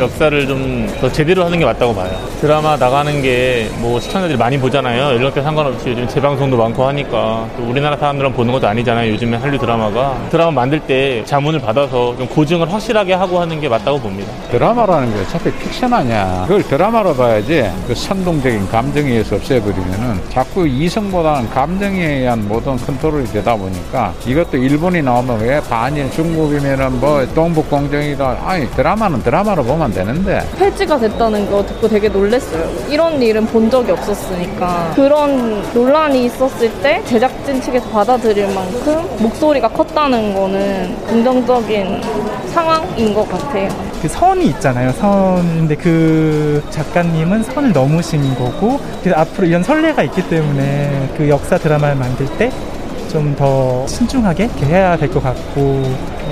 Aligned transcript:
역사를 0.00 0.46
좀 0.46 0.80
더 1.00 1.10
제대로 1.10 1.44
하는 1.44 1.58
게 1.58 1.64
맞다고 1.64 1.94
봐요. 1.94 2.10
드라마 2.40 2.76
나가는 2.76 3.22
게 3.22 3.68
뭐 3.80 3.98
시청자들이 4.00 4.36
많이 4.36 4.58
보잖아요. 4.58 5.14
연령대 5.14 5.42
상관없이 5.42 5.88
요즘 5.90 6.06
재방송도 6.08 6.56
많고 6.56 6.84
하니까 6.88 7.46
또 7.56 7.62
우리나라 7.68 7.96
사람들은 7.96 8.32
보는 8.34 8.52
것도 8.52 8.66
아니잖아요. 8.68 9.10
요즘에 9.12 9.36
한류 9.38 9.58
드라마가 9.58 10.18
드라마 10.30 10.50
만들 10.50 10.80
때 10.80 11.22
자문을 11.24 11.60
받아서 11.60 12.14
좀 12.16 12.26
고증을 12.26 12.70
확실하게 12.72 13.14
하고 13.14 13.40
하는 13.40 13.60
게 13.60 13.68
맞다고 13.68 13.98
봅니다. 14.00 14.30
드라마라는 14.50 15.14
게 15.14 15.20
어차피 15.22 15.50
픽션 15.52 15.92
아니야. 15.92 16.44
그걸 16.46 16.62
드라마로 16.64 17.14
봐야지 17.14 17.70
그 17.86 17.94
선동적인 17.94 18.68
감정에 18.68 19.08
의해서 19.10 19.36
없애버리면은 19.36 20.20
자꾸 20.30 20.66
이성보다는 20.66 21.48
감정에 21.50 22.04
의한 22.18 22.46
모든 22.48 22.76
컨트롤이 22.76 23.26
되다 23.26 23.56
보니까 23.56 24.12
이것도 24.26 24.56
일본이 24.58 25.00
나오면 25.02 25.40
왜 25.40 25.60
반일 25.70 26.10
중국이면은 26.10 27.00
뭐 27.00 27.24
동북공정이다. 27.34 28.38
아니 28.44 28.68
드라마는 28.72 29.22
드라마로 29.22 29.62
보면 29.64 29.89
되는데 29.92 30.40
폐지가 30.58 30.98
됐다는 30.98 31.50
거 31.50 31.64
듣고 31.64 31.88
되게 31.88 32.08
놀랐어요. 32.08 32.68
이런 32.88 33.20
일은 33.22 33.46
본 33.46 33.70
적이 33.70 33.92
없었으니까 33.92 34.92
그런 34.94 35.62
논란이 35.72 36.24
있었을 36.26 36.70
때 36.82 37.02
제작진 37.04 37.60
측에서 37.60 37.88
받아들일 37.90 38.52
만큼 38.54 39.02
목소리가 39.18 39.68
컸다는 39.68 40.34
거는 40.34 40.96
긍정적인 41.06 42.00
상황인 42.52 43.14
것 43.14 43.28
같아요. 43.28 43.68
그 44.02 44.08
선이 44.08 44.46
있잖아요. 44.46 44.92
선인데 44.92 45.76
그 45.76 46.62
작가님은 46.70 47.42
선을 47.42 47.72
넘으신 47.72 48.34
거고 48.34 48.80
그래서 49.02 49.20
앞으로 49.20 49.46
이런 49.46 49.62
선례가 49.62 50.02
있기 50.04 50.28
때문에 50.28 51.10
그 51.16 51.28
역사 51.28 51.58
드라마를 51.58 51.96
만들 51.96 52.26
때 52.38 52.50
좀 53.10 53.34
더 53.36 53.86
신중하게 53.86 54.48
해야 54.64 54.96
될 54.96 55.10
것 55.10 55.22
같고 55.22 55.82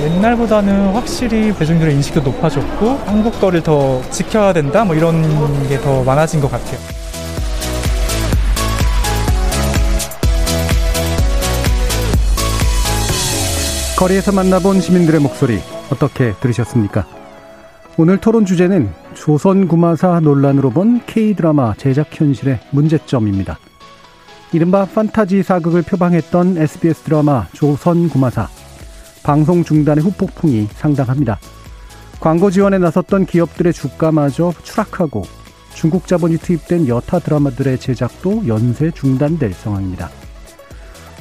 옛날보다는 0.01 0.93
확실히 0.93 1.53
대중들의 1.55 1.95
인식도 1.95 2.21
높아졌고 2.21 3.01
한국 3.07 3.41
거를 3.41 3.63
더 3.63 4.01
지켜야 4.11 4.53
된다 4.53 4.85
뭐 4.85 4.95
이런 4.95 5.23
게 5.69 5.79
더 5.81 6.03
많아진 6.05 6.41
것 6.41 6.51
같아요. 6.51 6.79
거리에서 13.99 14.31
만나본 14.33 14.81
시민들의 14.81 15.21
목소리 15.21 15.59
어떻게 15.91 16.33
들으셨습니까? 16.41 17.05
오늘 17.97 18.19
토론 18.19 18.45
주제는 18.45 18.91
조선구마사 19.15 20.21
논란으로 20.21 20.71
본 20.71 21.01
K드라마 21.07 21.75
제작 21.75 22.09
현실의 22.13 22.61
문제점입니다. 22.71 23.59
이른바 24.51 24.87
판타지 24.87 25.43
사극을 25.43 25.83
표방했던 25.83 26.57
SBS 26.57 27.03
드라마 27.03 27.47
조선구마사. 27.53 28.49
방송 29.23 29.63
중단의 29.63 30.03
후폭풍이 30.03 30.69
상당합니다. 30.73 31.39
광고 32.19 32.51
지원에 32.51 32.79
나섰던 32.79 33.27
기업들의 33.27 33.75
주가마저 33.75 34.55
추락하고 34.63 35.25
중국 35.75 36.07
자본이 36.07 36.39
투입된 36.39 36.89
여타 36.89 37.19
드라마들의 37.19 37.79
제작도 37.79 38.49
연쇄 38.49 38.91
중단될 38.91 39.53
상황입니다. 39.53 40.09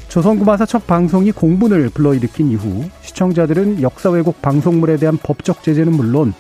조선구마사 0.08 0.66
첫 0.66 0.88
방송이 0.88 1.34
공분을 1.34 1.90
불러일으킨 1.90 2.50
이후 2.52 2.86
시청자들은 3.02 3.82
역사 3.82 4.10
왜곡 4.10 4.42
방송물에 4.42 4.96
대한 4.96 5.18
법적 5.18 5.64
제재는 5.64 5.92
물론 5.92 6.34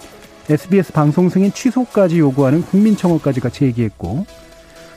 SBS 0.50 0.94
방송 0.94 1.28
승인 1.28 1.51
취소까지 1.51 2.19
요구하는 2.19 2.61
국민청원까지 2.61 3.41
같이 3.41 3.66
얘기했고 3.66 4.25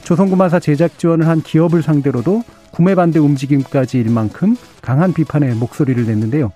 조선구마사 0.04 0.60
제작 0.60 0.98
지원을 0.98 1.28
한 1.28 1.42
기업을 1.42 1.82
상대로도 1.82 2.42
구매 2.70 2.94
반대 2.94 3.18
움직임까지 3.18 3.98
일 3.98 4.10
만큼 4.10 4.56
강한 4.82 5.12
비판의 5.12 5.54
목소리를 5.54 6.04
냈는데요. 6.06 6.52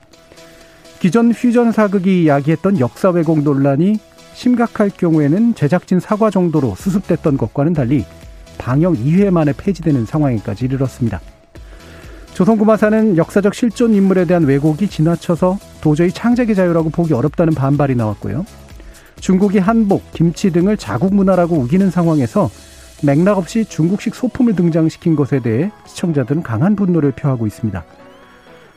기존 0.98 1.32
퓨전 1.32 1.72
사극이 1.72 2.28
야기했던 2.28 2.80
역사 2.80 3.10
왜곡 3.10 3.42
논란이 3.42 3.98
심각할 4.34 4.90
경우에는 4.90 5.54
제작진 5.54 6.00
사과 6.00 6.30
정도로 6.30 6.74
수습됐던 6.76 7.36
것과는 7.36 7.72
달리 7.72 8.04
방영 8.58 8.94
2회 8.94 9.30
만에 9.30 9.52
폐지되는 9.56 10.06
상황에까지 10.06 10.64
이르렀습니다. 10.64 11.20
조선구마사는 12.34 13.16
역사적 13.16 13.54
실존 13.54 13.94
인물에 13.94 14.24
대한 14.24 14.44
왜곡이 14.44 14.88
지나쳐서 14.88 15.58
도저히 15.80 16.10
창작의 16.10 16.54
자유라고 16.56 16.90
보기 16.90 17.12
어렵다는 17.14 17.54
반발이 17.54 17.94
나왔고요. 17.94 18.44
중국이 19.20 19.58
한복, 19.58 20.12
김치 20.12 20.50
등을 20.50 20.76
자국 20.76 21.14
문화라고 21.14 21.56
우기는 21.56 21.90
상황에서 21.90 22.50
맥락 23.02 23.38
없이 23.38 23.64
중국식 23.64 24.14
소품을 24.14 24.54
등장시킨 24.56 25.16
것에 25.16 25.40
대해 25.40 25.70
시청자들은 25.86 26.42
강한 26.42 26.76
분노를 26.76 27.12
표하고 27.12 27.46
있습니다. 27.46 27.84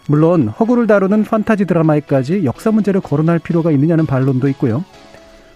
물론 0.08 0.48
허구를 0.48 0.88
다루는 0.88 1.24
판타지 1.24 1.66
드라마에까지 1.66 2.46
역사 2.46 2.72
문제를 2.72 3.02
거론할 3.02 3.40
필요가 3.40 3.72
있느냐는 3.72 4.06
반론도 4.06 4.48
있고요. 4.50 4.84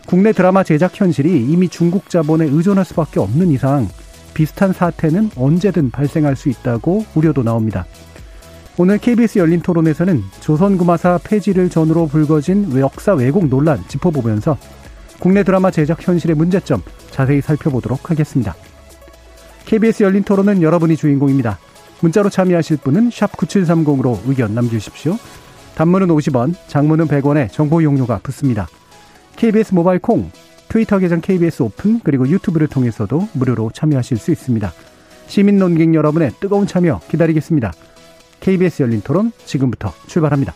국내 0.06 0.32
드라마 0.32 0.64
제작 0.64 1.00
현실이 1.00 1.48
이미 1.48 1.70
중국 1.70 2.10
자본에 2.10 2.46
의존할 2.46 2.86
수밖에 2.86 3.20
없는 3.20 3.50
이상 3.52 3.88
비슷한 4.34 4.74
사태는 4.74 5.32
언제든 5.36 5.92
발생할 5.92 6.36
수 6.36 6.50
있다고 6.50 7.06
우려도 7.16 7.44
나옵니다. 7.44 7.86
오늘 8.78 8.98
KBS 8.98 9.40
열린 9.40 9.62
토론에서는 9.62 10.24
조선구마사 10.40 11.20
폐지를 11.24 11.70
전후로 11.70 12.08
불거진 12.08 12.80
역사 12.80 13.14
왜곡 13.14 13.48
논란 13.48 13.80
짚어보면서 13.88 14.58
국내 15.22 15.44
드라마 15.44 15.70
제작 15.70 16.06
현실의 16.06 16.36
문제점 16.36 16.82
자세히 17.12 17.42
살펴보도록 17.42 18.09
하겠습니다. 18.09 18.56
KBS 19.66 20.02
열린 20.02 20.24
토론은 20.24 20.64
여러분이 20.64 20.98
주인공입니다. 20.98 21.59
문자로 22.02 22.32
참여하실 22.32 22.78
분은 22.78 23.09
9730으로 23.09 24.20
의견 24.26 24.56
남겨주십시오. 24.56 25.18
단문은 25.76 26.08
50원, 26.08 26.56
장문은 26.68 27.08
100원에 27.08 27.52
정보 27.52 27.84
용료가 27.84 28.20
붙습니다. 28.24 28.68
KBS 29.36 29.76
모바일 29.76 30.00
콩, 30.00 30.31
트위터 30.68 30.98
계정 30.98 31.22
KBS 31.22 31.62
오픈, 31.62 32.00
그리고 32.04 32.28
유튜브를 32.28 32.68
통해서도 32.68 33.30
무료로 33.34 33.70
참여하실 33.76 34.18
수 34.18 34.31
있습니다. 34.31 34.74
시민 35.28 35.60
논객 35.60 35.94
여러분의 35.94 36.31
뜨거운 36.40 36.66
참여 36.66 37.00
기다리겠습니다. 37.10 37.72
KBS 38.40 38.81
열린 38.81 39.02
토론 39.02 39.31
지금부터 39.46 39.94
출발합니다. 40.08 40.56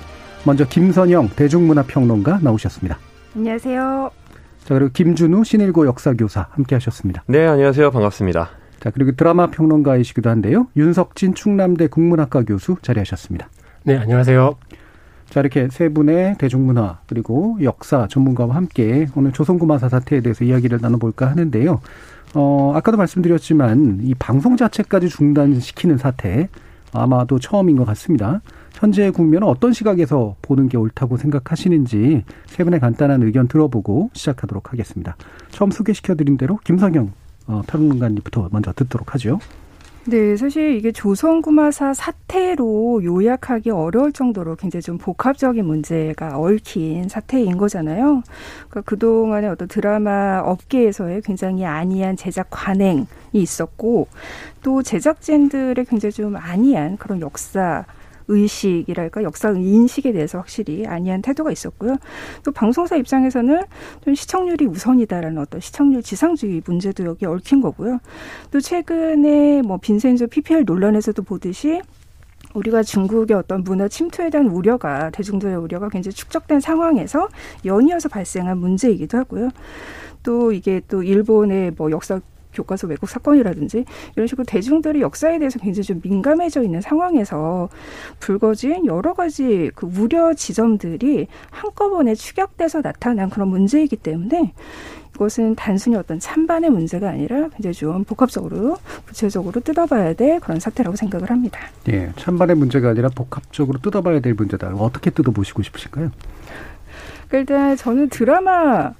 먼저 0.45 0.65
김선영 0.67 1.29
대중문화평론가 1.35 2.39
나오셨습니다. 2.41 2.97
안녕하세요. 3.35 4.11
자, 4.63 4.73
그리고 4.73 4.91
김준우 4.91 5.43
신일고 5.43 5.85
역사교사 5.85 6.47
함께 6.51 6.75
하셨습니다. 6.75 7.23
네, 7.27 7.45
안녕하세요. 7.45 7.91
반갑습니다. 7.91 8.49
자, 8.79 8.89
그리고 8.89 9.11
드라마 9.11 9.47
평론가이시기도 9.47 10.29
한데요. 10.29 10.67
윤석진 10.75 11.35
충남대 11.35 11.87
국문학과 11.87 12.43
교수 12.43 12.77
자리하셨습니다. 12.81 13.49
네, 13.83 13.97
안녕하세요. 13.97 14.55
자, 15.29 15.39
이렇게 15.39 15.67
세 15.69 15.89
분의 15.89 16.37
대중문화 16.39 16.99
그리고 17.07 17.57
역사 17.61 18.07
전문가와 18.07 18.55
함께 18.55 19.07
오늘 19.15 19.31
조선구마사 19.31 19.89
사태에 19.89 20.21
대해서 20.21 20.43
이야기를 20.43 20.79
나눠볼까 20.81 21.29
하는데요. 21.29 21.79
어, 22.33 22.73
아까도 22.75 22.97
말씀드렸지만 22.97 23.99
이 24.03 24.15
방송 24.15 24.57
자체까지 24.57 25.09
중단시키는 25.09 25.97
사태 25.97 26.49
아마도 26.93 27.39
처음인 27.39 27.77
것 27.77 27.85
같습니다. 27.85 28.41
현재 28.73 29.11
국면은 29.11 29.47
어떤 29.47 29.73
시각에서 29.73 30.35
보는 30.41 30.69
게 30.69 30.77
옳다고 30.77 31.17
생각하시는지 31.17 32.23
세 32.47 32.63
분의 32.63 32.79
간단한 32.79 33.21
의견 33.23 33.47
들어보고 33.47 34.09
시작하도록 34.13 34.71
하겠습니다. 34.71 35.15
처음 35.49 35.71
소개시켜드린 35.71 36.37
대로 36.37 36.57
김성영 36.63 37.11
어, 37.47 37.61
평론가님부터 37.67 38.49
먼저 38.51 38.71
듣도록 38.73 39.13
하죠. 39.15 39.39
네, 40.05 40.35
사실 40.35 40.75
이게 40.77 40.91
조선구마사 40.91 41.93
사태로 41.93 43.03
요약하기 43.03 43.69
어려울 43.69 44.11
정도로 44.11 44.55
굉장히 44.55 44.81
좀 44.81 44.97
복합적인 44.97 45.63
문제가 45.63 46.39
얽힌 46.39 47.07
사태인 47.07 47.55
거잖아요. 47.57 48.23
그러니까 48.67 48.81
그동안에 48.81 49.47
어떤 49.47 49.67
드라마 49.67 50.41
업계에서의 50.43 51.21
굉장히 51.21 51.65
안이한 51.65 52.15
제작 52.15 52.47
관행이 52.49 53.05
있었고 53.33 54.07
또 54.63 54.81
제작진들의 54.81 55.85
굉장히 55.85 56.11
좀 56.13 56.35
안이한 56.35 56.97
그런 56.97 57.21
역사 57.21 57.85
의식이랄까 58.31 59.23
역사 59.23 59.51
인식에 59.51 60.11
대해서 60.11 60.37
확실히 60.39 60.85
아니한 60.85 61.21
태도가 61.21 61.51
있었고요. 61.51 61.97
또 62.43 62.51
방송사 62.51 62.95
입장에서는 62.95 63.63
좀 64.03 64.15
시청률이 64.15 64.65
우선이다라는 64.65 65.37
어떤 65.37 65.61
시청률 65.61 66.01
지상주의 66.01 66.61
문제도 66.65 67.05
여기 67.05 67.25
얽힌 67.25 67.61
거고요. 67.61 67.99
또 68.51 68.59
최근에 68.59 69.61
뭐 69.61 69.77
빈센조 69.77 70.27
PPL 70.27 70.63
논란에서도 70.65 71.21
보듯이 71.23 71.81
우리가 72.53 72.83
중국의 72.83 73.35
어떤 73.37 73.63
문화 73.63 73.87
침투에 73.87 74.29
대한 74.29 74.47
우려가 74.47 75.09
대중들의 75.09 75.55
우려가 75.55 75.89
굉장히 75.89 76.13
축적된 76.13 76.59
상황에서 76.59 77.29
연이어서 77.65 78.09
발생한 78.09 78.57
문제이기도 78.57 79.17
하고요. 79.17 79.49
또 80.23 80.51
이게 80.51 80.81
또 80.87 81.01
일본의 81.03 81.71
뭐 81.77 81.91
역사 81.91 82.19
교과서 82.53 82.87
왜곡 82.87 83.09
사건이라든지 83.09 83.85
이런 84.15 84.27
식으로 84.27 84.45
대중들이 84.45 85.01
역사에 85.01 85.39
대해서 85.39 85.59
굉장히 85.59 85.83
좀 85.83 86.01
민감해져 86.03 86.63
있는 86.63 86.81
상황에서 86.81 87.69
불거진 88.19 88.85
여러 88.85 89.13
가지 89.13 89.71
그 89.75 89.89
우려 89.97 90.33
지점들이 90.33 91.27
한꺼번에 91.49 92.15
축약돼서 92.15 92.81
나타난 92.81 93.29
그런 93.29 93.49
문제이기 93.49 93.97
때문에 93.97 94.53
이것은 95.15 95.55
단순히 95.55 95.95
어떤 95.97 96.19
찬반의 96.19 96.69
문제가 96.69 97.09
아니라 97.09 97.49
굉장히 97.49 97.73
좀 97.73 98.03
복합적으로 98.03 98.77
구체적으로 99.05 99.59
뜯어봐야 99.59 100.13
될 100.13 100.39
그런 100.39 100.59
사태라고 100.59 100.95
생각을 100.95 101.29
합니다. 101.29 101.59
예, 101.89 102.11
찬반의 102.15 102.55
문제가 102.55 102.89
아니라 102.89 103.09
복합적으로 103.09 103.79
뜯어봐야 103.79 104.19
될 104.19 104.33
문제다. 104.33 104.69
어떻게 104.75 105.09
뜯어보시고 105.11 105.61
싶으신가요? 105.63 106.11
그러니까 107.27 107.37
일단 107.37 107.77
저는 107.77 108.09
드라마 108.09 108.93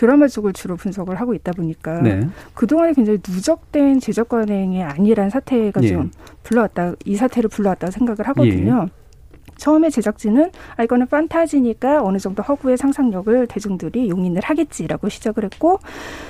드라마 0.00 0.28
쪽을 0.28 0.54
주로 0.54 0.76
분석을 0.76 1.20
하고 1.20 1.34
있다 1.34 1.52
보니까 1.52 2.00
네. 2.00 2.26
그동안에 2.54 2.94
굉장히 2.94 3.18
누적된 3.28 4.00
제작 4.00 4.30
관행이 4.30 4.82
아니란 4.82 5.28
사태가 5.28 5.82
예. 5.82 5.88
좀 5.88 6.10
불러왔다 6.42 6.94
이 7.04 7.16
사태를 7.16 7.50
불러왔다고 7.50 7.90
생각을 7.90 8.26
하거든요. 8.28 8.86
예. 8.86 9.00
처음에 9.58 9.90
제작진은 9.90 10.52
아 10.76 10.84
이거는 10.84 11.06
판타지니까 11.06 12.02
어느 12.02 12.16
정도 12.16 12.42
허구의 12.42 12.78
상상력을 12.78 13.46
대중들이 13.48 14.08
용인을 14.08 14.40
하겠지라고 14.42 15.10
시작을 15.10 15.44
했고 15.44 15.80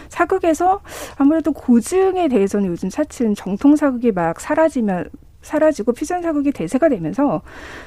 사극에서 0.09 0.81
아무래도 1.17 1.53
고증에 1.53 2.27
대해서는 2.27 2.71
요즘 2.71 2.89
차츰 2.89 3.37
정통 3.37 3.77
사극이 3.77 4.11
막 4.11 4.41
사라지면 4.41 5.11
사라지고 5.43 5.93
퓨전 5.93 6.23
사극이 6.23 6.53
대세가 6.53 6.89
되면서 6.89 7.43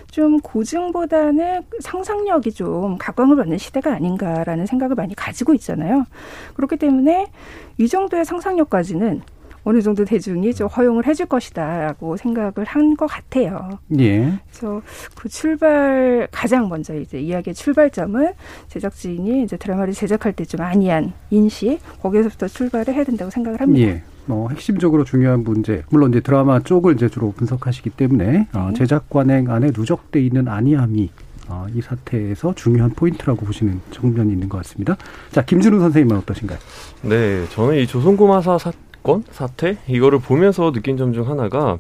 좀 0.10 0.40
고증보다는 0.40 1.64
상상력이 1.80 2.52
좀 2.52 2.98
각광을 2.98 3.36
받는 3.36 3.58
시대가 3.58 3.94
아닌가라는 3.94 4.66
생각을 4.66 4.96
많이 4.96 5.16
가지고 5.16 5.54
있잖아요. 5.54 6.06
그렇기 6.56 6.78
때문에 6.78 7.28
이 7.78 7.88
정도의 7.88 8.26
상상력까지는 8.26 9.22
어느 9.66 9.82
정도 9.82 10.04
대중이 10.06 10.54
좀 10.54 10.68
허용을 10.68 11.06
해줄 11.08 11.26
것이다라고 11.28 12.18
생각을 12.18 12.54
한 12.66 12.96
것 12.96 13.08
같아요. 13.08 13.70
예. 13.98 14.40
그래서 14.50 14.82
그 15.16 15.28
출발 15.30 16.28
가장 16.32 16.70
먼저 16.70 16.94
이제 16.96 17.20
이야기의 17.20 17.54
출발점은 17.56 18.34
제작진이 18.68 19.44
이제 19.44 19.58
드라마를 19.58 19.94
제작할 19.94 20.34
때 20.34 20.44
좀 20.46 20.62
아니한 20.62 21.14
인식 21.32 21.80
거기에서부터 22.02 22.48
출발을 22.50 22.94
해야 22.94 23.04
된다고 23.06 23.32
생각을 23.32 23.62
합니다. 23.62 23.88
예. 23.88 24.04
뭐 24.26 24.50
핵심적으로 24.50 25.04
중요한 25.06 25.44
문제 25.44 25.84
물론 25.90 26.12
이제 26.12 26.20
드라마 26.20 26.60
쪽을 26.60 26.94
이제 26.96 27.10
주로 27.10 27.32
분석하시기 27.32 27.90
때문에 27.92 28.48
어, 28.54 28.68
네. 28.70 28.74
제작 28.76 29.10
관행 29.10 29.50
안에 29.50 29.72
누적돼 29.76 30.22
있는 30.22 30.48
아니함이 30.48 31.10
어, 31.50 31.66
이 31.74 31.82
사태에서 31.82 32.54
중요한 32.56 32.92
포인트라고 32.92 33.46
보시는 33.46 33.82
정면이 33.92 34.32
있는 34.32 34.48
것 34.50 34.58
같습니다. 34.60 34.96
자 35.32 35.44
김준우 35.44 35.80
선생님은 35.80 36.18
어떠신가요? 36.22 36.60
네, 37.04 37.46
저는 37.50 37.78
이 37.80 37.88
조선고마사 37.88 38.58
사 38.58 38.72
건 39.04 39.24
사태 39.32 39.78
이거를 39.88 40.20
보면서 40.20 40.72
느낀 40.72 40.98
점 40.98 41.14
중 41.14 41.28
하나가 41.30 41.78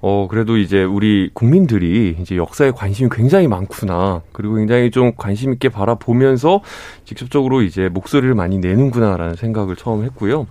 어, 0.00 0.28
그래도 0.30 0.56
이제 0.56 0.84
우리 0.84 1.28
국민들이 1.34 2.16
이제 2.20 2.36
역사에 2.36 2.70
관심이 2.70 3.08
굉장히 3.12 3.48
많구나. 3.48 4.22
그리고 4.32 4.54
굉장히 4.54 4.92
좀 4.92 5.12
관심 5.16 5.52
있게 5.52 5.68
바라보면서 5.70 6.60
직접적으로 7.04 7.62
이제 7.62 7.88
목소리를 7.88 8.32
많이 8.34 8.58
내는구나라는 8.58 9.34
생각을 9.34 9.74
처음 9.74 10.04
했고요. 10.04 10.46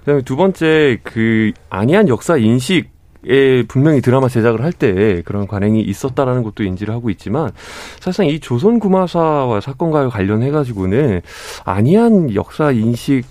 그다음에 0.00 0.22
두 0.22 0.36
번째 0.36 0.98
그 1.02 1.52
아니한 1.68 2.08
역사 2.08 2.36
인식 2.38 2.96
에 3.28 3.64
분명히 3.64 4.00
드라마 4.00 4.28
제작을 4.28 4.62
할 4.62 4.72
때 4.72 5.20
그런 5.24 5.48
관행이 5.48 5.80
있었다라는 5.80 6.44
것도 6.44 6.62
인지를 6.62 6.94
하고 6.94 7.10
있지만 7.10 7.50
사실상 7.98 8.26
이 8.26 8.38
조선 8.38 8.78
구마사와 8.78 9.60
사건과 9.60 10.10
관련해 10.10 10.52
가지고는 10.52 11.22
아니한 11.64 12.34
역사 12.36 12.70
인식 12.70 13.24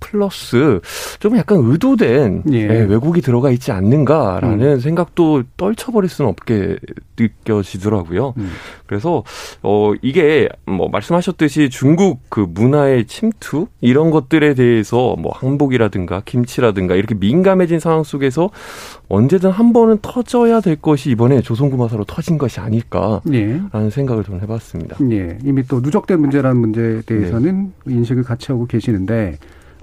플러스 0.00 0.80
좀 1.20 1.36
약간 1.36 1.58
의도된 1.62 2.44
예. 2.52 2.56
예, 2.56 2.80
왜곡이 2.82 3.20
들어가 3.20 3.50
있지 3.50 3.70
않는가라는 3.70 4.62
음. 4.62 4.80
생각도 4.80 5.44
떨쳐버릴 5.56 6.08
수는 6.08 6.30
없게 6.30 6.78
느껴지더라고요. 7.18 8.34
음. 8.38 8.50
그래서 8.86 9.22
어 9.62 9.92
이게 10.02 10.48
뭐 10.66 10.88
말씀하셨듯이 10.88 11.70
중국 11.70 12.20
그 12.28 12.46
문화의 12.48 13.06
침투 13.06 13.66
이런 13.80 14.10
것들에 14.10 14.54
대해서 14.54 15.14
뭐 15.18 15.32
항복이라든가 15.34 16.22
김치라든가 16.24 16.96
이렇게 16.96 17.14
민감해진 17.14 17.78
상황 17.78 18.02
속에서 18.02 18.50
언제든 19.08 19.50
한 19.50 19.72
번은 19.72 19.98
터져야 20.02 20.60
될 20.60 20.76
것이 20.76 21.10
이번에 21.10 21.42
조선구마사로 21.42 22.04
터진 22.04 22.38
것이 22.38 22.60
아닐까라는 22.60 23.20
예. 23.34 23.90
생각을 23.90 24.24
좀 24.24 24.40
해봤습니다. 24.40 24.96
예. 25.10 25.38
이미 25.44 25.62
또 25.64 25.80
누적된 25.80 26.20
문제라는 26.20 26.60
문제에 26.60 27.02
대해서는 27.02 27.72
네. 27.84 27.94
인식을 27.94 28.22
같이 28.22 28.52
하고 28.52 28.66
계시는데 28.66 29.38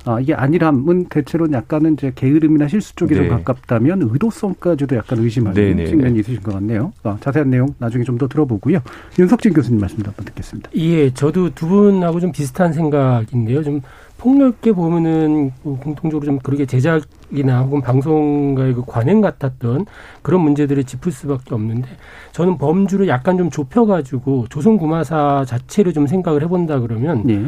아, 0.08 0.20
이게 0.22 0.34
아니람은 0.34 1.06
대체로 1.06 1.52
약간은 1.52 1.94
이제 1.94 2.14
게으름이나 2.16 2.68
실수 2.70 2.96
쪽에 2.96 3.14
네. 3.14 3.28
좀 3.28 3.44
가깝다면 3.44 4.04
의도성까지도 4.04 4.96
약간 4.96 5.20
의심하는 5.20 5.54
네네. 5.54 5.84
네, 5.84 5.86
측면이 5.88 6.14
네. 6.14 6.20
있으신 6.22 6.42
것 6.42 6.54
같네요. 6.54 6.94
아, 7.04 7.18
자세한 7.20 7.50
내용 7.50 7.74
나중에 7.78 8.04
좀 8.04 8.18
더 8.18 8.28
들어보고요. 8.28 8.80
윤석진 9.20 9.54
교수님 9.54 9.80
말씀도 9.80 10.08
한번 10.08 10.26
듣겠습니다. 10.26 10.72
예, 10.76 11.14
저도 11.14 11.54
두 11.54 11.68
분하고 11.68 12.20
좀 12.20 12.32
비슷한 12.32 12.74
생각인데요. 12.74 13.62
좀 13.62 13.82
폭넓게 14.18 14.72
보면은 14.72 15.52
공통적으로 15.62 16.26
좀 16.26 16.40
그렇게 16.40 16.66
제작이나 16.66 17.62
혹은 17.62 17.82
방송가의 17.82 18.74
그 18.74 18.84
관행 18.88 19.22
같았던 19.22 19.86
그런 20.24 20.42
문제들을 20.42 20.84
짚을 20.84 21.12
수밖에 21.12 21.54
없는데 21.54 21.88
저는 22.32 22.58
범주를 22.58 23.08
약간 23.08 23.38
좀 23.38 23.52
좁혀가지고 23.52 24.48
조선구마사 24.50 25.46
자체를 25.48 25.94
좀 25.94 26.08
생각을 26.08 26.42
해본다 26.42 26.80
그러면 26.80 27.30
예. 27.30 27.42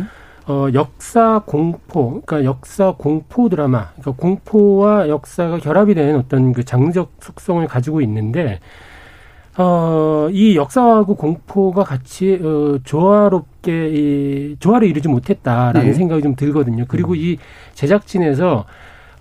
어, 0.49 0.67
역사 0.73 1.43
공포, 1.45 2.21
그러니까 2.21 2.43
역사 2.43 2.95
공포 2.97 3.49
드라마, 3.49 3.91
그러니까 3.99 4.11
공포와 4.13 5.07
역사가 5.07 5.59
결합이 5.59 5.93
된 5.93 6.15
어떤 6.15 6.53
그 6.53 6.65
장르적 6.65 7.11
속성을 7.19 7.65
가지고 7.67 8.01
있는데, 8.01 8.59
어, 9.59 10.27
이 10.31 10.55
역사하고 10.55 11.13
공포가 11.13 11.83
같이, 11.83 12.39
어, 12.41 12.79
조화롭게, 12.83 13.89
이, 13.89 14.55
조화를 14.59 14.87
이루지 14.87 15.07
못했다라는 15.07 15.85
네. 15.85 15.93
생각이 15.93 16.23
좀 16.23 16.35
들거든요. 16.35 16.85
그리고 16.87 17.11
음. 17.13 17.17
이 17.17 17.37
제작진에서 17.75 18.65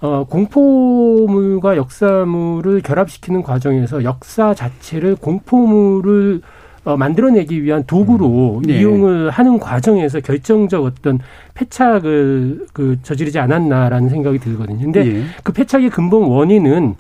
어, 0.00 0.24
공포물과 0.30 1.76
역사물을 1.76 2.80
결합시키는 2.82 3.42
과정에서 3.42 4.04
역사 4.04 4.54
자체를 4.54 5.16
공포물을 5.16 6.40
어, 6.84 6.96
만들어내기 6.96 7.62
위한 7.62 7.84
도구로 7.86 8.58
음. 8.58 8.62
네. 8.62 8.78
이용을 8.78 9.30
하는 9.30 9.58
과정에서 9.58 10.20
결정적 10.20 10.84
어떤 10.84 11.18
패착을 11.54 12.66
그 12.72 12.98
저지르지 13.02 13.38
않았나라는 13.38 14.08
생각이 14.08 14.38
들거든요. 14.38 14.78
근데 14.80 15.04
네. 15.04 15.22
그 15.42 15.52
패착의 15.52 15.90
근본 15.90 16.24
원인은 16.24 16.94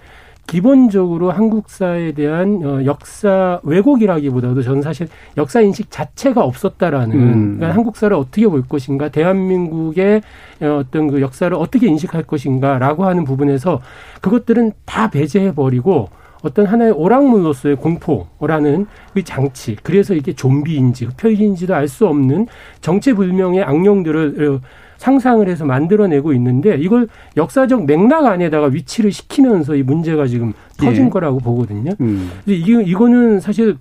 기본적으로 0.48 1.30
한국사에 1.30 2.12
대한 2.12 2.62
어, 2.64 2.84
역사 2.86 3.60
왜곡이라기보다도 3.64 4.62
저는 4.62 4.80
사실 4.80 5.06
역사 5.36 5.60
인식 5.60 5.90
자체가 5.90 6.42
없었다라는 6.42 7.16
음. 7.16 7.56
그러니까 7.56 7.76
한국사를 7.76 8.16
어떻게 8.16 8.48
볼 8.48 8.62
것인가 8.66 9.10
대한민국의 9.10 10.22
어, 10.62 10.80
어떤 10.80 11.08
그 11.08 11.20
역사를 11.20 11.54
어떻게 11.54 11.86
인식할 11.86 12.22
것인가라고 12.22 13.04
하는 13.04 13.24
부분에서 13.24 13.80
그것들은 14.22 14.72
다 14.86 15.10
배제해 15.10 15.54
버리고 15.54 16.08
어떤 16.42 16.66
하나의 16.66 16.92
오락물로서의 16.92 17.76
공포라는 17.76 18.86
그 19.14 19.24
장치. 19.24 19.76
그래서 19.82 20.14
이게 20.14 20.32
좀비인지 20.32 21.06
흡혈인지도 21.06 21.74
알 21.74 21.88
수 21.88 22.06
없는 22.06 22.46
정체불명의 22.82 23.62
악령들을 23.62 24.46
어, 24.46 24.60
상상을 24.98 25.48
해서 25.48 25.64
만들어내고 25.64 26.34
있는데 26.34 26.76
이걸 26.76 27.08
역사적 27.36 27.86
맥락 27.86 28.26
안에다가 28.26 28.66
위치를 28.66 29.10
시키면서 29.10 29.74
이 29.74 29.82
문제가 29.82 30.26
지금 30.26 30.52
터진 30.76 31.06
예. 31.06 31.08
거라고 31.08 31.38
보거든요. 31.38 31.92
음. 32.00 32.30
이게 32.46 32.82
이거는 32.82 33.40
사실 33.40 33.78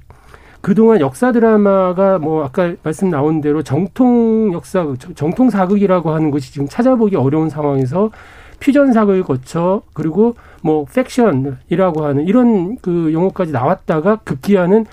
그동안 0.62 1.00
역사 1.02 1.32
드라마가 1.32 2.18
뭐 2.20 2.44
아까 2.44 2.74
말씀 2.84 3.10
나온 3.10 3.42
대로 3.42 3.62
정통 3.62 4.52
역사 4.54 4.86
정통 5.16 5.50
사극이라고 5.50 6.12
하는 6.12 6.32
것이 6.32 6.52
지금 6.52 6.68
찾아보기 6.68 7.16
어려운 7.16 7.50
상황에서 7.50 8.12
퓨전 8.60 8.94
사극을 8.94 9.24
거쳐 9.24 9.82
그리고 9.94 10.36
뭐 10.62 10.86
팩션이라고 10.86 12.06
하는 12.06 12.26
이런 12.28 12.78
그 12.78 13.12
용어까지 13.14 13.52
나왔다가 13.52 14.18
급기야는 14.18 14.86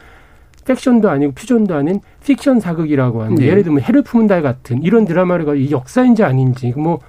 팩션도 0.64 1.10
아니고 1.10 1.32
퓨전도 1.32 1.74
아닌 1.74 2.00
픽션 2.24 2.60
사극이라고 2.60 3.22
하는 3.22 3.34
네. 3.36 3.46
예를 3.46 3.62
들면 3.62 3.82
해를 3.82 4.02
품은 4.02 4.26
달 4.26 4.42
같은 4.42 4.82
이런 4.82 5.04
드라마를 5.04 5.56
이 5.58 5.70
역사인지 5.70 6.22
아닌지 6.24 6.72
뭐 6.76 7.00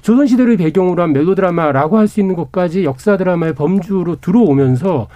조선 0.00 0.26
시대를 0.26 0.56
배경으로 0.56 1.02
한 1.02 1.12
멜로드라마라고 1.12 1.98
할 1.98 2.08
수 2.08 2.20
있는 2.20 2.34
것까지 2.34 2.84
역사 2.84 3.16
드라마의 3.16 3.54
범주로 3.54 4.16
들어오면서 4.16 5.08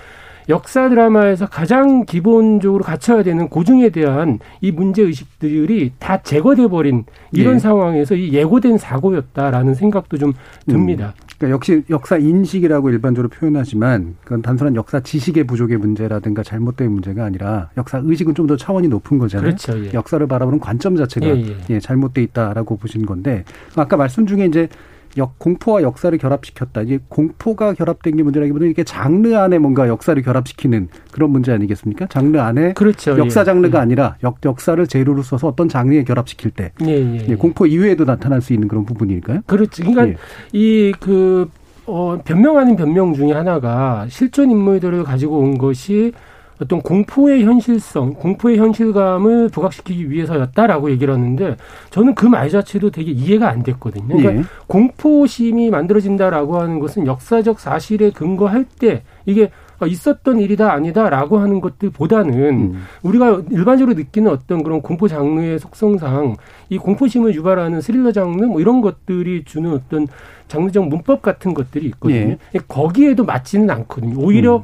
역사 0.48 0.88
드라마에서 0.88 1.46
가장 1.46 2.04
기본적으로 2.04 2.82
갖춰야 2.84 3.22
되는 3.22 3.48
고증에 3.48 3.90
대한 3.90 4.38
이 4.60 4.70
문제 4.70 5.02
의식들이 5.02 5.92
다 5.98 6.22
제거돼 6.22 6.68
버린 6.68 7.04
이런 7.32 7.56
예. 7.56 7.58
상황에서 7.58 8.14
이 8.14 8.32
예고된 8.32 8.78
사고였다라는 8.78 9.74
생각도 9.74 10.18
좀 10.18 10.32
듭니다. 10.66 11.14
음. 11.16 11.26
그러니까 11.36 11.54
역시 11.54 11.82
역사 11.90 12.16
인식이라고 12.16 12.90
일반적으로 12.90 13.28
표현하지만 13.28 14.16
그건 14.24 14.40
단순한 14.40 14.74
역사 14.74 15.00
지식의 15.00 15.44
부족의 15.44 15.76
문제라든가 15.76 16.42
잘못된 16.42 16.90
문제가 16.90 17.24
아니라 17.24 17.68
역사 17.76 18.00
의식은 18.02 18.34
좀 18.34 18.46
더 18.46 18.56
차원이 18.56 18.86
높은 18.86 19.18
거잖아요. 19.18 19.56
그렇죠. 19.56 19.76
예. 19.84 19.92
역사를 19.92 20.24
바라보는 20.24 20.60
관점 20.60 20.94
자체가 20.94 21.26
예, 21.26 21.32
예. 21.32 21.56
예, 21.68 21.80
잘못돼 21.80 22.22
있다라고 22.22 22.76
보신 22.76 23.04
건데 23.04 23.42
아까 23.74 23.96
말씀 23.96 24.24
중에 24.24 24.44
이제 24.44 24.68
역, 25.16 25.38
공포와 25.38 25.82
역사를 25.82 26.16
결합시켰다. 26.16 26.82
이제 26.82 26.98
공포가 27.08 27.72
결합된 27.72 28.16
게 28.16 28.22
문제라기보다는 28.22 28.68
이렇게 28.68 28.84
장르 28.84 29.34
안에 29.34 29.58
뭔가 29.58 29.88
역사를 29.88 30.20
결합시키는 30.20 30.88
그런 31.12 31.30
문제 31.30 31.52
아니겠습니까? 31.52 32.06
장르 32.06 32.38
안에 32.38 32.74
그렇죠. 32.74 33.18
역사 33.18 33.40
예. 33.40 33.44
장르가 33.44 33.78
예. 33.78 33.82
아니라 33.82 34.16
역, 34.22 34.38
역사를 34.44 34.86
재료로 34.86 35.22
써서 35.22 35.48
어떤 35.48 35.68
장르에 35.68 36.04
결합시킬 36.04 36.50
때 36.50 36.72
예, 36.82 36.92
예, 36.92 37.26
예, 37.28 37.34
공포 37.34 37.66
이외에도 37.66 38.04
나타날 38.04 38.40
수 38.40 38.52
있는 38.52 38.68
그런 38.68 38.84
부분이니까요. 38.84 39.40
그렇지. 39.46 39.82
그러니까 39.82 40.08
예. 40.08 40.16
이그 40.52 41.50
어, 41.86 42.18
변명 42.24 42.58
아닌 42.58 42.76
변명 42.76 43.14
중에 43.14 43.32
하나가 43.32 44.06
실존 44.08 44.50
인물들을 44.50 45.04
가지고 45.04 45.38
온 45.38 45.56
것이 45.56 46.12
어떤 46.60 46.80
공포의 46.80 47.44
현실성, 47.44 48.14
공포의 48.14 48.58
현실감을 48.58 49.48
부각시키기 49.50 50.10
위해서였다라고 50.10 50.90
얘기를 50.90 51.12
하는데 51.12 51.56
저는 51.90 52.14
그 52.14 52.26
말 52.28 52.50
자체도 52.50 52.90
되게 52.90 53.10
이해가 53.12 53.48
안 53.48 53.62
됐거든요. 53.62 54.08
그러니까 54.16 54.34
예. 54.36 54.42
공포심이 54.66 55.70
만들어진다라고 55.70 56.58
하는 56.58 56.78
것은 56.80 57.06
역사적 57.06 57.60
사실에 57.60 58.10
근거할 58.10 58.64
때 58.78 59.02
이게 59.26 59.50
있었던 59.86 60.40
일이다 60.40 60.72
아니다라고 60.72 61.38
하는 61.38 61.60
것들보다는 61.60 62.34
음. 62.34 62.82
우리가 63.02 63.42
일반적으로 63.50 63.94
느끼는 63.94 64.30
어떤 64.30 64.62
그런 64.62 64.80
공포 64.80 65.06
장르의 65.06 65.58
속성상 65.58 66.36
이 66.70 66.78
공포심을 66.78 67.34
유발하는 67.34 67.80
스릴러 67.82 68.12
장르 68.12 68.44
뭐 68.44 68.60
이런 68.60 68.80
것들이 68.80 69.44
주는 69.44 69.70
어떤 69.72 70.08
장르적 70.48 70.88
문법 70.88 71.20
같은 71.22 71.52
것들이 71.52 71.86
있거든요. 71.88 72.36
거기에도 72.68 73.24
맞지는 73.24 73.68
않거든요. 73.70 74.16
오히려 74.18 74.58
음. 74.58 74.62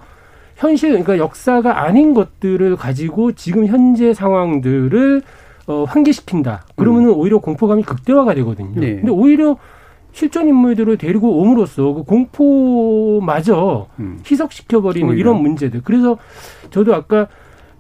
현실 0.63 0.91
그러니까 0.91 1.19
역사가 1.19 1.83
아닌 1.83 2.15
것들을 2.15 2.77
가지고 2.77 3.33
지금 3.33 3.67
현재 3.67 4.15
상황들을 4.15 5.23
어, 5.67 5.85
환기시킨다. 5.85 6.65
그러면은 6.77 7.11
오히려 7.11 7.39
공포감이 7.39 7.83
극대화가 7.83 8.35
되거든요. 8.35 8.71
음. 8.77 8.81
네. 8.81 8.95
근데 8.97 9.11
오히려 9.11 9.57
실존 10.13 10.47
인물들을 10.49 10.97
데리고 10.99 11.41
옴으로써 11.41 11.93
그 11.95 12.03
공포마저 12.05 13.87
음. 13.99 14.21
희석시켜버리는 14.25 15.09
오히려. 15.09 15.21
이런 15.21 15.43
문제들. 15.43 15.81
그래서 15.83 16.17
저도 16.71 16.95
아까 16.95 17.27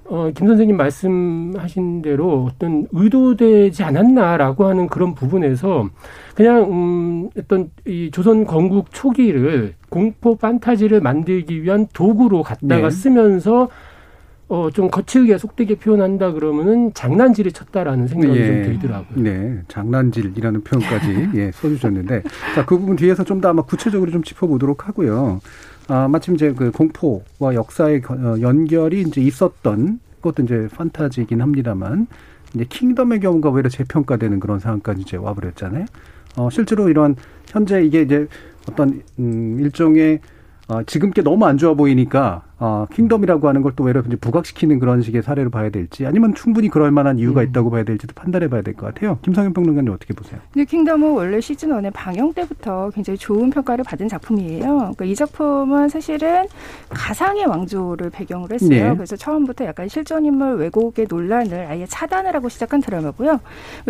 어, 0.04 0.30
김 0.34 0.46
선생님 0.46 0.76
말씀하신 0.76 2.02
대로 2.02 2.44
어떤 2.44 2.86
의도되지 2.92 3.82
않았나라고 3.84 4.66
하는 4.66 4.88
그런 4.88 5.14
부분에서 5.14 5.88
그냥 6.34 6.70
음, 6.70 7.30
어떤 7.38 7.70
이 7.86 8.10
조선 8.12 8.44
건국 8.44 8.92
초기를 8.92 9.74
공포 9.88 10.36
판타지를 10.36 11.00
만들기 11.00 11.62
위한 11.62 11.86
도구로 11.92 12.42
갖다가 12.42 12.88
네. 12.88 12.90
쓰면서 12.90 13.68
어, 14.48 14.68
좀 14.70 14.90
거칠게 14.90 15.38
속되게 15.38 15.76
표현한다 15.76 16.32
그러면은 16.32 16.92
장난질을 16.92 17.52
쳤다라는 17.52 18.06
생각이 18.06 18.36
예. 18.36 18.46
좀 18.46 18.62
들더라고요. 18.64 19.22
네, 19.22 19.62
장난질이라는 19.68 20.62
표현까지 20.62 21.28
예, 21.36 21.50
써주셨는데, 21.52 22.22
자, 22.54 22.66
그 22.66 22.78
부분 22.78 22.96
뒤에서 22.96 23.24
좀 23.24 23.40
더 23.40 23.48
아마 23.48 23.62
구체적으로 23.62 24.10
좀 24.10 24.22
짚어보도록 24.22 24.88
하고요. 24.88 25.40
아, 25.88 26.08
마침 26.08 26.34
이제 26.34 26.52
그 26.52 26.70
공포와 26.70 27.54
역사의 27.54 28.00
거- 28.02 28.14
어, 28.14 28.40
연결이 28.40 29.02
이제 29.02 29.20
있었던 29.20 30.00
그것도 30.20 30.44
이제 30.44 30.68
판타지이긴 30.74 31.40
합니다만, 31.42 32.06
이제 32.54 32.64
킹덤의 32.68 33.20
경우가 33.20 33.50
오히려 33.50 33.68
재평가되는 33.68 34.38
그런 34.40 34.58
상황까지 34.58 35.00
이제 35.02 35.16
와버렸잖아요. 35.16 35.84
어, 36.36 36.48
실제로 36.50 36.88
이런 36.88 37.16
현재 37.48 37.82
이게 37.84 38.02
이제 38.02 38.26
어떤 38.70 39.02
음, 39.18 39.58
일종의 39.60 40.20
어, 40.68 40.82
지금 40.84 41.10
게 41.10 41.22
너무 41.22 41.44
안 41.44 41.58
좋아 41.58 41.74
보이니까 41.74 42.42
어, 42.64 42.86
킹덤이라고 42.92 43.48
하는 43.48 43.60
걸또 43.62 43.90
이제 43.90 44.14
부각시키는 44.14 44.78
그런 44.78 45.02
식의 45.02 45.24
사례를 45.24 45.50
봐야 45.50 45.68
될지 45.68 46.06
아니면 46.06 46.32
충분히 46.32 46.68
그럴 46.68 46.92
만한 46.92 47.18
이유가 47.18 47.42
있다고 47.42 47.70
봐야 47.70 47.82
될지도 47.82 48.14
판단해 48.14 48.46
봐야 48.48 48.62
될 48.62 48.74
것 48.74 48.86
같아요. 48.86 49.18
김성현 49.22 49.52
평론가님 49.52 49.92
어떻게 49.92 50.14
보세요? 50.14 50.38
근데 50.52 50.64
킹덤은 50.64 51.10
원래 51.10 51.40
시즌 51.40 51.70
1의 51.70 51.90
방영 51.92 52.32
때부터 52.34 52.90
굉장히 52.94 53.18
좋은 53.18 53.50
평가를 53.50 53.82
받은 53.82 54.06
작품이에요. 54.06 54.76
그러니까 54.76 55.04
이 55.04 55.12
작품은 55.16 55.88
사실은 55.88 56.46
가상의 56.88 57.46
왕조를 57.46 58.10
배경으로 58.10 58.54
했어요. 58.54 58.68
네. 58.90 58.94
그래서 58.94 59.16
처음부터 59.16 59.64
약간 59.64 59.88
실존 59.88 60.24
인물 60.24 60.54
왜곡의 60.54 61.06
논란을 61.08 61.66
아예 61.68 61.84
차단을 61.86 62.32
하고 62.36 62.48
시작한 62.48 62.80
드라마고요. 62.80 63.40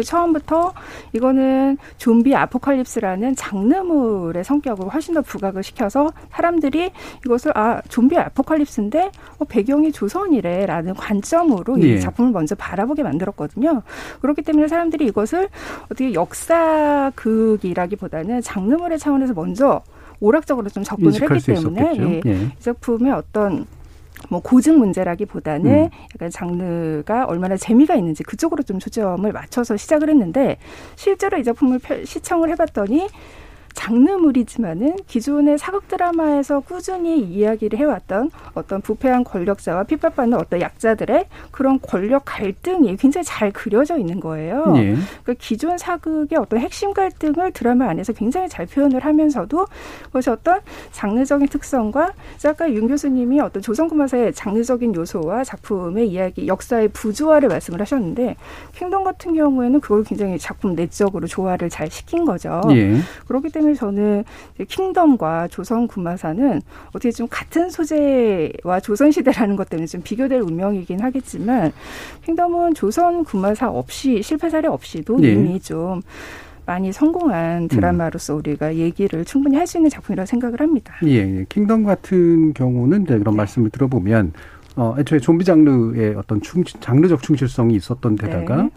처음부터 0.02 0.72
이거는 1.12 1.76
좀비 1.98 2.34
아포칼립스라는 2.34 3.34
장르물의 3.36 4.44
성격을 4.44 4.88
훨씬 4.88 5.12
더 5.12 5.20
부각을 5.20 5.62
시켜서 5.62 6.10
사람들이 6.30 6.90
이것을 7.26 7.52
아 7.54 7.82
좀비 7.90 8.16
아포칼립스 8.16 8.61
인데 8.66 9.10
어, 9.38 9.44
배경이 9.44 9.92
조선이래라는 9.92 10.94
관점으로 10.94 11.80
예. 11.82 11.94
이 11.94 12.00
작품을 12.00 12.30
먼저 12.32 12.54
바라보게 12.54 13.02
만들었거든요. 13.02 13.82
그렇기 14.20 14.42
때문에 14.42 14.68
사람들이 14.68 15.06
이것을 15.06 15.48
어떻게 15.86 16.12
역사극이라기보다는 16.14 18.40
장르물의 18.42 18.98
차원에서 18.98 19.32
먼저 19.34 19.82
오락적으로 20.20 20.68
좀 20.68 20.82
접근을 20.84 21.20
했기 21.22 21.40
수 21.40 21.46
때문에. 21.54 21.94
예, 21.98 22.20
예. 22.26 22.32
이 22.32 22.50
작품의 22.60 23.12
어떤 23.12 23.66
뭐 24.28 24.40
고증 24.40 24.78
문제라기보다는 24.78 25.70
음. 25.70 25.88
약간 26.14 26.30
장르가 26.30 27.24
얼마나 27.24 27.56
재미가 27.56 27.96
있는지 27.96 28.22
그쪽으로 28.22 28.62
좀 28.62 28.78
초점을 28.78 29.30
맞춰서 29.32 29.76
시작을 29.76 30.08
했는데 30.10 30.58
실제로 30.94 31.38
이 31.38 31.44
작품을 31.44 31.80
펴- 31.80 32.04
시청을 32.04 32.50
해봤더니 32.50 33.08
장르물이지만은 33.74 34.96
기존의 35.06 35.58
사극 35.58 35.88
드라마에서 35.88 36.60
꾸준히 36.60 37.20
이야기를 37.20 37.78
해왔던 37.78 38.30
어떤 38.54 38.80
부패한 38.80 39.24
권력자와 39.24 39.84
핍박받는 39.84 40.38
어떤 40.38 40.60
약자들의 40.60 41.26
그런 41.50 41.80
권력 41.80 42.22
갈등이 42.24 42.96
굉장히 42.96 43.24
잘 43.24 43.50
그려져 43.52 43.98
있는 43.98 44.20
거예요. 44.20 44.74
예. 44.76 44.94
그러니까 45.22 45.34
기존 45.38 45.78
사극의 45.78 46.38
어떤 46.38 46.60
핵심 46.60 46.92
갈등을 46.92 47.52
드라마 47.52 47.88
안에서 47.88 48.12
굉장히 48.12 48.48
잘 48.48 48.66
표현을 48.66 49.00
하면서도 49.00 49.66
그것이 50.04 50.30
어떤 50.30 50.60
장르적인 50.92 51.48
특성과 51.48 52.12
아까 52.46 52.70
윤 52.72 52.86
교수님이 52.86 53.40
어떤 53.40 53.62
조선구마사의 53.62 54.34
장르적인 54.34 54.94
요소와 54.94 55.44
작품의 55.44 56.08
이야기, 56.08 56.46
역사의 56.46 56.88
부조화를 56.88 57.48
말씀을 57.48 57.80
하셨는데 57.80 58.36
킹덤 58.76 59.04
같은 59.04 59.34
경우에는 59.34 59.80
그걸 59.80 60.04
굉장히 60.04 60.38
작품 60.38 60.74
내적으로 60.74 61.26
조화를 61.26 61.70
잘 61.70 61.90
시킨 61.90 62.24
거죠. 62.24 62.60
예. 62.70 62.96
그렇기 63.26 63.50
때문에 63.50 63.61
저는 63.74 64.24
이제 64.54 64.64
킹덤과 64.64 65.48
조선 65.48 65.86
구마사는 65.86 66.60
어떻게 66.88 67.10
좀 67.10 67.26
같은 67.30 67.70
소재와 67.70 68.80
조선 68.82 69.10
시대라는 69.10 69.56
것 69.56 69.68
때문에 69.68 69.86
좀 69.86 70.02
비교될 70.02 70.40
운명이긴 70.40 71.00
하겠지만 71.00 71.72
킹덤은 72.24 72.74
조선 72.74 73.24
구마사 73.24 73.68
없이 73.70 74.22
실패 74.22 74.50
사례 74.50 74.68
없이도 74.68 75.18
예. 75.22 75.32
이미 75.32 75.60
좀 75.60 76.02
많이 76.64 76.92
성공한 76.92 77.66
드라마로서 77.68 78.36
우리가 78.36 78.76
얘기를 78.76 79.24
충분히 79.24 79.56
할 79.56 79.66
수 79.66 79.78
있는 79.78 79.90
작품이라고 79.90 80.26
생각을 80.26 80.60
합니다. 80.60 80.94
예, 81.04 81.16
예. 81.16 81.46
킹덤 81.48 81.84
같은 81.84 82.52
경우는 82.54 83.02
이제 83.02 83.18
그런 83.18 83.36
말씀을 83.36 83.70
들어보면 83.70 84.32
어, 84.76 84.94
애초에 84.98 85.18
좀비 85.18 85.44
장르의 85.44 86.14
어떤 86.14 86.40
충, 86.40 86.64
장르적 86.64 87.22
충실성이 87.22 87.74
있었던 87.76 88.16
데다가 88.16 88.62
네. 88.62 88.70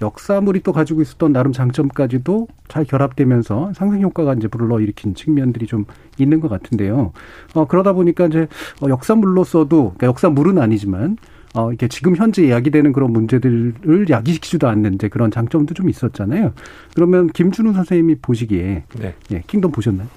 역사물이 0.00 0.60
또 0.60 0.72
가지고 0.72 1.02
있었던 1.02 1.32
나름 1.32 1.52
장점까지도 1.52 2.48
잘 2.68 2.84
결합되면서 2.84 3.72
상승 3.74 4.00
효과가 4.00 4.34
이제 4.34 4.48
불러일으킨 4.48 5.14
측면들이 5.14 5.66
좀 5.66 5.84
있는 6.18 6.40
것 6.40 6.48
같은데요. 6.48 7.12
어, 7.54 7.66
그러다 7.66 7.92
보니까 7.92 8.26
이제 8.26 8.48
어, 8.82 8.88
역사물로서도 8.88 9.76
그러니까 9.96 10.06
역사물은 10.06 10.58
아니지만 10.58 11.16
어, 11.54 11.72
이게 11.72 11.88
지금 11.88 12.14
현재 12.16 12.50
야기되는 12.50 12.92
그런 12.92 13.12
문제들을 13.12 14.06
야기시키지도 14.10 14.68
않는 14.68 14.94
이제 14.94 15.08
그런 15.08 15.30
장점도 15.30 15.72
좀 15.72 15.88
있었잖아요. 15.88 16.52
그러면 16.94 17.28
김준우 17.28 17.72
선생님이 17.72 18.16
보시기에 18.16 18.84
네. 18.98 19.14
예, 19.32 19.42
킹덤 19.46 19.72
보셨나요? 19.72 20.08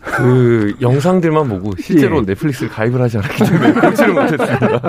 그 0.00 0.74
영상들만 0.80 1.48
보고 1.48 1.72
실제로 1.78 2.18
예. 2.18 2.22
넷플릭스를 2.26 2.68
가입을 2.68 3.00
하지 3.00 3.18
않았기 3.18 3.44
때문에 3.44 3.72
보지를 3.74 4.14
못했습니다. 4.14 4.80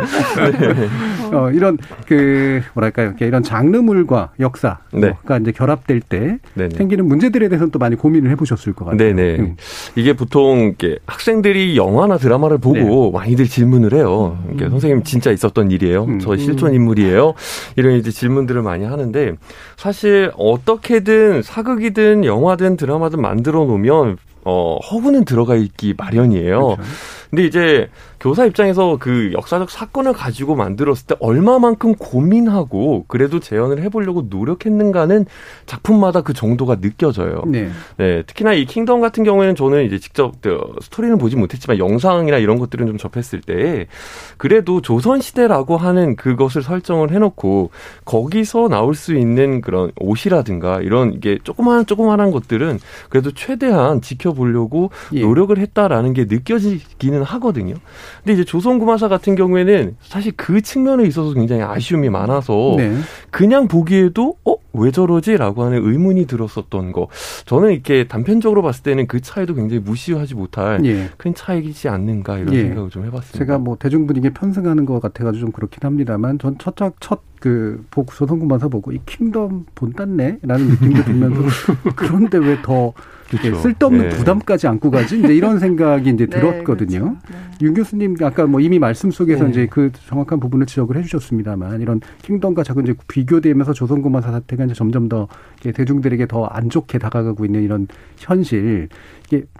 네. 0.59 0.89
어, 1.35 1.51
이런 1.51 1.77
그 2.07 2.61
뭐랄까요, 2.73 3.13
이런 3.19 3.43
장르물과 3.43 4.31
역사가 4.39 4.79
네. 4.93 5.13
이제 5.41 5.51
결합될 5.51 6.01
때 6.01 6.37
네네. 6.53 6.75
생기는 6.75 7.05
문제들에 7.05 7.49
대해서는 7.49 7.71
또 7.71 7.79
많이 7.79 7.95
고민을 7.95 8.29
해보셨을 8.31 8.73
것 8.73 8.85
같아요. 8.85 8.97
네네. 8.97 9.39
음. 9.39 9.55
이게 9.95 10.13
보통 10.13 10.59
이렇게 10.59 10.99
학생들이 11.07 11.75
영화나 11.77 12.17
드라마를 12.17 12.59
보고 12.59 13.11
많이들 13.11 13.45
질문을 13.45 13.93
해요. 13.93 14.37
이렇게 14.47 14.69
선생님 14.69 15.03
진짜 15.03 15.31
있었던 15.31 15.71
일이에요. 15.71 16.05
음. 16.05 16.19
저 16.19 16.37
실존 16.37 16.73
인물이에요. 16.73 17.33
이런 17.75 17.95
이제 17.95 18.11
질문들을 18.11 18.61
많이 18.61 18.85
하는데 18.85 19.33
사실 19.75 20.31
어떻게든 20.37 21.41
사극이든 21.41 22.25
영화든 22.25 22.77
드라마든 22.77 23.21
만들어 23.21 23.65
놓으면 23.65 24.17
어, 24.49 24.79
허구는 24.79 25.25
들어가 25.25 25.55
있기 25.55 25.93
마련이에요. 25.97 26.75
그렇죠. 26.77 26.91
근데 27.29 27.43
이제 27.43 27.89
교사 28.27 28.45
입장에서 28.45 28.97
그 28.99 29.31
역사적 29.31 29.69
사건을 29.71 30.11
가지고 30.11 30.57
만들었을 30.57 31.07
때 31.07 31.15
얼마만큼 31.21 31.95
고민하고 31.95 33.05
그래도 33.07 33.39
재현을 33.39 33.81
해보려고 33.83 34.23
노력했는가는 34.29 35.25
작품마다 35.65 36.19
그 36.19 36.33
정도가 36.33 36.81
느껴져요. 36.81 37.43
네. 37.47 37.69
네, 37.95 38.23
특히나 38.23 38.51
이 38.51 38.65
킹덤 38.65 38.99
같은 38.99 39.23
경우에는 39.23 39.55
저는 39.55 39.85
이제 39.85 39.97
직접 39.97 40.33
그 40.41 40.59
스토리는 40.81 41.17
보지 41.17 41.37
못했지만 41.37 41.77
영상이나 41.77 42.37
이런 42.37 42.59
것들은 42.59 42.87
좀 42.87 42.97
접했을 42.97 43.39
때 43.39 43.87
그래도 44.35 44.81
조선 44.81 45.21
시대라고 45.21 45.77
하는 45.77 46.17
그것을 46.17 46.63
설정을 46.63 47.11
해놓고 47.11 47.71
거기서 48.03 48.67
나올 48.67 48.93
수 48.93 49.15
있는 49.15 49.61
그런 49.61 49.93
옷이라든가 50.01 50.81
이런 50.81 51.13
이게 51.13 51.39
조그마한 51.45 51.85
조그마한 51.85 52.31
것들은 52.31 52.79
그래도 53.07 53.31
최대한 53.31 54.01
지켜보려고 54.01 54.91
예. 55.13 55.21
노력을 55.21 55.57
했다라는 55.57 56.11
게 56.11 56.25
느껴지기는 56.25 57.23
하거든요. 57.23 57.75
근데 58.27 58.41
이제 58.41 58.43
조선구마사 58.43 59.07
같은 59.07 59.35
경우에는 59.35 59.95
사실 60.01 60.33
그 60.35 60.59
측면에 60.59 61.05
있어서 61.05 61.33
굉장히 61.33 61.61
아쉬움이 61.61 62.09
많아서 62.09 62.73
네. 62.75 62.97
그냥 63.31 63.69
보기에도 63.69 64.35
어? 64.43 64.55
왜 64.73 64.91
저러지?라고 64.91 65.63
하는 65.63 65.81
의문이 65.81 66.27
들었었던 66.27 66.91
거. 66.91 67.07
저는 67.45 67.71
이렇게 67.71 68.05
단편적으로 68.05 68.61
봤을 68.61 68.83
때는 68.83 69.07
그 69.07 69.21
차이도 69.21 69.55
굉장히 69.55 69.81
무시하지 69.81 70.35
못할 70.35 70.83
예. 70.83 71.09
큰 71.15 71.33
차이이지 71.33 71.87
않는가 71.87 72.37
이런 72.37 72.53
예. 72.53 72.63
생각을 72.63 72.89
좀 72.89 73.05
해봤습니다. 73.05 73.37
제가 73.37 73.59
뭐 73.59 73.77
대중분에게 73.77 74.33
편승하는 74.33 74.85
것 74.85 74.99
같아가지고 74.99 75.45
좀 75.45 75.51
그렇긴 75.53 75.79
합니다만 75.83 76.37
전 76.37 76.57
첫작 76.57 76.99
첫그 76.99 77.85
조선구만사 78.13 78.67
보고 78.67 78.91
이 78.91 78.99
킹덤 79.05 79.67
본땄네라는 79.73 80.67
느낌도 80.67 81.03
들면서 81.05 81.41
그런데 81.95 82.39
왜더 82.39 82.93
그렇죠. 83.29 83.55
쓸데없는 83.57 84.09
네. 84.09 84.15
부담까지 84.15 84.67
안고 84.67 84.91
가지 84.91 85.19
이제 85.19 85.35
이런 85.35 85.59
생각이 85.59 86.09
이제 86.09 86.25
네, 86.25 86.39
들었거든요. 86.39 86.99
그렇죠. 86.99 87.47
윤 87.61 87.73
교수님 87.73 88.15
아까 88.21 88.45
뭐 88.45 88.59
이미 88.59 88.79
말씀 88.79 89.11
속에서 89.11 89.43
네. 89.45 89.49
이제 89.49 89.67
그 89.69 89.91
정확한 90.07 90.39
부분을 90.39 90.65
지적을 90.65 90.95
해주셨습니다만 90.97 91.81
이런 91.81 92.01
킹덤과 92.23 92.63
자꾸 92.63 92.81
이제 92.81 92.93
비교되면서 93.07 93.73
조선구만사 93.73 94.31
사태가 94.31 94.65
이제 94.65 94.73
점점 94.73 95.07
더 95.09 95.27
대중들에게 95.61 96.27
더 96.27 96.47
안 96.49 96.69
좋게 96.69 96.97
다가가고 96.97 97.45
있는 97.45 97.63
이런 97.63 97.87
현실. 98.17 98.89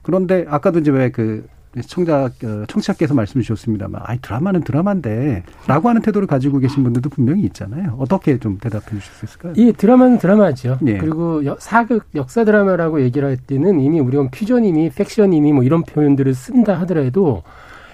그런데 0.01 0.45
아까도 0.47 0.79
이제 0.79 0.89
왜그시 0.91 1.41
청자 1.81 2.25
어, 2.43 2.63
청취자께서 2.67 3.13
말씀 3.13 3.41
주셨습니다만 3.41 4.01
아이 4.05 4.17
드라마는 4.21 4.61
드라마인데라고 4.63 5.89
하는 5.89 6.01
태도를 6.01 6.27
가지고 6.27 6.59
계신 6.59 6.83
분들도 6.83 7.09
분명히 7.09 7.43
있잖아요. 7.43 7.95
어떻게 7.99 8.37
좀 8.39 8.57
대답해 8.59 8.85
주실 8.89 9.01
수 9.13 9.25
있을까요? 9.25 9.53
이 9.55 9.73
드라마는 9.73 10.17
드라마죠. 10.17 10.79
예. 10.87 10.97
그리고 10.97 11.45
여- 11.45 11.57
사극 11.59 12.05
역사 12.15 12.43
드라마라고 12.43 13.01
얘기를 13.01 13.27
할 13.27 13.37
때는 13.37 13.79
이미 13.81 13.99
우리가 13.99 14.27
퓨전이니 14.31 14.91
팩션이니 14.91 15.53
뭐 15.53 15.63
이런 15.63 15.83
표현들을 15.83 16.33
쓴다 16.33 16.79
하더라도 16.81 17.43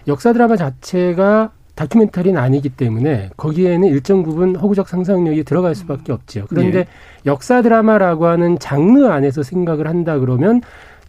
역사 0.07 0.33
드라마 0.33 0.55
자체가 0.55 1.51
다큐멘터리는 1.75 2.39
아니기 2.39 2.69
때문에 2.69 3.31
거기에는 3.35 3.87
일정 3.87 4.21
부분 4.21 4.55
허구적 4.55 4.87
상상력이 4.87 5.43
들어갈 5.43 5.73
수밖에 5.73 6.11
없죠. 6.11 6.45
그런데 6.47 6.79
예. 6.79 6.85
역사 7.25 7.63
드라마라고 7.63 8.27
하는 8.27 8.59
장르 8.59 9.05
안에서 9.07 9.41
생각을 9.41 9.87
한다 9.87 10.19
그러면 10.19 10.61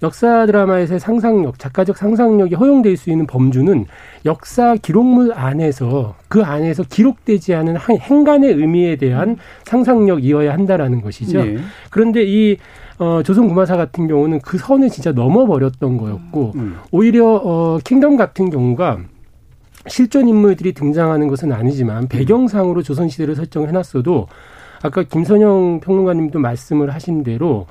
역사 0.04 0.44
드라마에서의 0.44 1.00
상상력, 1.00 1.58
작가적 1.58 1.96
상상력이 1.96 2.54
허용될 2.56 2.98
수 2.98 3.08
있는 3.10 3.26
범주는 3.26 3.86
역사 4.26 4.76
기록물 4.76 5.32
안에서 5.32 6.14
그 6.28 6.42
안에서 6.42 6.82
기록되지 6.82 7.54
않은 7.54 7.76
한- 7.76 7.96
행간의 7.96 8.52
의미에 8.52 8.96
대한 8.96 9.38
상상력이어야 9.64 10.52
한다라는 10.52 11.00
것이죠. 11.00 11.38
예. 11.40 11.56
그런데 11.90 12.22
이 12.22 12.58
어, 12.98 13.22
조선 13.24 13.48
구마사 13.48 13.76
같은 13.78 14.06
경우는 14.06 14.40
그 14.40 14.58
선을 14.58 14.90
진짜 14.90 15.10
넘어버렸던 15.12 15.96
거였고 15.96 16.52
음. 16.56 16.76
오히려 16.92 17.40
어, 17.42 17.78
킹덤 17.82 18.16
같은 18.16 18.50
경우가 18.50 18.98
실존 19.86 20.28
인물들이 20.28 20.72
등장하는 20.74 21.28
것은 21.28 21.50
아니지만 21.50 22.08
배경상으로 22.08 22.82
조선 22.82 23.08
시대를 23.08 23.34
설정을 23.36 23.68
해놨어도 23.68 24.28
아까 24.82 25.02
김선영 25.02 25.80
평론가님도 25.82 26.38
말씀을 26.40 26.92
하신 26.94 27.22
대로 27.24 27.66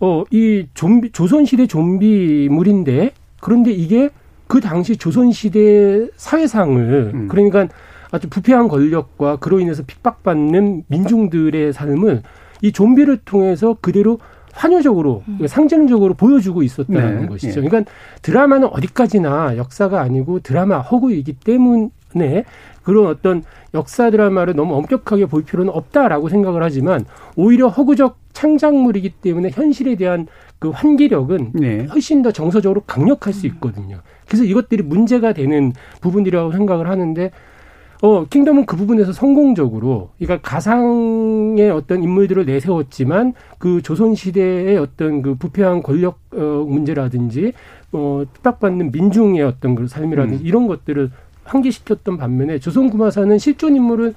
어, 0.00 0.24
이 0.30 0.66
좀비 0.74 1.12
조선 1.12 1.44
시대 1.44 1.66
좀비물인데 1.66 3.12
그런데 3.40 3.72
이게 3.72 4.10
그 4.46 4.60
당시 4.60 4.96
조선 4.96 5.32
시대 5.32 6.06
사회상을 6.16 7.10
음. 7.14 7.28
그러니까 7.28 7.68
아주 8.10 8.28
부패한 8.28 8.68
권력과 8.68 9.36
그로 9.36 9.58
인해서 9.58 9.82
핍박받는 9.86 10.84
민중들의 10.86 11.72
삶을 11.72 12.22
이 12.62 12.72
좀비를 12.72 13.18
통해서 13.24 13.76
그대로 13.80 14.18
환유적으로 14.52 15.22
상징적으로 15.46 16.14
보여주고 16.14 16.62
있었다는 16.62 17.22
네, 17.22 17.26
것이죠. 17.26 17.62
예. 17.62 17.68
그러니까 17.68 17.90
드라마는 18.22 18.68
어디까지나 18.68 19.58
역사가 19.58 20.00
아니고 20.00 20.40
드라마 20.40 20.78
허구이기 20.78 21.34
때문에 21.34 22.44
그런 22.86 23.08
어떤 23.08 23.42
역사 23.74 24.10
드라마를 24.10 24.54
너무 24.54 24.76
엄격하게 24.76 25.26
볼 25.26 25.42
필요는 25.42 25.72
없다라고 25.72 26.28
생각을 26.28 26.62
하지만 26.62 27.04
오히려 27.34 27.66
허구적 27.66 28.16
창작물이기 28.32 29.14
때문에 29.20 29.50
현실에 29.50 29.96
대한 29.96 30.28
그 30.60 30.70
환기력은 30.70 31.50
네. 31.54 31.86
훨씬 31.86 32.22
더 32.22 32.30
정서적으로 32.30 32.82
강력할 32.86 33.32
수 33.32 33.48
있거든요. 33.48 34.02
그래서 34.28 34.44
이것들이 34.44 34.84
문제가 34.84 35.32
되는 35.32 35.72
부분이라고 36.00 36.52
생각을 36.52 36.88
하는데 36.88 37.32
어, 38.02 38.24
킹덤은 38.26 38.66
그 38.66 38.76
부분에서 38.76 39.12
성공적으로, 39.12 40.10
그러니까 40.18 40.48
가상의 40.48 41.70
어떤 41.70 42.02
인물들을 42.04 42.44
내세웠지만 42.44 43.32
그 43.58 43.82
조선시대의 43.82 44.76
어떤 44.76 45.22
그 45.22 45.34
부패한 45.34 45.82
권력, 45.82 46.18
어, 46.32 46.64
문제라든지, 46.68 47.52
어, 47.92 48.22
핍박받는 48.34 48.92
민중의 48.92 49.42
어떤 49.42 49.74
그 49.74 49.88
삶이라든지 49.88 50.44
음. 50.44 50.46
이런 50.46 50.66
것들을 50.66 51.10
환기시켰던 51.46 52.16
반면에 52.18 52.58
조선구마사는 52.58 53.38
실존 53.38 53.76
인물을 53.76 54.14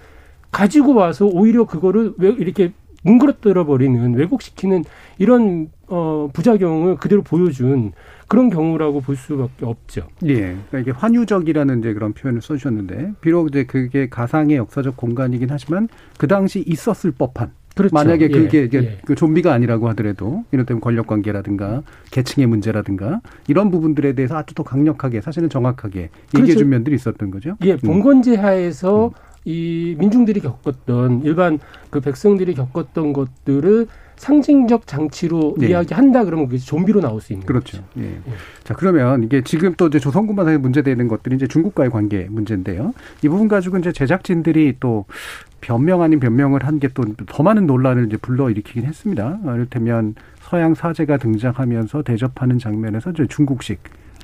가지고 0.52 0.96
와서 0.96 1.26
오히려 1.26 1.66
그거를 1.66 2.14
왜 2.18 2.30
이렇게 2.30 2.74
뭉그러뜨려 3.04 3.66
버리는 3.66 4.14
왜곡시키는 4.14 4.84
이런 5.20 5.70
어 5.88 6.30
부작용을 6.34 6.98
그대로 6.98 7.22
보여준 7.22 7.94
그런 8.28 8.50
경우라고 8.50 9.02
볼 9.02 9.16
수밖에 9.16 9.66
없죠. 9.66 10.08
예. 10.26 10.36
그러니까 10.36 10.80
이게 10.80 10.92
환유적이라는 10.92 11.80
이제 11.80 11.94
그런 11.94 12.14
표현을 12.14 12.42
써주셨는데, 12.42 13.14
비록 13.22 13.48
이제 13.50 13.64
그게 13.64 14.08
가상의 14.08 14.58
역사적 14.58 14.98
공간이긴 14.98 15.50
하지만 15.50 15.88
그 16.18 16.28
당시 16.28 16.64
있었을 16.68 17.12
법한. 17.12 17.52
그렇죠. 17.80 17.94
만약에 17.94 18.26
예, 18.26 18.28
그게 18.30 18.64
이게 18.64 18.78
예. 18.78 18.98
그 19.06 19.16
좀비가 19.16 19.54
아니라고 19.54 19.88
하더라도 19.90 20.44
이를테면 20.52 20.82
권력 20.82 21.08
관계라든가 21.08 21.82
계층의 22.12 22.48
문제라든가 22.48 23.22
이런 23.48 23.72
부분들에 23.72 24.14
대해서 24.14 24.38
아주 24.38 24.54
더 24.54 24.64
강력하게 24.64 25.22
사실은 25.22 25.50
정확하게 25.50 26.10
얘기해 26.36 26.44
그렇죠. 26.44 26.60
준 26.60 26.70
면들이 26.70 26.96
있었던 26.96 27.32
거죠. 27.32 27.56
예, 27.64 27.74
음. 27.74 27.78
봉건제 27.78 28.36
하에서 28.36 29.12
이 29.46 29.96
민중들이 29.98 30.42
겪었던 30.42 31.22
일반 31.24 31.60
그 31.90 32.02
백성들이 32.02 32.54
겪었던 32.54 33.14
것들을 33.14 33.88
상징적 34.20 34.86
장치로 34.86 35.56
네. 35.58 35.70
이야기한다 35.70 36.26
그러면 36.26 36.48
그게 36.48 36.58
좀비로 36.58 37.00
나올 37.00 37.22
수 37.22 37.32
있는 37.34 37.46
그렇죠. 37.48 37.78
거죠. 37.78 37.90
예. 38.00 38.20
자, 38.66 38.74
그러면 38.74 39.24
이게 39.24 39.42
지금 39.44 39.74
또 39.78 39.88
이제 39.88 39.98
조선군마사에 39.98 40.58
문제되는 40.58 41.08
것들이 41.08 41.38
이제 41.38 41.48
중국과의 41.48 41.90
관계 41.90 42.28
문제인데요. 42.30 42.94
이 43.24 43.30
부분 43.30 43.48
가지고 43.48 43.78
이제 43.78 43.92
제작진들이 43.94 44.76
또 44.82 45.06
변명 45.62 46.02
아닌 46.02 46.20
변명을 46.20 46.66
한 46.66 46.80
게 46.80 46.90
또 46.90 47.04
더 47.28 47.44
많은 47.44 47.66
논란을 47.66 48.08
이제 48.08 48.18
불러일으키긴 48.18 48.84
했습니다. 48.84 49.40
어, 49.46 49.54
이를테면 49.56 50.16
서양 50.42 50.76
사제가 50.76 51.18
등장하면서 51.18 52.04
대접하는 52.04 52.60
장면에서 52.60 53.12
이제 53.12 53.26
중국식 53.28 53.80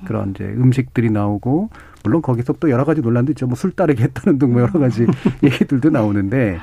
그런 0.05 0.31
이제 0.31 0.43
음식들이 0.43 1.09
나오고 1.09 1.69
물론 2.05 2.21
거기서 2.21 2.53
또 2.59 2.69
여러 2.69 2.85
가지 2.85 3.01
논란도 3.01 3.31
있죠. 3.33 3.47
뭐 3.47 3.55
술 3.55 3.71
따르게 3.71 4.03
했다는 4.03 4.37
등 4.39 4.51
뭐 4.53 4.61
여러 4.61 4.71
가지 4.79 5.05
얘기들도 5.43 5.89
나오는데 5.89 6.57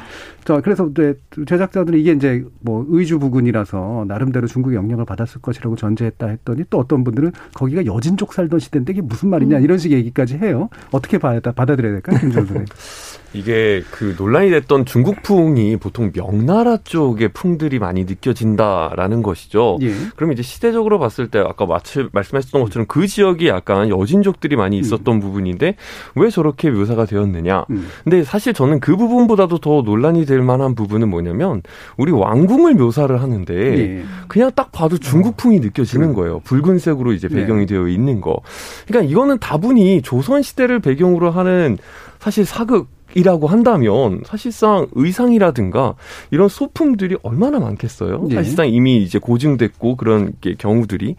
자 0.45 0.61
그래서 0.61 0.89
이제 0.89 1.19
제작자들은 1.47 1.99
이게 1.99 2.13
이제 2.13 2.45
뭐 2.61 2.87
의주 2.89 3.19
부근이라서 3.19 4.05
나름대로 4.09 4.47
중국의 4.47 4.77
영향을 4.77 5.05
받았을 5.05 5.41
것이라고 5.43 5.75
전제했다 5.77 6.27
했더니 6.29 6.65
또 6.71 6.79
어떤 6.79 7.03
분들은 7.05 7.33
거기가 7.55 7.85
여진족 7.87 8.33
살던 8.33 8.61
시대인데 8.61 8.93
이게 8.93 9.03
무슨 9.03 9.31
말이냐 9.31 9.59
이런 9.59 9.79
식의 9.79 9.99
얘기까지 9.99 10.37
해요. 10.39 10.69
어떻게 10.93 11.19
받아, 11.19 11.53
받아들여야 11.53 11.93
될까요, 12.01 12.19
선생님? 12.33 12.65
이게 13.35 13.83
그 13.91 14.15
논란이 14.19 14.51
됐던 14.51 14.85
중국풍이 14.85 15.77
보통 15.77 16.13
명나라 16.15 16.77
쪽의 16.79 17.31
풍들이 17.33 17.79
많이 17.79 18.05
느껴진다라는 18.05 19.23
것이죠. 19.23 19.79
예. 19.83 19.93
그럼 20.17 20.33
이제 20.33 20.43
시대적으로 20.43 20.99
봤을 20.99 21.29
때 21.29 21.39
아까 21.39 21.67
마치 21.67 22.07
말씀하셨던 22.13 22.63
것처럼 22.63 22.87
그 22.87 23.07
지역이 23.07 23.49
약간 23.49 23.89
여진족들이 23.89 24.57
많이 24.57 24.79
있었던 24.79 25.21
부분인데 25.21 25.77
왜 26.17 26.31
저렇게 26.31 26.71
묘사가 26.71 27.07
되었느냐. 27.07 27.65
음. 27.71 27.89
근데 28.05 28.25
사실 28.25 28.53
저는 28.53 28.81
그 28.81 28.97
부분보다도 28.97 29.59
더 29.59 29.83
논란이 29.83 30.27
될 30.27 30.43
만한 30.43 30.75
부분은 30.75 31.09
뭐냐면 31.09 31.63
우리 31.97 32.13
왕궁을 32.13 32.75
묘사를 32.75 33.21
하는데 33.21 33.55
예. 33.55 34.05
그냥 34.29 34.51
딱 34.55 34.73
봐도 34.73 34.99
중국풍이 34.99 35.61
느껴지는 35.61 36.09
그래. 36.09 36.17
거예요. 36.17 36.41
붉은색으로 36.41 37.13
이제 37.13 37.29
배경이 37.29 37.61
네. 37.61 37.75
되어 37.75 37.89
있는 37.89 38.21
거. 38.21 38.41
그러니까 38.87 39.11
이거는 39.11 39.39
다분히 39.39 40.03
조선 40.03 40.43
시대를 40.43 40.81
배경으로 40.81 41.31
하는 41.31 41.79
사실 42.19 42.45
사극 42.45 42.89
이라고 43.15 43.47
한다면 43.47 44.23
사실상 44.25 44.87
의상이라든가 44.93 45.95
이런 46.31 46.49
소품들이 46.49 47.17
얼마나 47.23 47.59
많겠어요? 47.59 48.27
예. 48.31 48.35
사실상 48.35 48.69
이미 48.69 49.03
이제 49.03 49.19
고증됐고 49.19 49.97
그런 49.97 50.33
게 50.41 50.55
경우들이. 50.55 51.17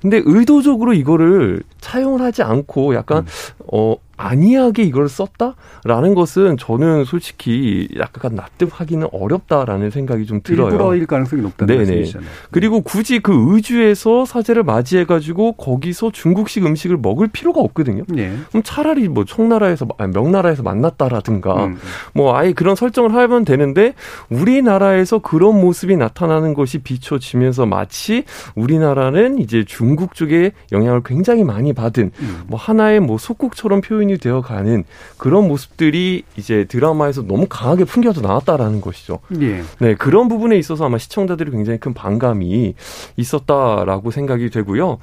근데 0.00 0.20
의도적으로 0.24 0.94
이거를 0.94 1.62
차용을 1.80 2.20
하지 2.20 2.42
않고 2.42 2.94
약간 2.94 3.18
음. 3.18 3.26
어 3.72 3.96
안이하게 4.16 4.84
이걸 4.84 5.08
썼다라는 5.08 6.14
것은 6.14 6.56
저는 6.56 7.04
솔직히 7.04 7.88
약간 7.98 8.34
납득하기는 8.34 9.08
어렵다라는 9.12 9.90
생각이 9.90 10.24
좀 10.26 10.40
들어요. 10.42 10.70
일부러일 10.70 11.06
가능성이 11.06 11.42
높다는 11.42 11.76
말씀이시잖아요. 11.76 12.28
그리고 12.50 12.80
굳이 12.80 13.18
그 13.18 13.54
의주에서 13.54 14.24
사제를 14.24 14.62
맞이해 14.62 15.04
가지고 15.04 15.52
거기서 15.52 16.12
중국식 16.12 16.64
음식을 16.64 16.96
먹을 16.96 17.28
필요가 17.28 17.60
없거든요. 17.60 18.04
예. 18.16 18.32
그럼 18.48 18.62
차라리 18.64 19.08
뭐 19.08 19.24
청나라에서 19.24 19.86
아니, 19.98 20.12
명나라에서 20.12 20.62
만났다라든가 20.62 21.66
음. 21.66 21.76
뭐 22.14 22.36
아예 22.36 22.52
그런 22.52 22.74
설정을 22.74 23.14
하면 23.14 23.44
되는데 23.44 23.92
우리나라에서 24.30 25.18
그런 25.18 25.60
모습이 25.60 25.96
나타나는 25.96 26.54
것이 26.54 26.78
비춰지면서 26.78 27.66
마치 27.66 28.24
우리나라는 28.54 29.38
이제 29.38 29.64
중국 29.66 30.14
쪽에 30.14 30.52
영향을 30.72 31.02
굉장히 31.04 31.44
많이 31.44 31.72
받은 31.74 32.12
음. 32.18 32.42
뭐 32.46 32.58
하나의 32.58 33.00
뭐 33.00 33.18
속국처럼 33.18 33.82
표현 33.82 34.05
이 34.10 34.18
되어 34.18 34.40
가는 34.40 34.84
그런 35.16 35.48
모습들이 35.48 36.24
이제 36.36 36.64
드라마에서 36.64 37.22
너무 37.22 37.46
강하게 37.48 37.84
풍겨져 37.84 38.20
나왔다라는 38.20 38.80
것이죠. 38.80 39.20
예. 39.40 39.62
네, 39.78 39.94
그런 39.94 40.28
부분에 40.28 40.56
있어서 40.58 40.86
아마 40.86 40.98
시청자들이 40.98 41.50
굉장히 41.50 41.78
큰 41.78 41.94
반감이 41.94 42.74
있었다라고 43.16 44.10
생각이 44.10 44.50
되고요. 44.50 44.98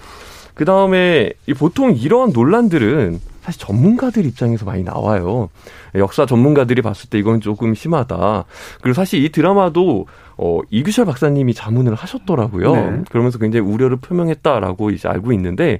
그 0.53 0.65
다음에 0.65 1.33
보통 1.57 1.95
이러한 1.95 2.31
논란들은 2.31 3.19
사실 3.41 3.59
전문가들 3.59 4.25
입장에서 4.25 4.65
많이 4.65 4.83
나와요. 4.83 5.49
역사 5.95 6.25
전문가들이 6.25 6.81
봤을 6.81 7.09
때 7.09 7.19
이건 7.19 7.41
조금 7.41 7.75
심하다. 7.75 8.45
그리고 8.81 8.93
사실 8.93 9.23
이 9.23 9.29
드라마도 9.29 10.07
어, 10.37 10.59
이규철 10.69 11.05
박사님이 11.05 11.53
자문을 11.53 11.93
하셨더라고요. 11.95 12.73
네. 12.75 13.01
그러면서 13.11 13.37
굉장히 13.37 13.65
우려를 13.67 13.97
표명했다라고 13.97 14.89
이제 14.91 15.07
알고 15.07 15.31
있는데 15.33 15.79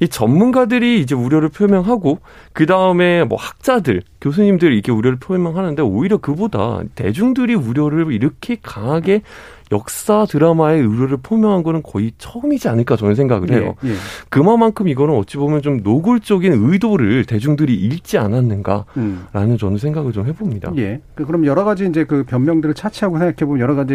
이 0.00 0.08
전문가들이 0.08 1.00
이제 1.00 1.14
우려를 1.14 1.48
표명하고 1.48 2.18
그 2.52 2.66
다음에 2.66 3.24
뭐 3.24 3.38
학자들, 3.38 4.02
교수님들이 4.20 4.74
이렇게 4.74 4.92
우려를 4.92 5.18
표명하는데 5.18 5.82
오히려 5.82 6.16
그보다 6.18 6.80
대중들이 6.94 7.54
우려를 7.54 8.12
이렇게 8.12 8.56
강하게 8.62 9.22
역사 9.72 10.26
드라마의 10.28 10.80
우려를 10.86 11.16
표명한 11.16 11.64
거는 11.64 11.82
거의 11.82 12.12
처음이지 12.18 12.68
않을까 12.68 12.94
저는 12.94 13.16
생각을 13.16 13.50
해요. 13.50 13.74
예, 13.84 13.88
예. 13.90 13.94
그만큼 14.28 14.86
이거는 14.86 15.14
어찌 15.16 15.38
보면 15.38 15.60
좀 15.62 15.80
노골적인 15.82 16.52
의도를 16.52 17.24
대중들이 17.24 17.74
읽지 17.74 18.16
않았는가라는 18.16 18.84
음. 18.96 19.56
저는 19.58 19.78
생각을 19.78 20.12
좀 20.12 20.26
해봅니다. 20.26 20.72
예. 20.76 21.00
그- 21.16 21.24
그럼 21.26 21.46
여러 21.46 21.64
가지 21.64 21.84
이제 21.84 22.04
그 22.04 22.22
변명들을 22.24 22.74
차치하고 22.76 23.18
생각해 23.18 23.34
보면 23.44 23.58
여러 23.60 23.74
가지 23.74 23.85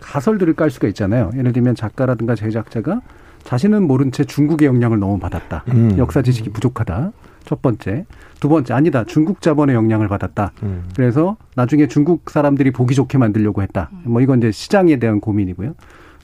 가설들을 0.00 0.54
깔 0.54 0.70
수가 0.70 0.88
있잖아요. 0.88 1.30
예를 1.36 1.52
들면 1.52 1.74
작가라든가 1.74 2.34
제작자가 2.34 3.00
자신은 3.44 3.86
모른 3.86 4.12
채 4.12 4.24
중국의 4.24 4.66
영향을 4.66 4.98
너무 4.98 5.18
받았다. 5.18 5.64
음. 5.68 5.96
역사 5.98 6.22
지식이 6.22 6.50
부족하다. 6.50 7.12
첫 7.44 7.62
번째. 7.62 8.04
두 8.40 8.48
번째 8.48 8.74
아니다. 8.74 9.04
중국 9.04 9.40
자본의 9.40 9.74
영향을 9.74 10.08
받았다. 10.08 10.52
음. 10.64 10.84
그래서 10.96 11.36
나중에 11.54 11.86
중국 11.86 12.28
사람들이 12.28 12.72
보기 12.72 12.94
좋게 12.94 13.18
만들려고 13.18 13.62
했다. 13.62 13.90
뭐 14.02 14.20
이건 14.20 14.38
이제 14.38 14.50
시장에 14.50 14.96
대한 14.98 15.20
고민이고요. 15.20 15.74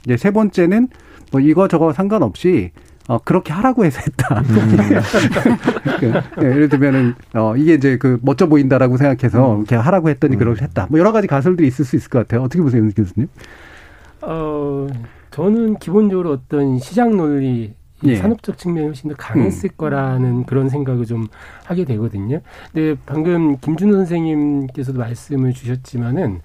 이제 0.05 0.17
세 0.17 0.33
번째는 0.33 0.89
뭐 1.31 1.41
이거 1.41 1.69
저거 1.69 1.93
상관없이 1.93 2.73
어 3.13 3.21
그렇게 3.23 3.53
하라고 3.53 3.85
해서 3.85 4.01
했다. 4.01 4.43
그, 6.01 6.13
예, 6.43 6.47
예를 6.47 6.71
들면은 6.71 7.15
어 7.35 7.55
이게 7.59 7.75
이제 7.75 7.99
그 7.99 8.19
멋져 8.23 8.47
보인다라고 8.47 8.97
생각해서 8.97 9.59
이렇게 9.59 9.77
하라고 9.77 10.09
했더니 10.09 10.37
그렇게 10.37 10.65
했다. 10.65 10.87
뭐 10.89 10.99
여러 10.99 11.13
가지 11.13 11.27
가설들이 11.27 11.69
있을 11.69 11.85
수 11.85 11.97
있을 11.97 12.09
것 12.09 12.21
같아요. 12.21 12.41
어떻게 12.41 12.63
보세요, 12.63 12.83
윤 12.83 12.91
교수님? 12.91 13.29
어, 14.23 14.87
저는 15.31 15.79
기본적으로 15.79 16.31
어떤 16.31 16.79
시장 16.79 17.15
논리, 17.15 17.75
이 18.03 18.09
예. 18.09 18.17
산업적 18.17 18.57
측면이 18.57 18.87
훨씬 18.87 19.11
더 19.11 19.17
강했을 19.17 19.69
거라는 19.77 20.45
그런 20.45 20.71
생각을 20.71 21.05
좀 21.05 21.27
하게 21.65 21.85
되거든요. 21.85 22.41
근데 22.73 22.99
방금 23.05 23.59
김준호 23.59 23.93
선생님께서도 23.93 24.99
말씀을 24.99 25.53
주셨지만은 25.53 26.41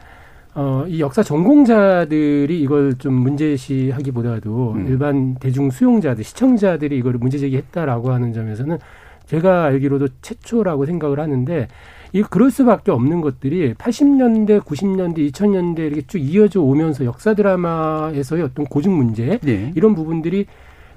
어, 0.60 0.86
이 0.88 1.00
역사 1.00 1.22
전공자들이 1.22 2.60
이걸 2.60 2.96
좀 2.96 3.14
문제시하기보다도 3.14 4.74
음. 4.74 4.88
일반 4.88 5.36
대중 5.36 5.70
수용자들, 5.70 6.24
시청자들이 6.24 6.98
이걸 6.98 7.14
문제 7.14 7.38
제기했다라고 7.38 8.12
하는 8.12 8.34
점에서는 8.34 8.80
제가 9.28 9.66
알기로도 9.66 10.08
최초라고 10.24 10.88
생각을 10.88 11.20
하는데 11.20 11.68
이 12.12 12.24
그럴 12.24 12.50
수밖에 12.50 12.90
없는 12.90 13.22
것들이 13.22 13.76
80년대, 13.76 14.62
90년대, 14.62 15.32
2000년대 15.32 15.80
이렇게 15.80 16.02
쭉 16.08 16.18
이어져 16.18 16.62
오면서 16.62 17.06
역사 17.06 17.36
드라마에서의 17.36 18.42
어떤 18.42 18.66
고증 18.66 18.98
문제 18.98 19.40
예. 19.46 19.72
이런 19.76 19.94
부분들이 19.94 20.48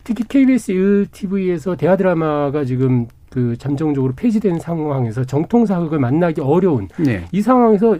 특히 0.04 0.24
KBS 0.26 0.72
1TV에서 0.72 1.76
대하 1.76 1.96
드라마가 1.96 2.64
지금 2.64 3.08
그 3.28 3.58
잠정적으로 3.58 4.14
폐지된 4.16 4.58
상황에서 4.58 5.24
정통 5.24 5.66
사극을 5.66 5.98
만나기 5.98 6.40
어려운 6.40 6.88
네. 6.98 7.26
이 7.30 7.42
상황에서 7.42 7.98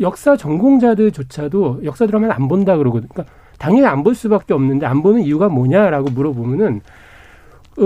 역사 0.00 0.36
전공자들조차도 0.36 1.82
역사 1.84 2.06
드라마를 2.06 2.34
안 2.34 2.48
본다 2.48 2.76
그러거든요. 2.76 3.08
그러니까 3.12 3.32
당연히 3.58 3.86
안 3.86 4.02
볼 4.02 4.14
수밖에 4.14 4.54
없는데 4.54 4.86
안 4.86 5.02
보는 5.02 5.20
이유가 5.22 5.48
뭐냐라고 5.48 6.10
물어보면은 6.10 6.80
어, 7.78 7.82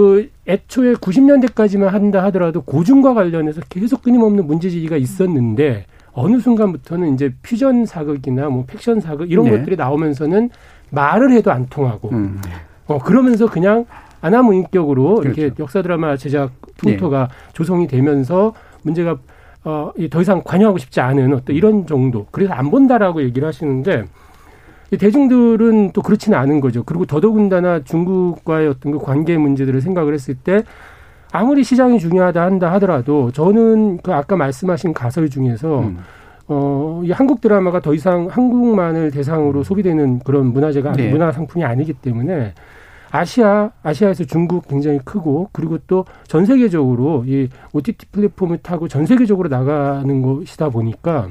애초에 0.49 0.95
90년대까지만 0.95 1.89
한다 1.89 2.23
하더라도 2.25 2.63
고증과 2.63 3.15
관련해서 3.15 3.61
계속 3.69 4.03
끊임없는 4.03 4.47
문제 4.47 4.71
제기가 4.71 4.97
있었는데 4.97 5.87
어느 6.13 6.39
순간부터는 6.39 7.15
이제 7.15 7.33
퓨전 7.43 7.87
사극이나 7.87 8.49
뭐 8.49 8.65
팩션 8.67 9.01
사극 9.01 9.31
이런 9.31 9.47
네. 9.47 9.51
것들이 9.59 9.77
나오면서는 9.77 10.51
말을 10.91 11.33
해도 11.33 11.51
안 11.51 11.67
통하고 11.67 12.11
음. 12.11 12.41
어, 12.87 12.99
그러면서 12.99 13.47
그냥 13.47 13.85
아나무인격으로 14.21 15.23
이렇게 15.23 15.43
그렇죠. 15.43 15.55
네. 15.57 15.63
역사 15.63 15.83
드라마 15.83 16.17
제작 16.17 16.53
풍토가 16.77 17.29
조성이 17.53 17.87
되면서 17.87 18.55
문제가 18.83 19.19
어, 19.65 19.91
이더 19.97 20.21
이상 20.21 20.43
관여하고 20.45 20.79
싶지 20.79 21.01
않은 21.01 21.33
어떤 21.35 21.57
이런 21.57 21.87
정도. 21.87 22.27
그래서 22.31 22.53
안 22.53 22.71
본다라고 22.71 23.23
얘기를 23.23 23.49
하시는데 23.49 24.05
이 24.91 24.99
대중들은 24.99 25.93
또 25.93 26.03
그렇지는 26.03 26.39
않은 26.39 26.61
거죠. 26.61 26.85
그리고 26.85 27.07
더더군다나 27.07 27.83
중국과의 27.83 28.69
어떤 28.69 28.93
그 28.93 28.99
관계 28.99 29.37
문제들을 29.39 29.81
생각을 29.81 30.13
했을 30.13 30.35
때 30.35 30.63
아무리 31.33 31.65
시장이 31.65 31.99
중요하다 31.99 32.43
한다 32.43 32.73
하더라도 32.75 33.33
저는 33.33 33.99
그 34.03 34.13
아까 34.13 34.37
말씀하신 34.37 34.93
가설 34.93 35.29
중에서 35.31 35.81
음. 35.81 35.99
어, 36.47 37.01
이 37.05 37.11
한국 37.11 37.41
드라마가 37.41 37.81
더 37.81 37.95
이상 37.95 38.29
한국만을 38.31 39.11
대상으로 39.11 39.65
소비되는 39.65 40.21
그런 40.21 40.53
문화재가 40.53 40.93
네. 40.93 41.11
문화 41.11 41.33
상품이 41.33 41.65
아니기 41.65 41.95
때문에 41.95 42.53
아시아 43.15 43.71
아시아에서 43.85 44.25
중국 44.25 44.67
굉장히 44.67 44.99
크고 45.05 45.49
그리고 45.53 45.79
또 45.87 46.05
전 46.27 46.45
세계적으로 46.47 47.25
이 47.29 47.49
OTT 47.73 48.07
플랫폼을 48.07 48.59
타고 48.59 48.89
전 48.89 49.07
세계적으로 49.07 49.49
나가는 49.49 50.21
것이다 50.23 50.69
보니까 50.69 51.29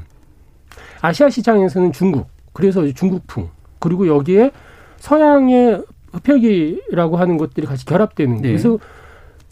아시아 1.02 1.28
시장에서는 1.28 1.92
중국 1.92 2.26
그래서 2.54 2.86
중국풍 2.90 3.48
그리고 3.80 4.06
여기에 4.06 4.50
서양의 4.98 5.84
흡혈귀라고 6.12 7.18
하는 7.18 7.36
것들이 7.36 7.66
같이 7.66 7.84
결합되는 7.84 8.36
네. 8.36 8.48
그래서 8.48 8.78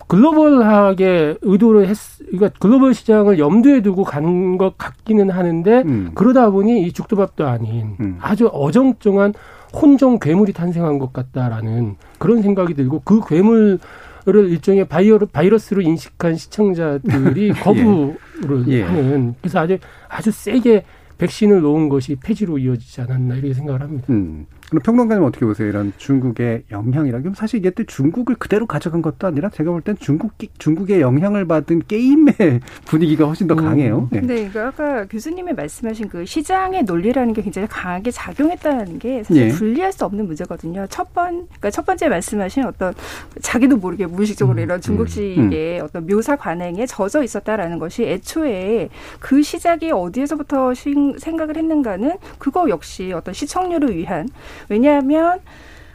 글로벌하게 0.09 1.37
의도를 1.43 1.89
했, 1.89 1.97
그러니까 2.31 2.51
글로벌 2.59 2.95
시장을 2.95 3.39
염두에 3.39 3.83
두고 3.83 4.05
간 4.05 4.57
것 4.59 4.77
같기는 4.79 5.31
하는데 5.31 5.83
음. 5.87 6.11
그러다 6.15 6.51
보니 6.51 6.83
이 6.83 6.93
죽도밥도 6.93 7.47
아닌 7.47 7.97
음. 8.01 8.19
아주 8.21 8.49
어정쩡한 8.53 9.35
혼종 9.73 10.19
괴물이 10.19 10.53
탄생한 10.53 10.99
것 10.99 11.13
같다라는 11.13 11.97
그런 12.19 12.43
생각이 12.43 12.75
들고 12.75 13.01
그 13.05 13.21
괴물을 13.27 13.79
일종의 14.27 14.87
바이러, 14.87 15.19
바이러스로 15.27 15.81
인식한 15.81 16.37
시청자들이 16.37 17.53
거부를 17.63 18.69
예. 18.69 18.83
하는 18.83 19.35
그래서 19.41 19.61
아주 19.61 19.79
아주 20.09 20.31
세게 20.31 20.85
백신을 21.19 21.61
놓은 21.61 21.89
것이 21.89 22.17
폐지로 22.17 22.59
이어지지 22.59 23.01
않았나 23.01 23.37
이렇게 23.37 23.55
생각을 23.55 23.81
합니다. 23.81 24.07
음. 24.11 24.47
그럼 24.73 24.81
평론가님 24.85 25.23
어떻게 25.23 25.45
보세요? 25.45 25.69
이런 25.69 25.93
중국의 25.99 26.63
영향이라. 26.71 27.19
그럼 27.21 27.35
사실 27.35 27.59
이게 27.59 27.69
또 27.69 27.85
중국을 27.85 28.37
그대로 28.37 28.65
가져간 28.67 29.03
것도 29.03 29.27
아니라 29.27 29.51
제가 29.51 29.71
볼 29.71 29.83
땐 29.83 29.97
중국 30.01 30.33
중국의 30.59 31.03
영향을 31.03 31.45
받은 31.47 31.83
게임의 31.89 32.35
분위기가 32.87 33.27
훨씬 33.27 33.47
더 33.47 33.55
강해요. 33.55 34.09
네. 34.11 34.21
네, 34.23 34.49
그러니까 34.49 34.69
아까 34.69 35.05
교수님이 35.07 35.53
말씀하신 35.53 36.09
그 36.09 36.25
시장의 36.25 36.85
논리라는 36.85 37.35
게 37.35 37.43
굉장히 37.43 37.69
강하게 37.69 38.11
작용했다는 38.13 38.99
게 38.99 39.23
사실 39.25 39.43
예. 39.43 39.49
분리할 39.51 39.93
수 39.93 40.07
없는 40.07 40.25
문제거든요. 40.27 40.87
첫 40.89 41.13
번, 41.13 41.47
그러니까 41.49 41.69
첫 41.71 41.85
번째 41.85 42.09
말씀하신 42.09 42.65
어떤 42.65 42.95
자기도 43.43 43.77
모르게 43.77 44.07
무의식적으로 44.07 44.59
이런 44.59 44.81
중국식의 44.81 45.81
어떤 45.81 46.07
묘사 46.07 46.35
관행에 46.37 46.87
젖어 46.87 47.23
있었다라는 47.23 47.79
것이 47.79 48.05
애초에 48.05 48.89
그 49.21 49.43
시작이 49.43 49.91
어디에서부터 49.91 50.73
신- 50.73 51.19
생각을 51.19 51.59
했는가는 51.59 52.13
그거 52.39 52.71
역시 52.71 53.13
어떤 53.13 53.35
시청률을 53.35 53.95
위한 53.97 54.29
왜냐하면 54.69 55.41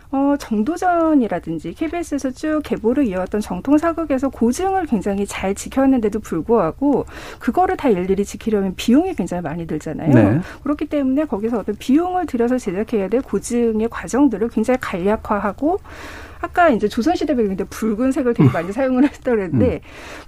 어, 0.10 0.36
정도전이라든지 0.39 1.73
KBS에서 1.73 2.32
쭉 2.32 2.62
계보를 2.63 3.06
이어왔던 3.08 3.41
정통 3.41 3.77
사극에서 3.77 4.30
고증을 4.30 4.86
굉장히 4.86 5.25
잘 5.25 5.53
지켰는데도 5.53 6.19
불구하고 6.19 7.06
그거를 7.39 7.75
다 7.75 7.89
일일이 7.89 8.23
지키려면 8.23 8.73
비용이 8.75 9.15
굉장히 9.15 9.43
많이 9.43 9.67
들잖아요. 9.67 10.13
네. 10.13 10.39
그렇기 10.63 10.86
때문에 10.86 11.25
거기서 11.25 11.60
어떤 11.60 11.75
비용을 11.75 12.25
들여서 12.25 12.58
제작해야 12.58 13.10
될 13.10 13.21
고증의 13.21 13.89
과정들을 13.89 14.47
굉장히 14.49 14.80
간략화하고 14.80 15.80
아까 16.39 16.69
이제 16.69 16.88
조선시대 16.88 17.36
배경인데 17.36 17.65
붉은색을 17.65 18.34
되게 18.34 18.49
많이 18.49 18.71
사용을 18.73 19.03
했다는데 19.03 19.65
음. 19.73 19.80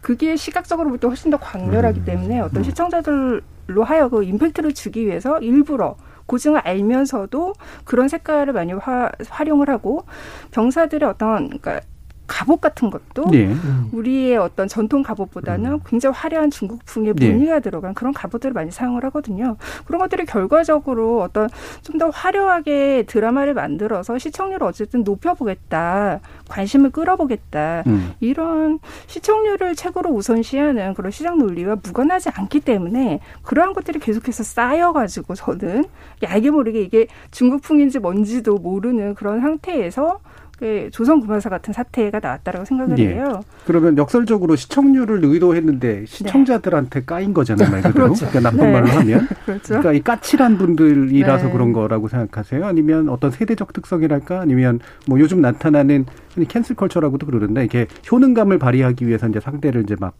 그게 0.02 0.36
시각적으로 0.36 0.89
볼 0.89 0.99
때 0.99 1.08
훨씬 1.08 1.32
더 1.32 1.38
강렬하기 1.38 2.02
음. 2.02 2.06
때문에 2.06 2.41
어떤 2.41 2.62
음. 2.62 2.63
시청자들로 2.63 3.84
하여금 3.86 4.23
임팩트를 4.23 4.73
주기 4.73 5.06
위해서 5.06 5.39
일부러 5.39 5.95
고증을 6.30 6.62
알면서도 6.63 7.54
그런 7.84 8.08
색깔을 8.08 8.54
많이 8.54 8.72
화, 8.74 9.12
활용을 9.30 9.70
하고 9.70 10.06
병사들의 10.52 11.10
어떤 11.10 11.48
그러니까 11.60 11.82
갑옷 12.30 12.62
같은 12.62 12.89
것도 12.89 13.30
네. 13.32 13.54
우리의 13.92 14.38
어떤 14.38 14.68
전통 14.68 15.04
갑옷보다는 15.04 15.74
음. 15.74 15.80
굉장히 15.86 16.15
화려한 16.15 16.50
중국풍의 16.50 17.13
네. 17.15 17.32
무늬가 17.32 17.56
네. 17.56 17.60
들어간 17.60 17.94
그런 17.94 18.13
갑옷들을 18.13 18.54
많이 18.54 18.72
사용을 18.72 19.04
하거든요. 19.06 19.58
그런 19.86 20.00
것들이 20.00 20.26
결과적으로 20.26 21.22
어떤 21.22 21.50
좀 21.84 22.00
더 22.00 22.10
화려하게 22.10 23.04
드라마를 23.08 23.54
만들어서 23.54 24.18
시청률을 24.18 24.65
어쨌든 24.65 25.04
높여보겠다, 25.04 26.22
관심을 26.48 26.89
끌어보겠다 26.92 27.84
음. 27.88 28.13
이런 28.20 28.80
시청률을 29.08 29.76
최고로 29.76 30.10
우선시하는 30.10 30.94
그런 30.96 31.12
시장 31.12 31.38
논리와 31.38 31.78
무관하지 31.84 32.30
않기 32.34 32.62
때문에 32.62 33.20
그러한 33.44 33.74
것들이 33.74 34.00
계속해서 34.00 34.44
쌓여가지고 34.44 35.36
저는 35.36 35.86
알게 36.26 36.50
모르게 36.50 36.82
이게 36.82 37.08
중국풍인지 37.32 38.00
뭔지도 38.00 38.56
모르는 38.56 39.13
그런 39.15 39.42
상태에서 39.42 40.22
그 40.22 40.49
조선 40.91 41.22
구마사 41.22 41.50
같은 41.50 41.74
사태가 41.74 42.19
나왔다라고 42.22 42.65
생각을 42.65 43.00
예. 43.00 43.13
해요. 43.13 43.41
그러면 43.65 43.98
역설적으로 43.98 44.56
시청률을 44.56 45.24
의도했는데 45.24 46.06
시청자들한테 46.06 47.00
네. 47.00 47.06
까인 47.06 47.34
거잖아요, 47.34 47.69
말 47.69 47.82
그대로. 47.82 48.06
그렇죠. 48.06 48.28
그러니까 48.28 48.52
나쁜 48.52 48.65
네. 48.65 48.74
말을 48.74 48.95
하면. 48.95 49.28
그렇죠. 49.45 49.67
그러니까 49.67 49.93
이 49.93 50.02
까칠한 50.02 50.58
분들이라서 50.58 51.48
네. 51.48 51.52
그런 51.52 51.74
거라고 51.74 52.08
생각하세요? 52.08 52.65
아니면 52.65 53.10
어떤 53.10 53.32
세대적 53.32 53.74
특성이랄까? 53.74 54.41
아니면 54.41 54.80
뭐 55.08 55.19
요즘 55.19 55.41
나타나는 55.41 56.06
캔슬 56.48 56.76
컬처라고도 56.76 57.26
그러는데 57.26 57.65
이게 57.65 57.88
효능감을 58.12 58.60
발휘하기 58.60 59.08
위해서 59.08 59.28
이제 59.28 59.39
상대를 59.39 59.84
이제 59.84 59.95
막 60.00 60.17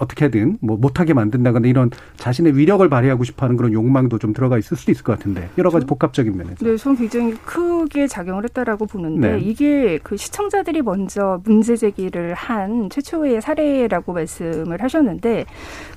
어떻게든 0.00 0.58
뭐 0.60 0.76
못하게 0.76 1.14
만든다거나 1.14 1.68
이런 1.68 1.90
자신의 2.16 2.56
위력을 2.56 2.88
발휘하고 2.88 3.24
싶어하는 3.24 3.56
그런 3.56 3.72
욕망도 3.72 4.18
좀 4.18 4.32
들어가 4.32 4.58
있을 4.58 4.76
수도 4.76 4.90
있을 4.90 5.04
것 5.04 5.18
같은데 5.18 5.48
여러 5.58 5.70
가지 5.70 5.86
복합적인 5.86 6.36
면에서. 6.36 6.64
네, 6.64 6.76
저는 6.76 6.96
굉장히 6.96 7.34
크게 7.34 8.06
작용을 8.06 8.44
했다라고 8.44 8.86
보는데 8.86 9.32
네. 9.32 9.40
이게 9.40 9.98
그 10.02 10.16
시청자들이 10.16 10.82
먼저 10.82 11.40
문제 11.44 11.76
제기를 11.76 12.34
한 12.34 12.88
최초의 12.88 13.42
사례라고 13.42 14.12
말씀을 14.14 14.82
하셨는데 14.82 15.44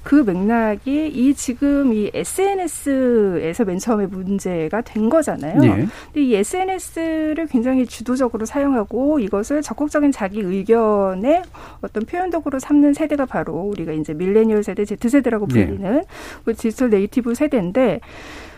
그 0.03 0.15
맥락이 0.15 1.07
이 1.07 1.33
지금 1.33 1.93
이 1.93 2.11
SNS에서 2.13 3.63
맨 3.65 3.79
처음에 3.79 4.07
문제가 4.07 4.81
된 4.81 5.09
거잖아요. 5.09 5.59
네. 5.59 5.87
근데 6.05 6.21
이 6.21 6.35
SNS를 6.35 7.47
굉장히 7.47 7.85
주도적으로 7.85 8.45
사용하고 8.45 9.19
이것을 9.19 9.61
적극적인 9.61 10.11
자기 10.11 10.41
의견의 10.41 11.43
어떤 11.81 12.05
표현덕으로 12.05 12.59
삼는 12.59 12.93
세대가 12.93 13.25
바로 13.25 13.53
우리가 13.53 13.92
이제 13.95 14.13
밀레니얼 14.13 14.63
세대, 14.63 14.85
Z세대라고 14.85 15.47
네. 15.47 15.65
불리는 15.65 15.95
네. 15.97 16.03
그 16.45 16.53
디지털 16.53 16.89
네이티브 16.89 17.35
세대인데 17.35 17.99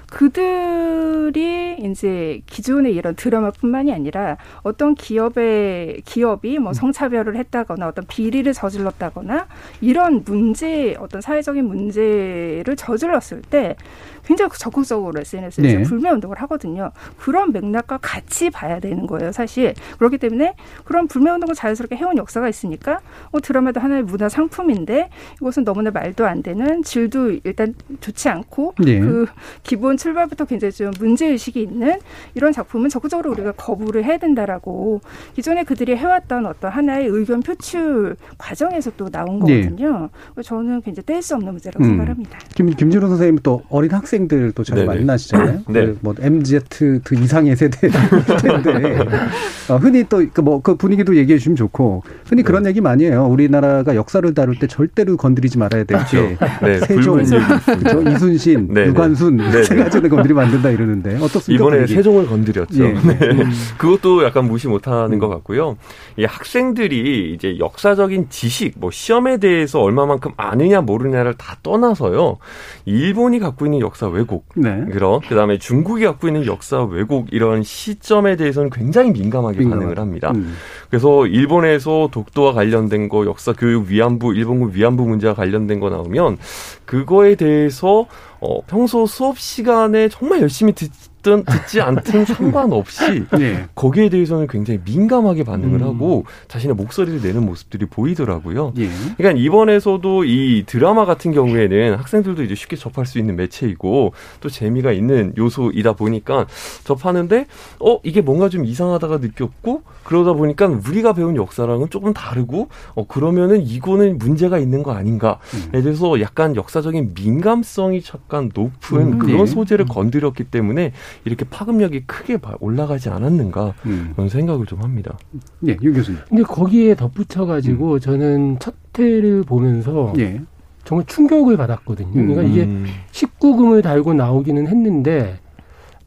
그들이 0.10 1.78
이제 1.80 2.42
기존의 2.46 2.94
이런 2.94 3.16
드라마뿐만이 3.16 3.92
아니라 3.92 4.38
어떤 4.62 4.96
기업의 4.96 6.02
기업이 6.06 6.60
뭐 6.60 6.72
음. 6.72 6.74
성차별을 6.74 7.36
했다거나 7.38 7.88
어떤 7.88 8.06
비리를 8.06 8.52
저질렀다거나 8.54 9.48
이런 9.82 10.24
문제 10.24 10.96
어떤 11.00 11.22
사회적인 11.22 11.66
문제를 11.66 12.76
저질렀을 12.78 13.42
때 13.42 13.76
굉장히 14.26 14.52
적극적으로 14.58 15.20
SNS에서 15.20 15.78
네. 15.78 15.84
불매 15.84 16.10
운동을 16.10 16.42
하거든요. 16.42 16.92
그런 17.18 17.52
맥락과 17.52 18.00
같이 18.02 18.50
봐야 18.50 18.80
되는 18.80 19.08
거예요, 19.08 19.32
사실. 19.32 19.74
그렇기 19.98 20.18
때문에 20.18 20.56
그런 20.84 21.08
불매 21.08 21.32
운동을 21.32 21.56
자연스럽게 21.56 21.96
해온 21.96 22.18
역사가 22.18 22.50
있으니까 22.50 23.00
어, 23.32 23.40
드라마도 23.40 23.80
하나의 23.80 24.04
문화 24.04 24.30
상품인데 24.30 25.10
이것은 25.42 25.64
너무나 25.64 25.92
말도 25.92 26.26
안 26.26 26.42
되는 26.42 26.84
질도 26.84 27.40
일단 27.44 27.76
좋지 28.02 28.30
않고 28.30 28.76
네. 28.80 29.00
그 29.00 29.26
기본 29.64 29.98
출발부터 29.98 30.46
굉장히 30.46 30.72
좀 30.72 30.92
문제 31.00 31.28
의식이 31.28 31.62
있는 31.62 32.00
이런 32.34 32.52
작품은 32.52 32.90
적극적으로 32.90 33.32
우리가 33.32 33.52
거부를 33.54 34.04
해야 34.04 34.18
된다라고 34.18 35.02
기존에 35.36 35.64
그들이 35.64 35.96
해왔던 35.96 36.46
어떤 36.46 36.72
하나의 36.72 37.08
의견 37.08 37.42
표출 37.42 38.16
과정에서 38.38 38.92
또 38.98 39.10
나온 39.10 39.40
네. 39.40 39.62
거거든요. 39.62 40.10
네. 40.36 40.42
저는 40.42 40.82
굉장히 40.82 41.06
뗄 41.06 41.22
수 41.22 41.36
없는 41.36 41.54
문제라고 41.54 41.84
음. 41.84 41.90
생각합니다. 41.90 42.40
김 42.56 42.70
김준호 42.70 43.08
선생님 43.08 43.40
또 43.44 43.64
어린 43.70 43.92
학생 43.92 44.15
학생들도 44.16 44.64
잘 44.64 44.78
네네. 44.78 44.88
만나시잖아요. 44.88 45.62
네. 45.68 45.94
그뭐 46.02 46.16
MZ 46.20 46.60
그 47.04 47.16
이상의 47.16 47.56
세대 47.56 47.90
텐데 47.90 48.98
어, 49.70 49.78
흔히 49.78 50.04
또그뭐그 50.04 50.42
뭐 50.42 50.62
그 50.62 50.76
분위기도 50.76 51.16
얘기해 51.16 51.38
주시면 51.38 51.56
좋고 51.56 52.04
흔히 52.28 52.44
그런 52.44 52.64
네. 52.64 52.70
얘기 52.70 52.82
많이 52.82 53.06
해요. 53.06 53.28
우리나라가 53.30 53.96
역사를 53.96 54.34
다룰 54.34 54.58
때 54.58 54.68
절대로 54.68 55.18
건드리지 55.18 55.58
말아야 55.58 55.84
될게 55.84 56.38
네. 56.62 56.80
세종, 56.80 57.24
그렇죠? 57.24 58.10
이순신, 58.10 58.74
네네. 58.74 58.88
유관순 58.88 59.40
세 59.64 59.76
가지는 59.76 60.10
건드리면 60.10 60.46
안 60.46 60.52
된다 60.52 60.70
이러는데 60.70 61.16
어떻습니까? 61.18 61.64
이번에 61.64 61.88
세종을 61.88 62.28
건드렸죠. 62.28 62.84
예. 62.84 62.94
네. 62.94 63.18
음. 63.22 63.52
그것도 63.78 64.24
약간 64.24 64.46
무시 64.46 64.68
못하는 64.68 65.14
음. 65.14 65.20
것 65.20 65.28
같고요. 65.28 65.78
이 66.18 66.26
학생들이 66.26 67.34
이제 67.34 67.58
역사적인 67.60 68.28
지식, 68.30 68.74
뭐 68.78 68.92
시험에 68.92 69.38
대해서 69.38 69.82
얼마만큼 69.82 70.32
아느냐 70.38 70.82
모르냐를 70.82 71.34
다 71.34 71.58
떠나서요. 71.62 72.38
일본이 72.86 73.40
갖고 73.40 73.66
있는 73.66 73.80
역사 73.80 74.05
왜곡, 74.08 74.46
네. 74.56 74.86
그런 74.92 75.20
그다음에 75.22 75.58
중국이 75.58 76.04
갖고 76.06 76.28
있는 76.28 76.46
역사 76.46 76.84
왜곡 76.84 77.28
이런 77.32 77.64
시점에 77.64 78.36
대해서는 78.36 78.70
굉장히 78.70 79.12
민감하게 79.12 79.60
민감하. 79.60 79.80
반응을 79.80 80.00
합니다. 80.00 80.32
음. 80.36 80.56
그래서 80.90 81.26
일본에서 81.28 82.10
독도와 82.12 82.54
관련된 82.54 83.10
거, 83.10 83.26
역사 83.26 83.54
교육 83.54 83.90
위안부, 83.90 84.34
일본군 84.36 84.72
위안부 84.74 85.06
문제와 85.08 85.34
관련된 85.34 85.80
거 85.80 85.90
나오면 85.90 86.38
그거에 86.86 87.36
대해서 87.36 88.06
어, 88.40 88.62
평소 88.68 89.06
수업 89.06 89.40
시간에 89.40 90.10
정말 90.10 90.42
열심히 90.42 90.74
듣, 90.74 90.92
듣든 91.26 91.44
듣지 91.44 91.82
않든 91.82 92.26
상관없이 92.26 93.26
네. 93.38 93.66
거기에 93.74 94.10
대해서는 94.10 94.46
굉장히 94.48 94.80
민감하게 94.86 95.44
반응을 95.44 95.82
음. 95.82 95.88
하고 95.88 96.26
자신의 96.48 96.76
목소리를 96.76 97.22
내는 97.22 97.44
모습들이 97.46 97.88
보이더라고요. 97.88 98.74
예. 98.78 98.88
그러니까 99.18 99.42
이번에서도 99.42 100.24
이 100.26 100.64
드라마 100.68 101.06
같은 101.06 101.32
경우에는 101.32 101.96
학생들도 101.96 102.44
이제 102.44 102.54
쉽게 102.54 102.76
접할 102.76 103.08
수 103.08 103.18
있는 103.18 103.36
매체이고 103.36 104.14
또 104.40 104.50
재미가 104.50 104.92
있는 104.92 105.34
요소이다 105.36 105.94
보니까 105.94 106.46
접하는데 106.84 107.48
어 107.80 108.00
이게 108.04 108.22
뭔가 108.22 108.48
좀 108.48 108.64
이상하다가 108.64 109.18
느꼈고 109.18 109.82
그러다 110.04 110.34
보니까 110.34 110.68
우리가 110.68 111.14
배운 111.14 111.36
역사랑은 111.36 111.90
조금 111.90 112.14
다르고 112.14 112.70
어 112.94 113.08
그러면은 113.08 113.62
이거는 113.62 114.20
문제가 114.20 114.60
있는 114.60 114.84
거 114.84 114.94
아닌가에 114.94 115.36
음. 115.74 115.82
대해서 115.82 116.22
약간 116.22 116.56
역사적인 116.56 117.14
민감성이 117.16 118.02
잠깐 118.02 118.52
높은 118.54 119.14
음. 119.14 119.20
그런 119.20 119.38
네. 119.38 119.46
소재를 119.48 119.86
건드렸기 119.86 120.46
때문에 120.46 120.94
이렇게 121.24 121.46
파급력이 121.46 122.06
크게 122.06 122.38
올라가지 122.60 123.10
않았는가 123.10 123.74
음. 123.86 124.12
그런 124.16 124.30
생각을 124.30 124.66
좀 124.66 124.84
합니다. 124.84 125.18
네, 125.60 125.78
유 125.82 125.94
교수님. 125.94 126.20
근데 126.28 126.44
거기에 126.44 126.96
덧붙여 126.96 127.46
가지고 127.46 127.94
음. 127.94 128.00
저는 128.00 128.58
첫 128.60 128.76
회를 128.98 129.44
보면서 129.44 130.14
예. 130.18 130.42
정말 130.84 131.06
충격을 131.08 131.58
받았거든요. 131.58 132.14
그러니까 132.14 132.44
이게 132.44 132.68
19금을 133.12 133.78
음. 133.78 133.82
달고 133.82 134.14
나오기는 134.14 134.68
했는데 134.68 135.40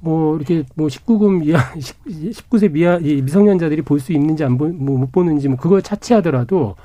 뭐 0.01 0.37
이렇게 0.37 0.65
뭐 0.77 0.87
19금 0.87 1.45
이하 1.45 1.61
19세 1.75 2.71
미하 2.71 2.99
미성년자들이 2.99 3.83
볼 3.83 3.99
수 3.99 4.13
있는지 4.13 4.45
안못 4.45 4.75
뭐 4.77 5.07
보는지 5.11 5.49
뭐 5.49 5.57
그걸 5.57 5.83
차치하더라도 5.83 6.77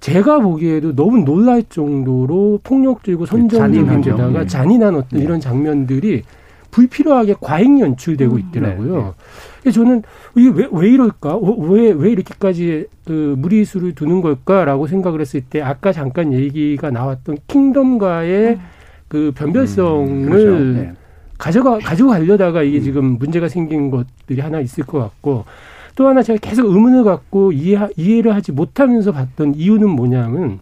제가 0.00 0.40
보기에도 0.40 0.94
너무 0.94 1.18
놀랄 1.24 1.62
정도로 1.62 2.60
폭력적이고 2.62 3.26
선정적인데다가 3.26 4.40
네. 4.40 4.46
잔인한 4.46 4.96
어떤 4.96 5.18
네. 5.18 5.24
이런 5.24 5.40
장면들이 5.40 6.22
불필요하게 6.74 7.36
과잉 7.40 7.78
연출되고 7.78 8.34
음. 8.34 8.40
있더라고요. 8.40 9.14
네, 9.62 9.62
네. 9.64 9.70
저는 9.70 10.02
이게 10.36 10.50
왜, 10.52 10.68
왜 10.72 10.90
이럴까? 10.90 11.38
왜, 11.38 11.92
왜 11.92 12.10
이렇게까지 12.10 12.86
그 13.04 13.36
무리수를 13.38 13.94
두는 13.94 14.20
걸까라고 14.20 14.88
생각을 14.88 15.20
했을 15.20 15.40
때 15.40 15.62
아까 15.62 15.92
잠깐 15.92 16.32
얘기가 16.32 16.90
나왔던 16.90 17.38
킹덤과의 17.46 18.48
음. 18.54 18.60
그 19.06 19.32
변별성을 19.36 20.08
음, 20.08 20.28
그렇죠. 20.28 20.80
네. 20.80 20.92
가져가, 21.38 21.78
가지고 21.78 22.10
가려다가 22.10 22.64
이게 22.64 22.78
음. 22.78 22.82
지금 22.82 23.04
문제가 23.18 23.48
생긴 23.48 23.92
것들이 23.92 24.40
하나 24.40 24.58
있을 24.58 24.84
것 24.84 24.98
같고 24.98 25.44
또 25.94 26.08
하나 26.08 26.24
제가 26.24 26.40
계속 26.40 26.66
의문을 26.66 27.04
갖고 27.04 27.52
이해, 27.52 27.86
이해를 27.96 28.34
하지 28.34 28.50
못하면서 28.50 29.12
봤던 29.12 29.54
이유는 29.54 29.88
뭐냐면 29.90 30.58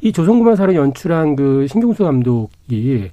이 0.00 0.12
조선구만 0.12 0.56
사를 0.56 0.74
연출한 0.74 1.36
그 1.36 1.66
신경수 1.66 2.04
감독이 2.04 3.10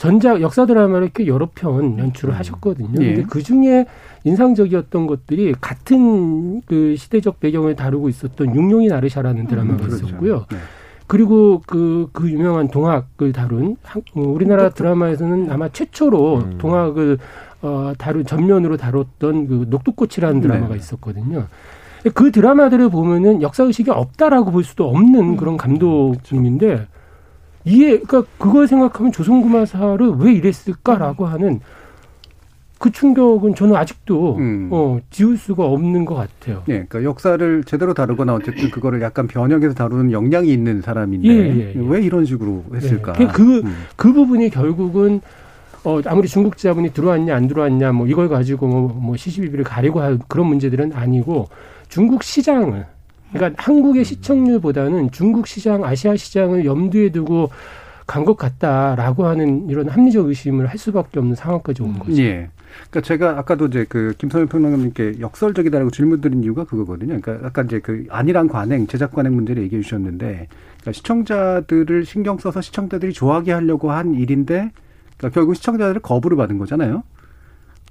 전작 0.00 0.40
역사 0.40 0.64
드라마를 0.64 1.10
꽤 1.12 1.26
여러 1.26 1.50
편 1.54 1.98
연출을 1.98 2.34
하셨거든요. 2.34 2.94
예. 3.02 3.14
근데 3.16 3.22
그 3.28 3.42
중에 3.42 3.84
인상적이었던 4.24 5.06
것들이 5.06 5.54
같은 5.60 6.62
그 6.62 6.96
시대적 6.96 7.38
배경을 7.38 7.76
다루고 7.76 8.08
있었던 8.08 8.54
육룡이 8.54 8.88
나르샤라는 8.88 9.46
드라마가 9.46 9.76
그렇죠. 9.84 10.06
있었고요. 10.06 10.46
네. 10.50 10.56
그리고 11.06 11.60
그, 11.66 12.08
그 12.14 12.30
유명한 12.30 12.68
동학을 12.68 13.34
다룬 13.34 13.76
한- 13.82 14.00
어, 14.14 14.22
우리나라 14.22 14.70
드라마에서는 14.70 15.50
아마 15.50 15.68
최초로 15.68 16.36
음. 16.38 16.54
동학을 16.56 17.18
어, 17.60 17.92
다룬 17.98 18.24
전면으로 18.24 18.78
다뤘던 18.78 19.48
그 19.48 19.66
녹두꽃이라는 19.68 20.40
드라마가 20.40 20.72
네. 20.72 20.78
있었거든요. 20.78 21.44
그 22.14 22.32
드라마들을 22.32 22.88
보면은 22.88 23.42
역사 23.42 23.64
의식이 23.64 23.90
없다라고 23.90 24.50
볼 24.50 24.64
수도 24.64 24.88
없는 24.88 25.36
그런 25.36 25.58
감독님인데 25.58 26.86
이해 27.70 28.00
그러니까 28.00 28.24
그걸 28.38 28.66
생각하면 28.66 29.12
조선구마사를 29.12 30.08
왜 30.18 30.32
이랬을까라고 30.32 31.26
하는 31.26 31.60
그 32.78 32.90
충격은 32.90 33.54
저는 33.54 33.76
아직도 33.76 34.36
음. 34.38 34.68
어, 34.72 34.98
지울 35.10 35.36
수가 35.36 35.66
없는 35.66 36.06
것 36.06 36.14
같아요. 36.14 36.62
예, 36.68 36.86
그러니까 36.88 37.04
역사를 37.04 37.62
제대로 37.64 37.92
다루거나 37.92 38.34
어쨌든 38.34 38.70
그거를 38.70 39.02
약간 39.02 39.26
변형해서 39.26 39.74
다루는 39.74 40.12
역량이 40.12 40.50
있는 40.50 40.80
사람인데 40.80 41.28
예, 41.28 41.34
예, 41.34 41.74
예. 41.76 41.80
왜 41.86 42.00
이런 42.00 42.24
식으로 42.24 42.64
했을까? 42.74 43.12
네. 43.12 43.26
그, 43.26 43.58
음. 43.58 43.76
그 43.96 44.14
부분이 44.14 44.48
결국은 44.48 45.20
어, 45.84 46.00
아무리 46.06 46.26
중국 46.26 46.56
자본이 46.56 46.94
들어왔냐 46.94 47.34
안 47.36 47.48
들어왔냐 47.48 47.92
뭐 47.92 48.06
이걸 48.06 48.30
가지고 48.30 48.66
뭐, 48.66 48.88
뭐 48.88 49.16
시시비비를 49.16 49.64
가리고 49.64 50.00
할 50.00 50.18
그런 50.26 50.46
문제들은 50.46 50.92
아니고 50.94 51.48
중국 51.88 52.22
시장을 52.22 52.86
그러니까 53.32 53.62
한국의 53.62 54.04
시청률보다는 54.04 55.10
중국 55.12 55.46
시장, 55.46 55.84
아시아 55.84 56.16
시장을 56.16 56.64
염두에 56.64 57.10
두고 57.10 57.50
간 58.06 58.24
것 58.24 58.36
같다라고 58.36 59.26
하는 59.26 59.68
이런 59.70 59.88
합리적 59.88 60.26
의심을 60.26 60.66
할 60.66 60.76
수밖에 60.78 61.20
없는 61.20 61.36
상황까지 61.36 61.80
온 61.82 61.96
거죠. 61.96 62.20
예. 62.20 62.48
그러니까 62.90 63.00
제가 63.02 63.38
아까도 63.38 63.66
이제 63.66 63.86
그 63.88 64.14
김선일 64.18 64.48
평론가님께 64.48 65.20
역설적이다라고 65.20 65.92
질문 65.92 66.20
드린 66.20 66.42
이유가 66.42 66.64
그거거든요. 66.64 67.20
그러니까 67.20 67.46
아까 67.46 67.62
이제 67.62 67.78
그 67.78 68.06
안일한 68.10 68.48
관행, 68.48 68.88
제작 68.88 69.12
관행 69.12 69.36
문제를 69.36 69.62
얘기해 69.62 69.82
주셨는데, 69.82 70.48
그러니까 70.80 70.92
시청자들을 70.92 72.04
신경 72.04 72.38
써서 72.38 72.60
시청자들이 72.60 73.12
좋아하게 73.12 73.52
하려고 73.52 73.92
한 73.92 74.14
일인데, 74.14 74.72
그러니까 75.16 75.34
결국 75.34 75.54
시청자들을 75.54 76.00
거부를 76.00 76.36
받은 76.36 76.58
거잖아요. 76.58 77.04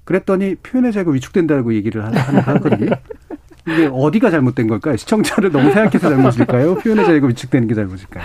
그랬더니 0.03 0.55
표현의 0.55 0.91
자유가 0.91 1.11
위축된다고 1.11 1.73
얘기를 1.75 2.03
하거든요. 2.03 2.89
이게 3.73 3.89
어디가 3.91 4.31
잘못된 4.31 4.67
걸까요? 4.67 4.95
시청자를 4.97 5.51
너무 5.51 5.71
생각해서 5.71 6.09
잘못일까요? 6.09 6.75
표현의 6.75 7.05
자유가 7.05 7.27
위축되는 7.27 7.67
게 7.67 7.75
잘못일까요? 7.75 8.23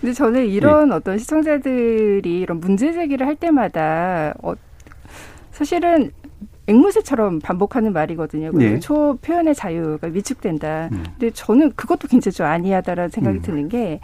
근데 0.00 0.12
저는 0.12 0.46
이런 0.46 0.90
예. 0.90 0.94
어떤 0.94 1.18
시청자들이 1.18 2.40
이런 2.40 2.58
문제 2.60 2.92
제기를 2.92 3.26
할 3.26 3.36
때마다 3.36 4.34
어, 4.42 4.54
사실은 5.52 6.10
앵무새처럼 6.66 7.40
반복하는 7.40 7.92
말이거든요. 7.92 8.50
예. 8.60 8.78
초 8.78 9.16
표현의 9.22 9.54
자유가 9.54 10.08
위축된다. 10.08 10.88
음. 10.92 11.04
근데 11.18 11.30
저는 11.30 11.72
그것도 11.76 12.08
굉장히 12.08 12.32
좀 12.32 12.46
아니하다라는 12.46 13.10
생각이 13.10 13.38
음. 13.38 13.42
드는 13.42 13.68
게 13.68 14.00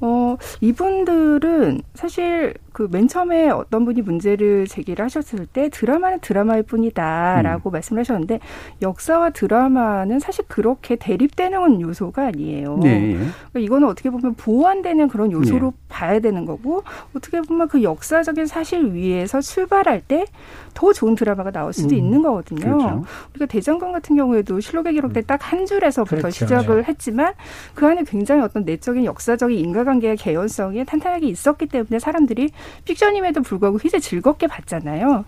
어, 0.00 0.36
이분들은 0.60 1.82
사실 1.94 2.54
그 2.74 2.88
맨 2.90 3.06
처음에 3.08 3.50
어떤 3.50 3.84
분이 3.84 4.02
문제를 4.02 4.66
제기를 4.66 5.04
하셨을 5.04 5.46
때 5.46 5.68
드라마는 5.68 6.18
드라마일 6.20 6.64
뿐이다라고 6.64 7.70
말씀을 7.70 8.00
하셨는데 8.00 8.40
역사와 8.82 9.30
드라마는 9.30 10.18
사실 10.18 10.44
그렇게 10.48 10.96
대립되는 10.96 11.80
요소가 11.80 12.26
아니에요. 12.26 12.80
예, 12.84 12.88
예. 12.88 13.12
그러니까 13.14 13.60
이거는 13.60 13.88
어떻게 13.88 14.10
보면 14.10 14.34
보완되는 14.34 15.08
그런 15.08 15.30
요소로 15.30 15.68
예. 15.68 15.84
봐야 15.88 16.18
되는 16.18 16.44
거고 16.44 16.82
어떻게 17.16 17.40
보면 17.40 17.68
그 17.68 17.82
역사적인 17.82 18.46
사실 18.46 18.92
위에서 18.92 19.40
출발할 19.40 20.02
때 20.02 20.26
더 20.74 20.92
좋은 20.92 21.14
드라마가 21.14 21.50
나올 21.50 21.72
수도 21.72 21.94
음, 21.94 21.98
있는 21.98 22.22
거거든요. 22.22 22.60
그렇죠. 22.60 23.04
우리가 23.30 23.46
대장경 23.46 23.92
같은 23.92 24.16
경우에도 24.16 24.60
실록의 24.60 24.92
기록 24.92 25.12
때딱한 25.12 25.66
줄에서부터 25.66 26.16
그렇죠. 26.16 26.30
시작을 26.44 26.88
했지만 26.88 27.32
그 27.74 27.86
안에 27.86 28.02
굉장히 28.04 28.42
어떤 28.42 28.64
내적인 28.64 29.04
역사적인 29.04 29.56
인과관계의 29.56 30.16
개연성이 30.16 30.84
탄탄하게 30.84 31.28
있었기 31.28 31.66
때문에 31.66 31.98
사람들이 31.98 32.50
픽션임에도 32.84 33.42
불구하고 33.42 33.78
굉장히 33.78 34.00
즐겁게 34.02 34.46
봤잖아요. 34.46 35.24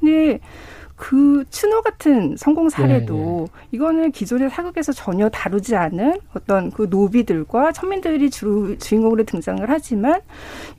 근데 0.00 0.40
그 0.96 1.44
추노 1.50 1.82
같은 1.82 2.36
성공 2.38 2.70
사례도 2.70 3.48
이거는 3.70 4.12
기존의 4.12 4.48
사극에서 4.48 4.92
전혀 4.92 5.28
다루지 5.28 5.76
않은 5.76 6.18
어떤 6.34 6.70
그 6.70 6.86
노비들과 6.88 7.72
천민들이 7.72 8.30
주 8.30 8.76
주인공으로 8.80 9.24
등장을 9.24 9.62
하지만 9.68 10.22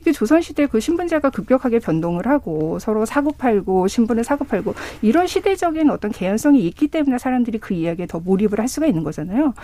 이게 0.00 0.10
조선시대 0.10 0.66
그 0.66 0.80
신분제가 0.80 1.30
급격하게 1.30 1.78
변동을 1.78 2.26
하고 2.26 2.80
서로 2.80 3.06
사고 3.06 3.30
팔고 3.30 3.86
신분을 3.86 4.24
사고 4.24 4.44
팔고 4.44 4.74
이런 5.02 5.28
시대적인 5.28 5.88
어떤 5.90 6.10
개연성이 6.10 6.66
있기 6.66 6.88
때문에 6.88 7.18
사람들이 7.18 7.58
그 7.58 7.74
이야기에 7.74 8.06
더 8.06 8.18
몰입을 8.18 8.58
할 8.58 8.66
수가 8.66 8.86
있는 8.86 9.04
거잖아요. 9.04 9.54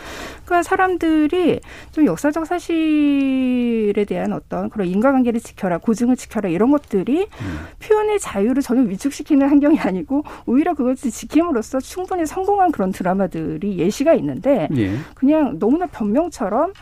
그러니까 0.44 0.62
사람들이 0.62 1.60
좀 1.90 2.06
역사적 2.06 2.46
사실에 2.46 4.04
대한 4.04 4.32
어떤 4.32 4.70
그런 4.70 4.86
인과관계를 4.86 5.40
지켜라, 5.40 5.78
고증을 5.78 6.14
지켜라 6.16 6.48
이런 6.48 6.70
것들이 6.70 7.26
표현의 7.80 8.20
자유를 8.20 8.62
전혀 8.62 8.82
위축시키는 8.82 9.48
환경이 9.48 9.80
아니고 9.80 10.22
오히려 10.46 10.74
그것을 10.74 11.11
지킴으로써 11.11 11.80
충분히 11.80 12.26
성공한 12.26 12.72
그런 12.72 12.92
드라마들이 12.92 13.78
예시가 13.78 14.14
있는데 14.14 14.68
예. 14.76 14.96
그냥 15.14 15.59
너무나 15.59 15.87
변명처럼 15.87 16.72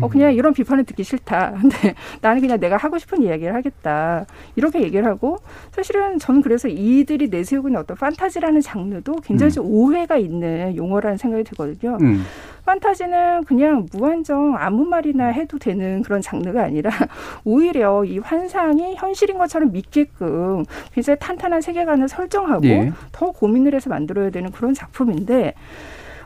어 0.00 0.08
그냥 0.08 0.34
이런 0.34 0.52
비판을 0.52 0.84
듣기 0.84 1.04
싫다. 1.04 1.52
근데 1.60 1.94
나는 2.20 2.40
그냥 2.40 2.58
내가 2.60 2.76
하고 2.76 2.98
싶은 2.98 3.22
이야기를 3.22 3.54
하겠다. 3.54 4.26
이렇게 4.56 4.82
얘기를 4.82 5.06
하고 5.06 5.38
사실은 5.72 6.18
저는 6.18 6.42
그래서 6.42 6.68
이들이 6.68 7.28
내세우고 7.28 7.68
있는 7.68 7.80
어떤 7.80 7.96
판타지라는 7.96 8.60
장르도 8.60 9.16
굉장히 9.24 9.52
좀 9.52 9.66
오해가 9.66 10.16
있는 10.16 10.76
용어라는 10.76 11.16
생각이 11.18 11.44
들거든요. 11.44 11.98
음. 12.00 12.24
판타지는 12.64 13.44
그냥 13.44 13.86
무한정 13.92 14.56
아무 14.56 14.84
말이나 14.84 15.26
해도 15.26 15.58
되는 15.58 16.02
그런 16.02 16.20
장르가 16.20 16.62
아니라 16.62 16.90
오히려 17.44 18.04
이 18.04 18.18
환상이 18.18 18.94
현실인 18.96 19.38
것처럼 19.38 19.72
믿게끔 19.72 20.64
굉장히 20.92 21.18
탄탄한 21.18 21.60
세계관을 21.60 22.08
설정하고 22.08 22.66
예. 22.66 22.92
더 23.12 23.32
고민을 23.32 23.74
해서 23.74 23.90
만들어야 23.90 24.30
되는 24.30 24.50
그런 24.50 24.74
작품인데 24.74 25.54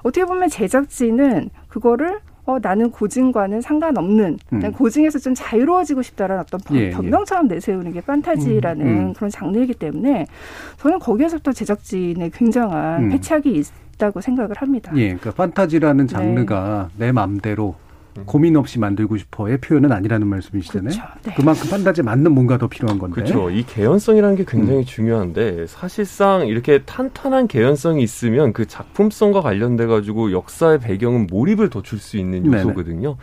어떻게 0.03 0.25
보면 0.27 0.49
제작진은 0.51 1.51
그거를 1.69 2.21
어, 2.47 2.59
나는 2.61 2.91
고증과는 2.91 3.63
상관없는, 3.63 4.39
음. 4.53 4.59
난 4.61 4.73
고증에서 4.73 5.19
좀 5.19 5.35
자유로워지고 5.35 6.03
싶다라는 6.03 6.43
어떤 6.43 6.61
변- 6.61 6.77
예, 6.77 6.83
예. 6.87 6.91
변명처럼 6.91 7.49
내세우는 7.49 7.93
게 7.93 8.01
판타지라는 8.03 8.87
음, 8.87 8.99
음. 8.99 9.13
그런 9.15 9.31
장르이기 9.31 9.75
때문에 9.75 10.27
저는 10.79 10.99
거기에서부터 10.99 11.53
제작진의 11.53 12.31
굉장한 12.31 13.05
음. 13.05 13.09
패착이 13.11 13.63
있다고 13.95 14.21
생각을 14.21 14.57
합니다. 14.59 14.93
예, 14.97 15.07
그러니까 15.15 15.31
판타지라는 15.33 16.07
장르가 16.07 16.91
내 16.99 17.13
맘대로 17.13 17.77
고민 18.27 18.57
없이 18.57 18.79
만들고 18.79 19.17
싶어의 19.17 19.59
표현은 19.59 19.91
아니라는 19.93 20.27
말씀이시잖아요. 20.27 20.91
그렇죠. 20.95 21.03
네. 21.25 21.35
그만큼 21.37 21.69
판타지에 21.71 22.03
맞는 22.05 22.33
뭔가 22.33 22.59
더 22.59 22.69
필요한 22.69 22.99
건데. 22.99 23.15
그렇죠. 23.17 23.51
이 23.51 23.65
개연성이라는 23.65 24.37
게 24.37 24.45
굉장히 24.47 24.81
음. 24.81 24.85
중요한데 24.85 25.67
사실상 25.67 26.47
이렇게 26.47 26.83
탄탄한 26.85 27.49
개연성이 27.49 28.03
있으면 28.03 28.53
그 28.53 28.67
작품성과 28.67 29.41
관련돼 29.41 29.87
가지고 29.87 30.33
역사의 30.33 30.81
배경은 30.81 31.27
몰입을 31.31 31.71
더 31.71 31.83
줄 31.83 31.99
수 31.99 32.17
있는 32.17 32.45
네네. 32.45 32.59
요소거든요. 32.59 33.17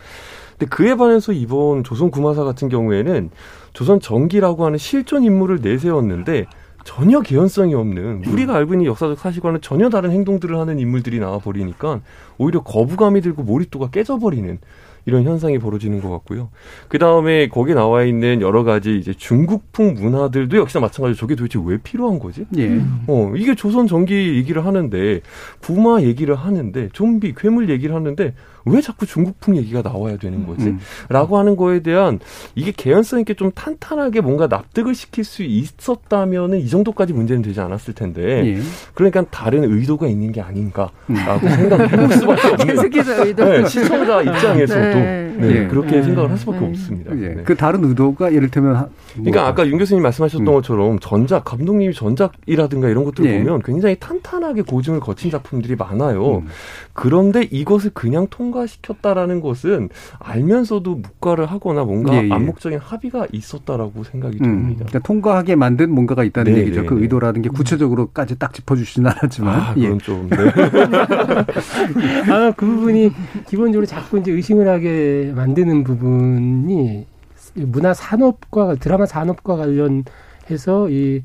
근데 0.58 0.66
그에 0.66 0.94
반해서 0.94 1.32
이번 1.32 1.82
조선 1.84 2.10
구마사 2.10 2.44
같은 2.44 2.68
경우에는 2.68 3.30
조선 3.72 3.98
정기라고 4.00 4.64
하는 4.66 4.78
실존 4.78 5.24
인물을 5.24 5.60
내세웠는데 5.62 6.46
전혀 6.84 7.20
개연성이 7.20 7.74
없는 7.74 8.24
우리가 8.26 8.54
알고 8.54 8.74
있는 8.74 8.86
역사적 8.86 9.18
사실과는 9.18 9.60
전혀 9.60 9.88
다른 9.88 10.10
행동들을 10.10 10.58
하는 10.58 10.78
인물들이 10.78 11.18
나와 11.18 11.38
버리니까 11.38 12.00
오히려 12.38 12.62
거부감이 12.62 13.20
들고 13.20 13.42
몰입도가 13.42 13.90
깨져버리는 13.90 14.58
이런 15.04 15.24
현상이 15.24 15.58
벌어지는 15.58 16.00
것 16.00 16.10
같고요. 16.10 16.50
그 16.88 16.98
다음에 16.98 17.48
거기 17.48 17.74
나와 17.74 18.04
있는 18.04 18.40
여러 18.40 18.62
가지 18.62 18.96
이제 18.96 19.12
중국풍 19.12 19.94
문화들도 19.94 20.56
역시나 20.56 20.80
마찬가지로 20.80 21.16
저게 21.16 21.34
도대체 21.34 21.58
왜 21.64 21.78
필요한 21.78 22.18
거지? 22.18 22.46
예. 22.56 22.80
어, 23.08 23.32
이게 23.36 23.54
조선 23.54 23.86
전기 23.86 24.36
얘기를 24.36 24.64
하는데, 24.64 25.20
부마 25.60 26.02
얘기를 26.02 26.34
하는데, 26.36 26.88
좀비, 26.92 27.34
괴물 27.36 27.68
얘기를 27.68 27.94
하는데, 27.94 28.34
왜 28.64 28.80
자꾸 28.80 29.06
중국풍 29.06 29.56
얘기가 29.56 29.82
나와야 29.82 30.16
되는 30.16 30.46
거지? 30.46 30.66
음. 30.66 30.78
라고 31.08 31.38
하는 31.38 31.56
거에 31.56 31.80
대한 31.80 32.20
이게 32.54 32.72
개연성 32.72 33.20
있게 33.20 33.34
좀 33.34 33.50
탄탄하게 33.52 34.20
뭔가 34.20 34.46
납득을 34.46 34.94
시킬 34.94 35.24
수 35.24 35.42
있었다면은 35.42 36.60
이 36.60 36.68
정도까지 36.68 37.12
문제는 37.12 37.42
되지 37.42 37.60
않았을 37.60 37.94
텐데, 37.94 38.56
예. 38.56 38.60
그러니까 38.94 39.24
다른 39.30 39.64
의도가 39.64 40.06
있는 40.06 40.32
게 40.32 40.40
아닌가라고 40.40 40.92
음. 41.10 41.48
생각해볼 41.48 42.12
수밖에 42.12 42.48
없는 42.48 42.66
계속해서 42.66 43.26
의도. 43.26 43.44
네, 43.44 43.66
시청자 43.66 44.22
입장에서도 44.22 44.80
네. 44.80 45.34
네. 45.38 45.66
그렇게 45.68 46.02
생각을 46.02 46.30
할 46.30 46.38
수밖에 46.38 46.64
없습니다. 46.64 47.14
네. 47.14 47.42
그 47.44 47.56
다른 47.56 47.84
의도가 47.84 48.32
예를 48.32 48.48
들면 48.48 48.74
뭐 48.74 48.88
그러니까 49.14 49.46
아까 49.46 49.66
윤 49.66 49.78
교수님 49.78 50.02
말씀하셨던 50.02 50.46
음. 50.46 50.52
것처럼 50.54 50.98
전작 51.00 51.44
감독님이 51.44 51.94
전작이라든가 51.94 52.88
이런 52.88 53.04
것들 53.04 53.26
을 53.26 53.38
보면 53.38 53.62
굉장히 53.62 53.96
탄탄하게 53.98 54.62
고증을 54.62 55.00
거친 55.00 55.30
작품들이 55.30 55.74
많아요. 55.76 56.38
음. 56.38 56.48
그런데 56.92 57.48
이것을 57.50 57.90
그냥 57.94 58.26
통 58.30 58.51
과시켰다라는 58.52 59.40
것은 59.40 59.88
알면서도 60.18 60.94
묵과를 60.96 61.46
하거나 61.46 61.84
뭔가 61.84 62.14
예, 62.14 62.28
예. 62.28 62.32
암묵적인 62.32 62.78
합의가 62.78 63.26
있었다라고 63.32 64.04
생각이 64.04 64.38
음, 64.38 64.42
듭니다. 64.42 64.84
그러니까 64.86 64.98
통과하게 65.00 65.56
만든 65.56 65.90
뭔가가 65.92 66.24
있다는 66.24 66.52
네, 66.52 66.60
얘기죠. 66.60 66.82
네, 66.82 66.86
그 66.86 66.94
네. 66.94 67.02
의도라는 67.02 67.42
게 67.42 67.48
구체적으로까지 67.48 68.38
딱 68.38 68.52
짚어주시진 68.54 69.06
않았지만. 69.06 69.54
아, 69.60 69.74
그건 69.74 69.94
예. 69.94 69.98
좀. 69.98 70.30
네. 70.30 70.36
아, 72.30 72.52
그 72.56 72.66
부분이 72.66 73.10
기본적으로 73.48 73.86
자꾸 73.86 74.18
이제 74.18 74.30
의심을 74.30 74.68
하게 74.68 75.32
만드는 75.34 75.84
부분이 75.84 77.06
문화 77.54 77.92
산업과 77.92 78.76
드라마 78.76 79.06
산업과 79.06 79.56
관련해서 79.56 80.90
이 80.90 81.22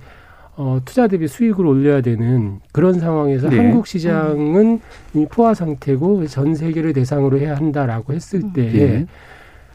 어, 0.58 0.82
투자 0.84 1.08
대비 1.08 1.28
수익을 1.28 1.66
올려야 1.66 2.02
되는 2.02 2.60
그런 2.72 3.00
상황에서 3.00 3.48
네. 3.48 3.58
한국 3.58 3.86
시장은 3.86 4.82
이 5.14 5.26
포화 5.30 5.54
상태고 5.54 6.26
전 6.26 6.56
세계를 6.56 6.94
대상으로 6.94 7.38
해야 7.38 7.56
한다라고 7.56 8.14
했을 8.14 8.42
때, 8.54 8.72
네. 8.72 9.06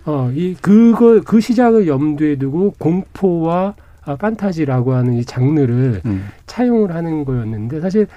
어, 0.04 0.32
이 0.34 0.56
그거 0.60 1.20
그 1.24 1.40
시장을 1.40 1.86
염두에 1.86 2.36
두고 2.36 2.74
공포와 2.78 3.74
아, 4.04 4.16
판타지라고 4.16 4.94
하는 4.94 5.12
이 5.14 5.24
장르를 5.24 6.02
음. 6.04 6.26
차용을 6.46 6.92
하는 6.92 7.24
거였는데 7.24 7.80
사실 7.80 8.08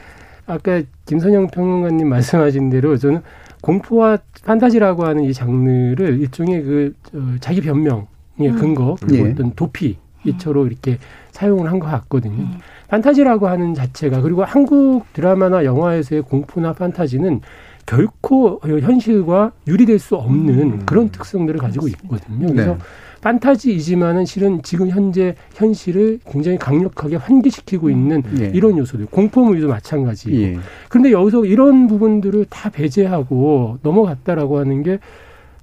아까 0.48 0.82
김선영 1.06 1.48
평론가님 1.48 2.10
말씀하신 2.10 2.72
대로 2.72 2.98
저는 2.98 3.22
공포와 3.62 4.18
판타지라고 4.44 5.06
하는 5.06 5.24
이 5.26 5.34
장르를 5.34 6.20
일종의 6.20 6.64
그 6.64 6.94
어, 7.14 7.36
자기 7.40 7.62
변명의 7.62 8.00
음. 8.40 8.56
근거 8.56 8.96
그리고 9.00 9.28
예. 9.28 9.32
어떤 9.32 9.54
도피 9.54 9.98
이처로 10.26 10.66
이렇게 10.66 10.98
사용을 11.36 11.70
한 11.70 11.80
것 11.80 11.88
같거든요. 11.88 12.44
음. 12.44 12.60
판타지라고 12.88 13.48
하는 13.48 13.74
자체가 13.74 14.22
그리고 14.22 14.44
한국 14.46 15.04
드라마나 15.14 15.66
영화에서의 15.66 16.22
공포나 16.22 16.74
판타지는 16.74 17.42
결코 17.86 18.60
현실과 18.64 19.52
유리될 19.68 20.00
수 20.00 20.16
없는 20.16 20.60
음. 20.60 20.82
그런 20.86 21.10
특성들을 21.10 21.60
가지고 21.60 21.88
있거든요. 21.90 22.48
그래서 22.48 22.72
네. 22.74 22.78
판타지이지만은 23.22 24.26
실은 24.26 24.62
지금 24.62 24.90
현재 24.90 25.36
현실을 25.56 26.20
굉장히 26.30 26.58
강력하게 26.58 27.18
환기시키고 27.18 27.90
있는 27.90 28.24
예. 28.40 28.52
이런 28.54 28.78
요소들, 28.78 29.08
공포물도 29.08 29.68
마찬가지고. 29.68 30.36
예. 30.38 30.58
그런데 30.90 31.12
여기서 31.12 31.46
이런 31.46 31.88
부분들을 31.88 32.46
다 32.50 32.70
배제하고 32.70 33.80
넘어갔다라고 33.82 34.60
하는 34.60 34.84
게 34.84 35.00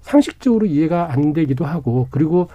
상식적으로 0.01 0.67
이해가 0.67 1.13
안 1.13 1.33
되기도 1.33 1.65
하고, 1.65 2.09
그리고 2.11 2.49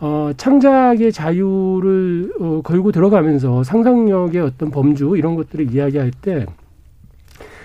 어, 0.00 0.30
창작의 0.36 1.12
자유를 1.12 2.32
어, 2.40 2.60
걸고 2.64 2.90
들어가면서 2.90 3.62
상상력의 3.62 4.40
어떤 4.40 4.70
범주 4.70 5.14
이런 5.16 5.34
것들을 5.34 5.72
이야기할 5.72 6.10
때 6.10 6.46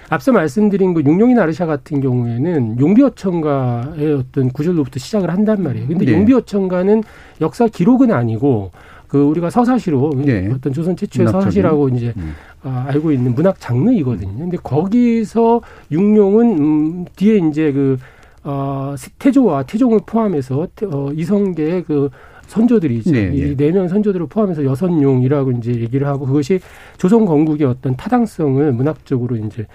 앞서 0.10 0.32
말씀드린 0.32 0.94
그 0.94 1.02
용용이 1.06 1.34
나르샤 1.34 1.66
같은 1.66 2.02
경우에는 2.02 2.80
용비어천가의 2.80 4.14
어떤 4.14 4.52
구절로부터 4.52 5.00
시작을 5.00 5.32
한단 5.32 5.64
말이에요. 5.64 5.88
근데 5.88 6.06
네. 6.06 6.14
용비어천가는 6.14 7.04
역사 7.42 7.68
기록은 7.68 8.12
아니고 8.12 8.72
그 9.08 9.24
우리가 9.24 9.50
서사시로 9.50 10.12
네. 10.18 10.52
어떤 10.54 10.74
조선 10.74 10.96
최초의 10.96 11.30
서사시라고 11.30 11.90
이제 11.90 12.14
음. 12.18 12.34
아, 12.64 12.86
알고 12.90 13.12
있는 13.12 13.34
문학 13.34 13.60
장르이거든요. 13.60 14.38
근데 14.38 14.58
거기서 14.58 15.62
육룡은 15.92 16.60
음, 16.60 17.06
뒤에 17.16 17.38
이제 17.38 17.72
그 17.72 17.98
어, 18.46 18.96
태조와 19.20 19.64
태종을 19.64 20.00
포함해서 20.06 20.68
어, 20.92 21.10
이성계의 21.14 21.84
그 21.84 22.10
선조들이죠. 22.48 23.12
네, 23.12 23.32
이네명 23.34 23.88
선조들을 23.88 24.28
포함해서 24.28 24.64
여선용이라고 24.64 25.52
이제 25.54 25.72
얘기를 25.72 26.08
하고 26.08 26.28
그것이 26.28 26.60
조선 26.98 27.26
건국의 27.26 27.66
어떤 27.66 27.96
타당성을 27.96 28.72
문학적으로 28.72 29.36
이제 29.36 29.66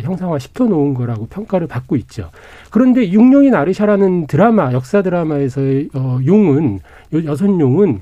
형상화 0.00 0.38
시켜 0.38 0.64
놓은 0.64 0.94
거라고 0.94 1.26
평가를 1.26 1.66
받고 1.66 1.96
있죠. 1.96 2.30
그런데 2.70 3.10
육룡이 3.10 3.50
나르샤라는 3.50 4.26
드라마, 4.26 4.72
역사 4.72 5.02
드라마에서의 5.02 5.90
어, 5.94 6.18
용은 6.24 6.80
여선용은 7.12 8.00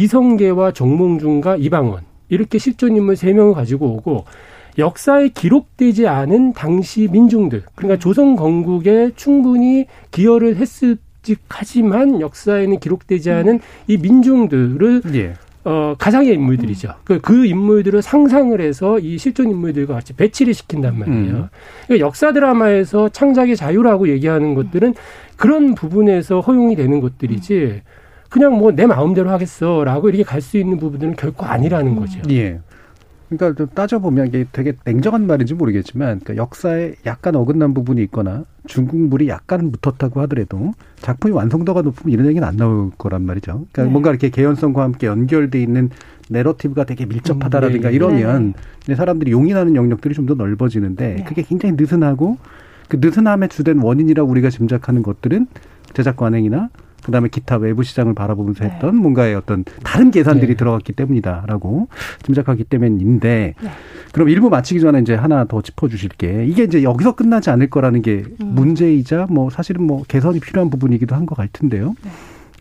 이성계와 0.00 0.72
정몽준과 0.72 1.56
이방원 1.56 2.02
이렇게 2.28 2.58
실존 2.58 2.96
인물 2.96 3.16
세 3.16 3.32
명을 3.32 3.54
가지고 3.54 3.86
오고 3.94 4.24
역사에 4.78 5.28
기록되지 5.28 6.06
않은 6.06 6.52
당시 6.52 7.08
민중들, 7.10 7.62
그러니까 7.74 7.98
조선 7.98 8.36
건국에 8.36 9.10
충분히 9.16 9.86
기여를 10.10 10.56
했을 10.56 10.96
직하지만 11.22 12.20
역사에는 12.20 12.78
기록되지 12.80 13.30
않은 13.30 13.60
이 13.86 13.98
민중들을 13.98 15.02
예. 15.14 15.34
어, 15.64 15.94
가상의 15.98 16.32
인물들이죠. 16.32 16.94
그, 17.04 17.20
그 17.20 17.44
인물들을 17.44 18.00
상상을 18.00 18.58
해서 18.58 18.98
이 18.98 19.18
실존 19.18 19.50
인물들과 19.50 19.92
같이 19.92 20.14
배치를 20.14 20.54
시킨단 20.54 20.98
말이에요. 20.98 21.34
음. 21.34 21.48
그러니까 21.86 22.06
역사 22.06 22.32
드라마에서 22.32 23.10
창작의 23.10 23.56
자유라고 23.56 24.08
얘기하는 24.08 24.54
것들은 24.54 24.94
그런 25.36 25.74
부분에서 25.74 26.40
허용이 26.40 26.76
되는 26.76 27.00
것들이지 27.00 27.82
그냥 28.30 28.56
뭐 28.56 28.72
내 28.72 28.86
마음대로 28.86 29.28
하겠어라고 29.30 30.08
이렇게 30.08 30.22
갈 30.22 30.40
수 30.40 30.56
있는 30.56 30.78
부분들은 30.78 31.16
결코 31.16 31.44
아니라는 31.44 31.96
거죠. 31.96 32.20
예. 32.30 32.60
그러니까 33.30 33.56
좀 33.56 33.68
따져보면 33.74 34.26
이게 34.26 34.44
되게 34.52 34.72
냉정한 34.84 35.26
말인지 35.26 35.54
모르겠지만 35.54 36.20
그러니까 36.20 36.36
역사에 36.36 36.94
약간 37.06 37.36
어긋난 37.36 37.74
부분이 37.74 38.02
있거나 38.04 38.44
중국물이 38.66 39.28
약간 39.28 39.70
묻었다고 39.70 40.20
하더라도 40.22 40.72
작품이 40.96 41.32
완성도가 41.32 41.82
높으면 41.82 42.12
이런 42.12 42.26
얘기는 42.26 42.46
안 42.46 42.56
나올 42.56 42.90
거란 42.98 43.22
말이죠. 43.22 43.52
그러니까 43.52 43.84
네. 43.84 43.88
뭔가 43.90 44.10
이렇게 44.10 44.30
개연성과 44.30 44.82
함께 44.82 45.06
연결돼 45.06 45.62
있는 45.62 45.90
내러티브가 46.28 46.84
되게 46.84 47.06
밀접하다라든가 47.06 47.88
음, 47.88 47.90
네. 47.90 47.96
이러면 47.96 48.54
네. 48.86 48.94
사람들이 48.94 49.30
용인하는 49.30 49.76
영역들이 49.76 50.14
좀 50.14 50.26
더 50.26 50.34
넓어지는데 50.34 51.14
네. 51.14 51.24
그게 51.24 51.42
굉장히 51.42 51.74
느슨하고 51.78 52.36
그 52.88 52.98
느슨함에 53.00 53.48
주된 53.48 53.78
원인이라고 53.78 54.30
우리가 54.30 54.50
짐작하는 54.50 55.02
것들은 55.02 55.46
제작 55.94 56.16
관행이나 56.16 56.68
그다음에 57.10 57.28
기타 57.28 57.56
외부 57.56 57.82
시장을 57.82 58.14
바라보면서 58.14 58.64
네. 58.64 58.70
했던 58.70 58.94
네. 58.94 59.00
뭔가의 59.00 59.34
어떤 59.34 59.64
다른 59.84 60.10
계산들이 60.10 60.52
네. 60.52 60.56
들어갔기 60.56 60.92
때문이다라고 60.92 61.88
짐작하기 62.22 62.64
때문인데 62.64 63.54
네. 63.60 63.70
그럼 64.12 64.28
일부 64.28 64.48
마치기 64.48 64.80
전에 64.80 65.00
이제 65.00 65.14
하나 65.14 65.44
더 65.44 65.60
짚어주실 65.62 66.10
게 66.18 66.46
이게 66.46 66.64
이제 66.64 66.82
여기서 66.82 67.14
끝나지 67.14 67.50
않을 67.50 67.68
거라는 67.70 68.02
게 68.02 68.24
음. 68.40 68.54
문제이자 68.54 69.26
뭐 69.28 69.50
사실은 69.50 69.84
뭐 69.86 70.02
개선이 70.08 70.40
필요한 70.40 70.70
부분이기도 70.70 71.14
한 71.14 71.26
것 71.26 71.36
같은데요. 71.36 71.94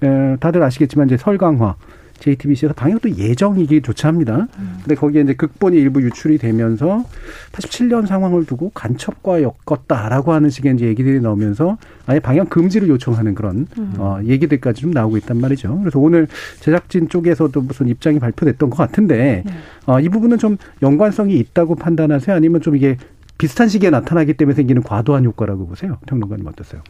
네. 0.02 0.08
에, 0.08 0.36
다들 0.38 0.62
아시겠지만 0.64 1.08
이제 1.08 1.18
설강화 1.18 1.76
JTBC에서 2.20 2.74
방역도 2.74 3.18
예정이기 3.18 3.82
조차합니다. 3.82 4.48
음. 4.58 4.78
근데 4.82 4.96
거기에 4.96 5.22
이제 5.22 5.34
극본이 5.34 5.78
일부 5.78 6.02
유출이 6.02 6.38
되면서 6.38 7.06
87년 7.52 8.06
상황을 8.08 8.46
두고 8.46 8.72
간첩과 8.74 9.42
엮었다라고 9.42 10.34
하는 10.34 10.50
식의 10.50 10.76
이제 10.76 10.86
얘기들이 10.88 11.22
나오면서 11.22 11.78
아예 12.06 12.20
방역 12.20 12.50
금지를 12.50 12.90
요청하는 12.90 13.36
그런 13.36 13.68
음. 13.78 13.94
어, 13.98 14.20
얘기들까지 14.24 14.82
좀 14.82 14.92
나오고 14.92 15.18
있단 15.18 15.40
말이죠. 15.40 15.80
그래서 15.80 16.00
오늘 16.00 16.28
제작진 16.60 17.10
쪽에서도 17.10 17.62
무슨 17.62 17.88
입장이 17.88 18.20
발표됐던 18.20 18.70
것 18.70 18.78
같은데 18.78 19.44
네. 19.46 19.54
어, 19.86 20.00
이 20.00 20.10
부분은 20.10 20.38
좀 20.38 20.58
연관성이 20.82 21.36
있다고 21.36 21.76
판단하세요? 21.76 22.36
아니면 22.36 22.62
좀 22.62 22.76
이게 22.76 22.98
비슷한 23.38 23.70
시기에 23.70 23.90
나타나기 23.90 24.34
때문에 24.34 24.54
생기는 24.56 24.84
과도한 24.84 25.24
효과라고 25.26 25.66
보세요? 25.66 25.98
평론가님 26.08 26.46
어떠세요? 26.46 26.82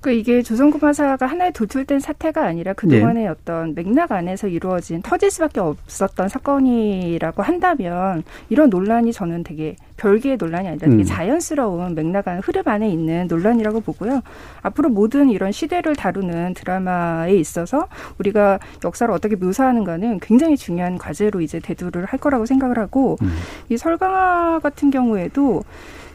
그 0.00 0.12
이게 0.12 0.42
조선구마사가 0.42 1.26
하나의 1.26 1.52
도출된 1.52 1.98
사태가 1.98 2.44
아니라 2.44 2.72
그동안의 2.72 3.24
네. 3.24 3.28
어떤 3.28 3.74
맥락 3.74 4.12
안에서 4.12 4.46
이루어진 4.46 5.02
터질 5.02 5.30
수밖에 5.30 5.60
없었던 5.60 6.28
사건이라고 6.28 7.42
한다면 7.42 8.22
이런 8.48 8.70
논란이 8.70 9.12
저는 9.12 9.42
되게 9.42 9.76
별개의 9.96 10.36
논란이 10.36 10.68
아니라 10.68 10.88
되게 10.88 11.02
음. 11.02 11.04
자연스러운 11.04 11.96
맥락 11.96 12.28
안 12.28 12.38
흐름 12.38 12.62
안에 12.66 12.88
있는 12.88 13.26
논란이라고 13.28 13.80
보고요. 13.80 14.22
앞으로 14.62 14.88
모든 14.90 15.30
이런 15.30 15.50
시대를 15.50 15.96
다루는 15.96 16.54
드라마에 16.54 17.34
있어서 17.34 17.88
우리가 18.18 18.60
역사를 18.84 19.12
어떻게 19.12 19.34
묘사하는가는 19.34 20.20
굉장히 20.20 20.56
중요한 20.56 20.96
과제로 20.96 21.40
이제 21.40 21.58
대두를 21.58 22.04
할 22.04 22.20
거라고 22.20 22.46
생각을 22.46 22.78
하고 22.78 23.16
음. 23.22 23.36
이 23.68 23.76
설강화 23.76 24.60
같은 24.60 24.90
경우에도 24.90 25.64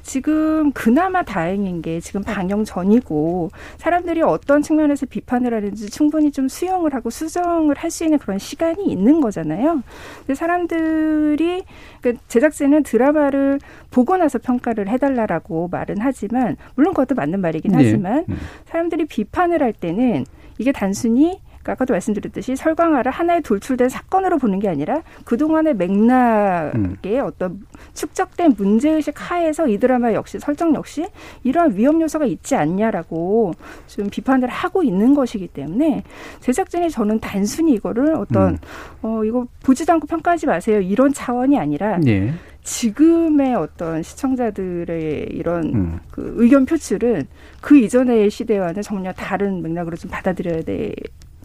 지금 0.03 0.71
그나마 0.73 1.23
다행인 1.23 1.81
게 1.81 1.99
지금 2.01 2.21
방영 2.21 2.65
전이고 2.65 3.49
사람들이 3.77 4.21
어떤 4.21 4.61
측면에서 4.61 5.05
비판을 5.05 5.53
하는지 5.53 5.89
충분히 5.89 6.31
좀 6.31 6.47
수용을 6.49 6.93
하고 6.93 7.09
수정을 7.09 7.75
할 7.77 7.93
수 7.93 8.03
있는 8.03 8.17
그런 8.17 8.39
시간이 8.39 8.85
있는 8.85 9.21
거잖아요. 9.21 9.83
근데 10.19 10.33
사람들이 10.33 11.63
그 12.01 12.15
제작진은 12.27 12.81
드라마를 12.81 13.59
보고 13.91 14.17
나서 14.17 14.39
평가를 14.39 14.89
해달라라고 14.89 15.67
말은 15.71 15.97
하지만 15.99 16.57
물론 16.73 16.93
그것도 16.95 17.13
맞는 17.13 17.39
말이긴 17.39 17.71
네. 17.71 17.77
하지만 17.77 18.25
사람들이 18.65 19.05
비판을 19.05 19.61
할 19.61 19.73
때는 19.73 20.25
이게 20.57 20.71
단순히 20.71 21.39
그러니까 21.63 21.71
아까도 21.71 21.93
말씀드렸듯이 21.93 22.55
설광화를 22.55 23.11
하나의 23.11 23.41
돌출된 23.41 23.89
사건으로 23.89 24.37
보는 24.37 24.59
게 24.59 24.67
아니라 24.67 25.01
그동안의 25.23 25.75
맥락에 25.75 27.19
음. 27.19 27.23
어떤 27.23 27.65
축적된 27.93 28.55
문제의식 28.57 29.15
하에서 29.17 29.67
이 29.67 29.77
드라마 29.77 30.13
역시 30.13 30.37
설정 30.39 30.75
역시 30.75 31.07
이러한 31.43 31.75
위험 31.75 32.01
요소가 32.01 32.25
있지 32.25 32.55
않냐라고 32.55 33.53
좀 33.87 34.09
비판을 34.09 34.49
하고 34.49 34.83
있는 34.83 35.15
것이기 35.15 35.47
때문에 35.47 36.03
제작진이 36.41 36.89
저는 36.91 37.19
단순히 37.19 37.73
이거를 37.73 38.15
어떤 38.15 38.53
음. 38.53 38.57
어 39.01 39.23
이거 39.23 39.47
보지도 39.63 39.93
않고 39.93 40.07
평가하지 40.07 40.45
마세요 40.45 40.81
이런 40.81 41.13
차원이 41.13 41.57
아니라 41.57 41.97
네. 41.97 42.33
지금의 42.63 43.55
어떤 43.55 44.03
시청자들의 44.03 45.27
이런 45.31 45.63
음. 45.73 45.99
그 46.11 46.33
의견 46.37 46.65
표출은 46.65 47.27
그 47.61 47.77
이전의 47.77 48.29
시대와는 48.29 48.81
전혀 48.81 49.11
다른 49.11 49.61
맥락으로 49.61 49.97
좀 49.97 50.09
받아들여야 50.09 50.61
돼. 50.61 50.93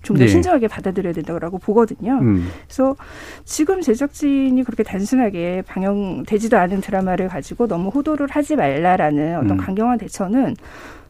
좀더 0.08 0.24
네. 0.24 0.28
신중하게 0.28 0.68
받아들여야 0.68 1.12
된다고 1.12 1.58
보거든요. 1.58 2.18
음. 2.22 2.48
그래서 2.66 2.96
지금 3.44 3.80
제작진이 3.82 4.64
그렇게 4.64 4.82
단순하게 4.82 5.62
방영되지도 5.66 6.56
않은 6.56 6.80
드라마를 6.80 7.28
가지고 7.28 7.66
너무 7.66 7.90
호도를 7.90 8.28
하지 8.30 8.56
말라라는 8.56 9.36
어떤 9.36 9.50
음. 9.52 9.56
강경한 9.58 9.98
대처는 9.98 10.56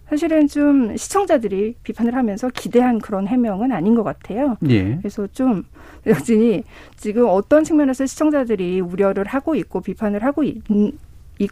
사실은 0.09 0.49
좀 0.49 0.97
시청자들이 0.97 1.77
비판을 1.83 2.15
하면서 2.15 2.49
기대한 2.49 2.99
그런 2.99 3.27
해명은 3.27 3.73
아닌 3.73 3.95
것 3.95 4.03
같아요. 4.03 4.57
예. 4.69 4.97
그래서 4.97 5.27
좀 5.29 5.65
여진이 6.07 6.65
지금 6.97 7.27
어떤 7.29 7.63
측면에서 7.63 8.07
시청자들이 8.07 8.81
우려를 8.81 9.27
하고 9.27 9.55
있고 9.55 9.83
비판을 9.83 10.25
하고 10.25 10.43
있, 10.45 10.63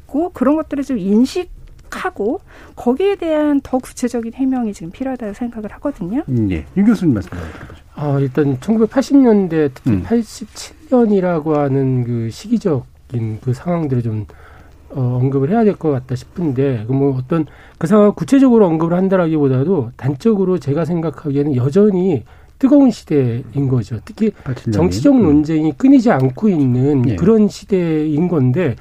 고 0.06 0.30
그런 0.30 0.56
것들을 0.56 0.84
좀 0.84 0.98
인식 0.98 1.50
하고 1.90 2.40
거기에 2.74 3.16
대한 3.16 3.60
더 3.62 3.78
구체적인 3.78 4.34
해명이 4.34 4.72
지금 4.72 4.90
필요하다고 4.90 5.34
생각을 5.34 5.72
하거든요. 5.74 6.22
음, 6.28 6.50
예. 6.50 6.64
유 6.76 6.84
교수님 6.84 7.14
말씀 7.14 7.30
드려보죠. 7.30 7.82
아, 7.94 8.18
일단 8.20 8.58
1980년대 8.58 9.70
특히 9.74 9.90
음. 9.90 10.02
87년이라고 10.04 11.52
하는 11.54 12.04
그 12.04 12.30
시기적인 12.30 13.40
그 13.42 13.52
상황들을 13.54 14.02
좀 14.02 14.26
어, 14.90 15.18
언급을 15.20 15.50
해야 15.50 15.64
될 15.64 15.74
것 15.76 15.90
같다 15.90 16.14
싶은데 16.14 16.84
그뭐 16.86 17.16
어떤 17.16 17.44
그 17.78 17.86
상황 17.86 18.12
구체적으로 18.14 18.66
언급을 18.66 18.96
한다라기보다도 18.96 19.90
단적으로 19.96 20.58
제가 20.58 20.84
생각하기에는 20.84 21.56
여전히 21.56 22.24
뜨거운 22.58 22.90
시대인 22.90 23.68
거죠. 23.68 23.98
특히 24.04 24.32
정치적 24.72 25.14
음. 25.14 25.22
논쟁이 25.22 25.72
끊이지 25.76 26.10
않고 26.10 26.48
있는 26.48 27.02
네. 27.02 27.16
그런 27.16 27.48
시대인 27.48 28.28
건데 28.28 28.76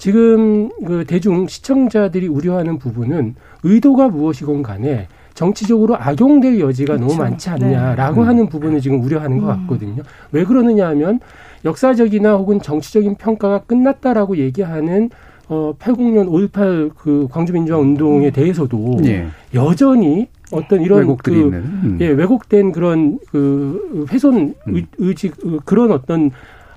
지금 0.00 0.70
그 0.86 1.04
대중 1.06 1.46
시청자들이 1.46 2.26
우려하는 2.26 2.78
부분은 2.78 3.34
의도가 3.62 4.08
무엇이건 4.08 4.62
간에 4.62 5.08
정치적으로 5.34 5.94
악용될 5.94 6.58
여지가 6.58 6.96
그렇죠. 6.96 7.06
너무 7.06 7.22
많지 7.22 7.50
않냐라고 7.50 8.22
네. 8.22 8.26
하는 8.26 8.48
부분을 8.48 8.80
지금 8.80 9.02
우려하는 9.04 9.38
것 9.40 9.52
음. 9.52 9.60
같거든요. 9.60 10.02
왜 10.32 10.44
그러느냐 10.44 10.88
하면 10.88 11.20
역사적이나 11.66 12.32
혹은 12.36 12.62
정치적인 12.62 13.16
평가가 13.16 13.58
끝났다라고 13.64 14.38
얘기하는 14.38 15.10
어 15.50 15.74
80년 15.78 16.30
5.18 16.50 16.92
그 16.96 17.28
광주민주화 17.30 17.78
운동에 17.78 18.28
음. 18.28 18.32
대해서도 18.32 19.00
네. 19.02 19.26
여전히 19.52 20.28
어떤 20.50 20.80
이런 20.80 21.00
왜곡들이 21.00 21.36
그, 21.36 21.42
있는. 21.42 21.58
음. 21.58 21.98
예, 22.00 22.06
왜곡된 22.08 22.72
그런 22.72 23.18
그 23.30 24.06
훼손 24.10 24.54
음. 24.66 24.86
의지 24.96 25.28
그 25.28 25.60
그런 25.66 25.92
어떤 25.92 26.30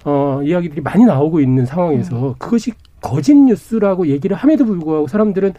어 0.04 0.42
이야기들이 0.44 0.82
많이 0.82 1.06
나오고 1.06 1.40
있는 1.40 1.66
상황에서 1.66 2.30
음. 2.32 2.34
그것이 2.38 2.74
거짓 3.04 3.36
뉴스라고 3.36 4.08
얘기를 4.08 4.36
함에도 4.36 4.66
불구하고 4.66 5.08
사람들은 5.08 5.54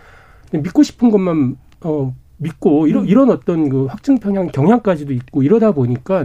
믿고 0.52 0.82
싶은 0.82 1.10
것만 1.10 1.56
어 1.82 2.14
믿고 2.38 2.86
이런 2.86 3.04
음. 3.04 3.08
이런 3.08 3.30
어떤 3.30 3.68
그 3.68 3.84
확증 3.86 4.18
평양 4.18 4.48
경향까지도 4.48 5.12
있고 5.12 5.42
이러다 5.42 5.72
보니까 5.72 6.24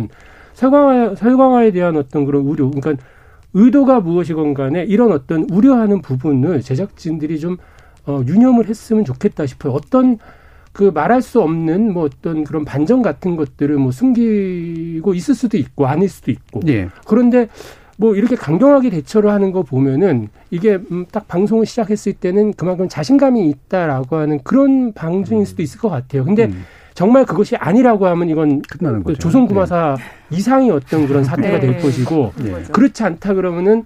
설광화 0.53 1.15
설광화에 1.15 1.72
대한 1.72 1.97
어떤 1.97 2.26
그런 2.26 2.43
우려 2.43 2.70
그러니까 2.70 3.03
의도가 3.53 3.99
무엇이건 3.99 4.53
간에 4.53 4.84
이런 4.84 5.11
어떤 5.11 5.45
우려하는 5.51 6.01
부분을 6.01 6.61
제작진들이 6.61 7.39
좀 7.39 7.57
어, 8.05 8.22
유념을 8.26 8.67
했으면 8.67 9.05
좋겠다 9.05 9.45
싶어요. 9.45 9.74
어떤 9.74 10.17
그 10.72 10.91
말할 10.93 11.22
수 11.22 11.41
없는 11.41 11.93
뭐 11.93 12.03
어떤 12.03 12.43
그런 12.43 12.63
반전 12.63 13.01
같은 13.01 13.36
것들을 13.36 13.76
뭐 13.78 13.91
숨기고 13.91 15.13
있을 15.13 15.36
수도 15.36 15.57
있고 15.57 15.88
아닐 15.88 16.07
수도 16.07 16.32
있고. 16.32 16.61
예. 16.67 16.89
그런데 17.05 17.49
뭐 18.00 18.16
이렇게 18.16 18.38
강경하게 18.38 18.91
대처를 18.91 19.30
하는 19.30 19.52
거 19.52 19.62
보면은 19.62 20.30
이게 20.52 20.80
음, 20.89 21.06
딱 21.12 21.28
방송을 21.28 21.66
시작했을 21.66 22.14
때는 22.14 22.54
그만큼 22.54 22.88
자신감이 22.88 23.50
있다라고 23.50 24.16
하는 24.16 24.39
그런 24.41 24.93
방송일 24.93 25.45
수도 25.45 25.62
있을 25.62 25.82
것 25.82 25.89
같아요. 25.89 26.24
근데 26.24 26.45
음. 26.45 26.64
정말 26.93 27.26
그것이 27.26 27.58
아니라고 27.58 28.08
하면 28.08 28.30
이건 28.30 28.62
그 29.04 29.16
조선구마사 29.16 29.97
네. 29.97 30.38
이상의 30.38 30.72
어떤 30.72 31.08
그런 31.08 31.26
사태가 31.26 31.60
네. 31.60 31.68
될 31.68 31.82
것이고 31.82 32.32
네. 32.38 32.64
그렇지 32.72 33.04
않다 33.04 33.34
그러면은 33.34 33.84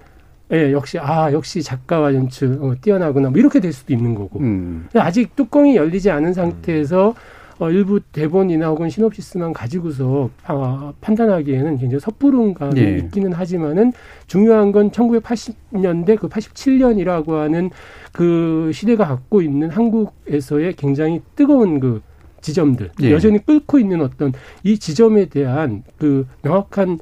예, 0.51 0.71
역시 0.71 0.99
아 0.99 1.31
역시 1.33 1.63
작가와 1.63 2.13
연출 2.13 2.59
어, 2.61 2.75
뛰어나구나 2.79 3.31
뭐 3.31 3.39
이렇게 3.39 3.59
될 3.59 3.73
수도 3.73 3.93
있는 3.93 4.13
거고 4.13 4.39
음. 4.41 4.87
아직 4.93 5.35
뚜껑이 5.35 5.75
열리지 5.75 6.11
않은 6.11 6.33
상태에서 6.33 7.15
어, 7.63 7.71
일부 7.71 8.01
대본이나 8.01 8.67
혹은 8.67 8.89
시놉시스만 8.89 9.53
가지고서 9.53 10.29
아, 10.43 10.91
판단하기에는 10.99 11.77
굉장히 11.77 12.01
섣부른 12.01 12.53
감이 12.55 12.77
예. 12.77 12.97
있기는 12.97 13.31
하지만은 13.31 13.93
중요한 14.27 14.73
건 14.73 14.91
1980년대 14.91 16.19
그 16.19 16.27
87년이라고 16.27 17.37
하는 17.37 17.69
그 18.11 18.69
시대가 18.73 19.07
갖고 19.07 19.41
있는 19.41 19.69
한국에서의 19.69 20.73
굉장히 20.73 21.21
뜨거운 21.37 21.79
그 21.79 22.01
지점들 22.41 22.91
예. 23.01 23.11
여전히 23.11 23.39
끓고 23.45 23.79
있는 23.79 24.01
어떤 24.01 24.33
이 24.63 24.77
지점에 24.77 25.27
대한 25.27 25.83
그 25.97 26.27
명확한 26.41 26.99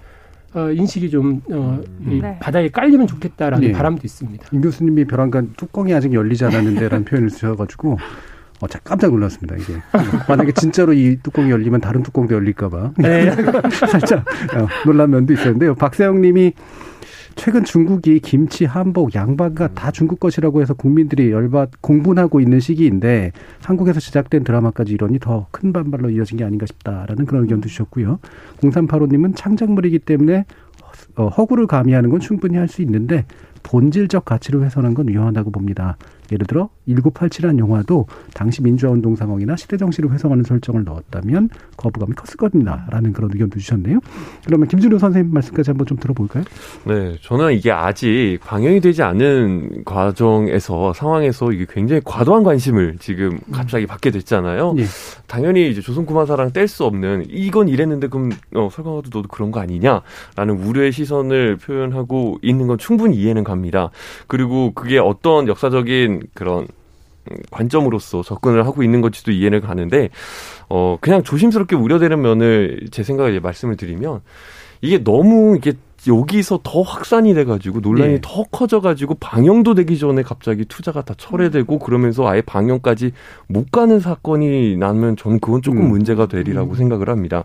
어, 0.53 0.69
인식이 0.69 1.09
좀 1.09 1.41
어, 1.51 1.81
음. 2.01 2.19
네. 2.21 2.37
바다에 2.39 2.69
깔리면 2.69 3.07
좋겠다라는 3.07 3.69
네. 3.69 3.73
바람도 3.73 4.01
있습니다. 4.03 4.49
임 4.51 4.61
교수님이 4.61 5.05
벼랑간 5.05 5.53
뚜껑이 5.57 5.91
아직 5.91 6.13
열리지 6.13 6.45
않았는데라는 6.45 7.05
표현을 7.05 7.31
쓰셔가지고 7.31 7.97
어, 8.61 8.67
깜짝 8.83 9.11
놀랐습니다, 9.11 9.55
이게. 9.55 9.73
만약에 10.27 10.51
진짜로 10.53 10.93
이 10.93 11.17
뚜껑이 11.23 11.49
열리면 11.49 11.81
다른 11.81 12.03
뚜껑도 12.03 12.35
열릴까봐. 12.35 12.93
네. 12.97 13.31
살짝 13.89 14.19
어, 14.55 14.67
놀란 14.85 15.09
면도 15.09 15.33
있었는데요. 15.33 15.75
박세영 15.75 16.21
님이 16.21 16.53
최근 17.35 17.63
중국이 17.63 18.19
김치, 18.19 18.65
한복, 18.65 19.15
양반가 19.15 19.69
다 19.69 19.89
중국 19.89 20.19
것이라고 20.19 20.61
해서 20.61 20.73
국민들이 20.73 21.31
열받 21.31 21.81
공분하고 21.81 22.41
있는 22.41 22.59
시기인데 22.59 23.31
한국에서 23.63 24.01
제작된 24.01 24.43
드라마까지 24.43 24.93
이러니 24.93 25.19
더 25.19 25.47
큰 25.51 25.71
반발로 25.71 26.09
이어진 26.09 26.37
게 26.37 26.43
아닌가 26.43 26.65
싶다라는 26.65 27.25
그런 27.25 27.43
의견도 27.43 27.69
주셨고요. 27.69 28.19
0385님은 28.61 29.33
창작물이기 29.35 29.99
때문에 29.99 30.45
허구를 31.17 31.67
가미하는 31.67 32.09
건 32.09 32.19
충분히 32.19 32.57
할 32.57 32.67
수 32.67 32.81
있는데 32.81 33.25
본질적 33.63 34.25
가치를 34.25 34.63
훼손한 34.63 34.93
건 34.93 35.07
위험하다고 35.07 35.51
봅니다. 35.51 35.97
예를 36.31 36.45
들어 36.47 36.69
1987이라는 36.87 37.59
영화도 37.59 38.07
당시 38.33 38.61
민주화 38.61 38.91
운동 38.91 39.15
상황이나 39.15 39.55
시대 39.55 39.77
정신을 39.77 40.11
회상하는 40.11 40.43
설정을 40.43 40.83
넣었다면 40.83 41.49
거부감이 41.77 42.13
컸을 42.13 42.37
겁니다라는 42.37 43.13
그런 43.13 43.31
의견도 43.33 43.59
주셨네요. 43.59 43.99
그러면 44.45 44.67
김준호 44.67 44.97
선생님 44.97 45.33
말씀까지 45.33 45.71
한번 45.71 45.85
좀 45.85 45.97
들어볼까요? 45.97 46.43
네, 46.85 47.15
저는 47.21 47.53
이게 47.53 47.71
아직 47.71 48.39
방영이 48.45 48.79
되지 48.81 49.03
않은 49.03 49.83
과정에서 49.85 50.93
상황에서 50.93 51.51
이게 51.51 51.65
굉장히 51.69 52.01
과도한 52.03 52.43
관심을 52.43 52.97
지금 52.99 53.39
갑자기 53.51 53.85
받게 53.85 54.11
됐잖아요. 54.11 54.75
예. 54.77 54.85
당연히 55.27 55.69
이제 55.69 55.81
조선구마사랑 55.81 56.51
뗄 56.53 56.67
수 56.67 56.85
없는 56.85 57.25
이건 57.29 57.67
이랬는데 57.67 58.07
그럼 58.07 58.29
어, 58.55 58.69
설광화도 58.71 59.09
너도 59.11 59.27
그런 59.27 59.51
거 59.51 59.59
아니냐라는 59.59 60.63
우려의 60.63 60.91
시선을 60.91 61.57
표현하고 61.57 62.37
있는 62.41 62.67
건 62.67 62.77
충분히 62.77 63.17
이해는 63.17 63.43
갑니다. 63.43 63.89
그리고 64.27 64.71
그게 64.73 64.99
어떤 64.99 65.47
역사적인 65.47 66.20
그런 66.33 66.67
관점으로서 67.51 68.23
접근을 68.23 68.65
하고 68.65 68.83
있는 68.83 69.01
것지도 69.01 69.31
이해를 69.31 69.61
가는데 69.61 70.09
어 70.69 70.97
그냥 71.01 71.23
조심스럽게 71.23 71.75
우려되는 71.75 72.19
면을 72.21 72.87
제 72.91 73.03
생각에 73.03 73.39
말씀을 73.39 73.77
드리면 73.77 74.21
이게 74.81 75.03
너무 75.03 75.55
이게 75.57 75.73
여기서 76.07 76.61
더 76.63 76.81
확산이 76.81 77.35
돼가지고 77.35 77.79
논란이 77.81 78.13
네. 78.13 78.19
더 78.23 78.43
커져가지고 78.43 79.15
방영도 79.15 79.75
되기 79.75 79.99
전에 79.99 80.23
갑자기 80.23 80.65
투자가 80.65 81.03
다 81.03 81.13
철회되고 81.15 81.77
그러면서 81.77 82.27
아예 82.27 82.41
방영까지 82.41 83.11
못 83.47 83.71
가는 83.71 83.99
사건이 83.99 84.77
나면 84.77 85.15
저는 85.15 85.39
그건 85.39 85.61
조금 85.61 85.81
음. 85.81 85.89
문제가 85.89 86.25
되리라고 86.25 86.71
음. 86.71 86.75
생각을 86.75 87.09
합니다. 87.09 87.43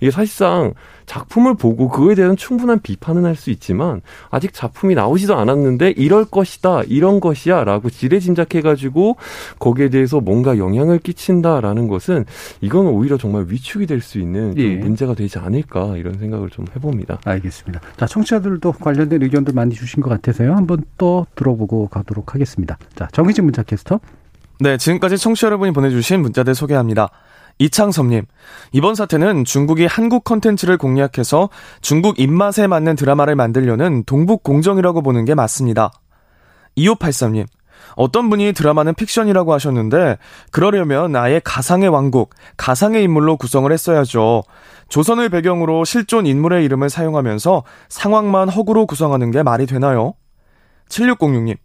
이게 0.00 0.10
사실상 0.10 0.72
작품을 1.10 1.54
보고 1.54 1.88
그거에 1.88 2.14
대한 2.14 2.36
충분한 2.36 2.78
비판은 2.80 3.24
할 3.24 3.40
수 3.40 3.50
있지만 3.50 4.02
아직 4.30 4.52
작품이 4.52 4.94
나오지도 4.94 5.34
않았는데 5.34 5.94
이럴 5.96 6.26
것이다 6.26 6.82
이런 6.86 7.20
것이야라고 7.20 7.88
지레짐작해가지고 7.88 9.16
거기에 9.58 9.88
대해서 9.88 10.20
뭔가 10.20 10.58
영향을 10.58 10.98
끼친다라는 10.98 11.88
것은 11.88 12.26
이건 12.60 12.86
오히려 12.86 13.16
정말 13.16 13.46
위축이 13.48 13.86
될 13.86 14.02
수 14.02 14.18
있는 14.18 14.54
예. 14.58 14.76
문제가 14.76 15.14
되지 15.14 15.38
않을까 15.38 15.96
이런 15.96 16.18
생각을 16.18 16.50
좀 16.50 16.66
해봅니다. 16.76 17.18
알겠습니다. 17.24 17.80
자 17.96 18.06
청취자들도 18.06 18.72
관련된 18.72 19.22
의견들 19.22 19.52
많이 19.54 19.74
주신 19.74 20.02
것 20.02 20.10
같아서요 20.10 20.54
한번 20.54 20.84
또 20.98 21.26
들어보고 21.34 21.88
가도록 21.88 22.34
하겠습니다. 22.34 22.78
자 22.94 23.08
정희진 23.12 23.44
문자 23.44 23.62
캐스터. 23.62 24.00
네 24.60 24.76
지금까지 24.76 25.16
청취자 25.18 25.46
여러분이 25.46 25.72
보내주신 25.72 26.20
문자들 26.20 26.54
소개합니다. 26.54 27.10
이창섭님, 27.60 28.24
이번 28.72 28.94
사태는 28.94 29.44
중국이 29.44 29.84
한국 29.84 30.24
컨텐츠를 30.24 30.78
공략해서 30.78 31.50
중국 31.82 32.18
입맛에 32.18 32.66
맞는 32.66 32.96
드라마를 32.96 33.36
만들려는 33.36 34.04
동북 34.04 34.42
공정이라고 34.42 35.02
보는 35.02 35.26
게 35.26 35.34
맞습니다. 35.34 35.92
2583님, 36.78 37.46
어떤 37.96 38.30
분이 38.30 38.54
드라마는 38.54 38.94
픽션이라고 38.94 39.52
하셨는데, 39.52 40.16
그러려면 40.50 41.14
아예 41.16 41.38
가상의 41.44 41.90
왕국, 41.90 42.30
가상의 42.56 43.04
인물로 43.04 43.36
구성을 43.36 43.70
했어야죠. 43.70 44.42
조선을 44.88 45.28
배경으로 45.28 45.84
실존 45.84 46.24
인물의 46.24 46.64
이름을 46.64 46.88
사용하면서 46.88 47.64
상황만 47.90 48.48
허구로 48.48 48.86
구성하는 48.86 49.30
게 49.32 49.42
말이 49.42 49.66
되나요? 49.66 50.14
7606님, 50.88 51.58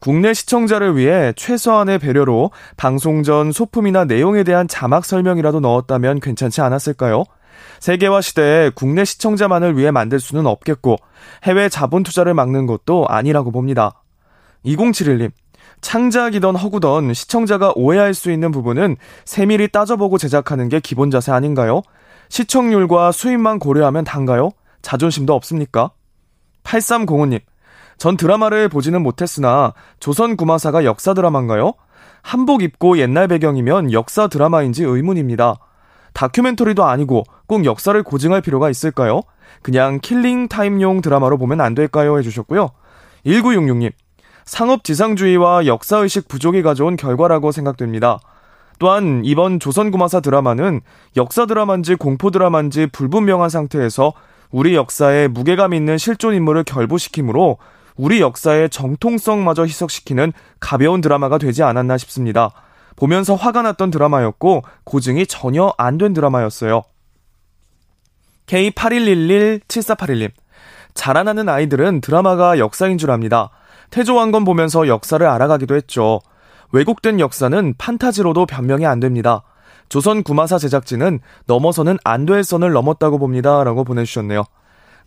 국내 0.00 0.32
시청자를 0.32 0.96
위해 0.96 1.32
최소한의 1.36 1.98
배려로 1.98 2.50
방송 2.76 3.22
전 3.22 3.52
소품이나 3.52 4.06
내용에 4.06 4.44
대한 4.44 4.66
자막 4.66 5.04
설명이라도 5.04 5.60
넣었다면 5.60 6.20
괜찮지 6.20 6.62
않았을까요? 6.62 7.24
세계화 7.80 8.20
시대에 8.22 8.70
국내 8.74 9.04
시청자만을 9.04 9.76
위해 9.76 9.90
만들 9.90 10.18
수는 10.18 10.46
없겠고 10.46 10.96
해외 11.44 11.68
자본 11.68 12.02
투자를 12.02 12.34
막는 12.34 12.66
것도 12.66 13.06
아니라고 13.08 13.50
봅니다. 13.50 14.02
2071님, 14.64 15.30
창작이던 15.80 16.56
허구던 16.56 17.12
시청자가 17.14 17.72
오해할 17.74 18.14
수 18.14 18.30
있는 18.30 18.50
부분은 18.52 18.96
세밀히 19.24 19.68
따져보고 19.68 20.18
제작하는 20.18 20.68
게 20.68 20.80
기본 20.80 21.10
자세 21.10 21.32
아닌가요? 21.32 21.82
시청률과 22.28 23.12
수입만 23.12 23.58
고려하면 23.58 24.04
단가요? 24.04 24.50
자존심도 24.82 25.34
없습니까? 25.34 25.90
8305님, 26.64 27.40
전 28.00 28.16
드라마를 28.16 28.70
보지는 28.70 29.02
못했으나 29.02 29.74
조선 30.00 30.38
구마사가 30.38 30.86
역사 30.86 31.12
드라마인가요? 31.12 31.74
한복 32.22 32.62
입고 32.62 32.96
옛날 32.96 33.28
배경이면 33.28 33.92
역사 33.92 34.26
드라마인지 34.26 34.84
의문입니다. 34.84 35.56
다큐멘터리도 36.14 36.82
아니고 36.82 37.24
꼭 37.46 37.66
역사를 37.66 38.02
고증할 38.02 38.40
필요가 38.40 38.70
있을까요? 38.70 39.20
그냥 39.60 39.98
killing 40.00 40.48
time용 40.48 41.02
드라마로 41.02 41.36
보면 41.36 41.60
안 41.60 41.74
될까요? 41.74 42.16
해주셨고요. 42.18 42.70
1966님, 43.26 43.92
상업지상주의와 44.46 45.66
역사의식 45.66 46.26
부족이 46.26 46.62
가져온 46.62 46.96
결과라고 46.96 47.52
생각됩니다. 47.52 48.18
또한 48.78 49.20
이번 49.26 49.60
조선구마사 49.60 50.20
드라마는 50.20 50.80
역사 51.18 51.44
드라마인지 51.44 51.96
공포 51.96 52.30
드라마인지 52.30 52.86
불분명한 52.86 53.50
상태에서 53.50 54.14
우리 54.50 54.74
역사에 54.74 55.28
무게감 55.28 55.74
있는 55.74 55.98
실존 55.98 56.34
인물을 56.34 56.64
결부시키므로 56.64 57.58
우리 58.00 58.22
역사의 58.22 58.70
정통성마저 58.70 59.64
희석시키는 59.66 60.32
가벼운 60.58 61.02
드라마가 61.02 61.36
되지 61.36 61.62
않았나 61.62 61.98
싶습니다. 61.98 62.50
보면서 62.96 63.34
화가 63.34 63.60
났던 63.60 63.90
드라마였고 63.90 64.62
고증이 64.84 65.26
전혀 65.26 65.74
안 65.76 65.98
된 65.98 66.14
드라마였어요. 66.14 66.80
K81117481님. 68.46 70.30
자라나는 70.94 71.50
아이들은 71.50 72.00
드라마가 72.00 72.58
역사인 72.58 72.96
줄 72.96 73.10
압니다. 73.10 73.50
태조왕건 73.90 74.44
보면서 74.46 74.88
역사를 74.88 75.24
알아가기도 75.24 75.74
했죠. 75.76 76.20
왜곡된 76.72 77.20
역사는 77.20 77.74
판타지로도 77.76 78.46
변명이 78.46 78.86
안 78.86 78.98
됩니다. 79.00 79.42
조선 79.90 80.22
구마사 80.22 80.56
제작진은 80.56 81.20
넘어서는 81.46 81.98
안 82.04 82.24
될 82.24 82.44
선을 82.44 82.72
넘었다고 82.72 83.18
봅니다. 83.18 83.62
라고 83.62 83.84
보내주셨네요. 83.84 84.44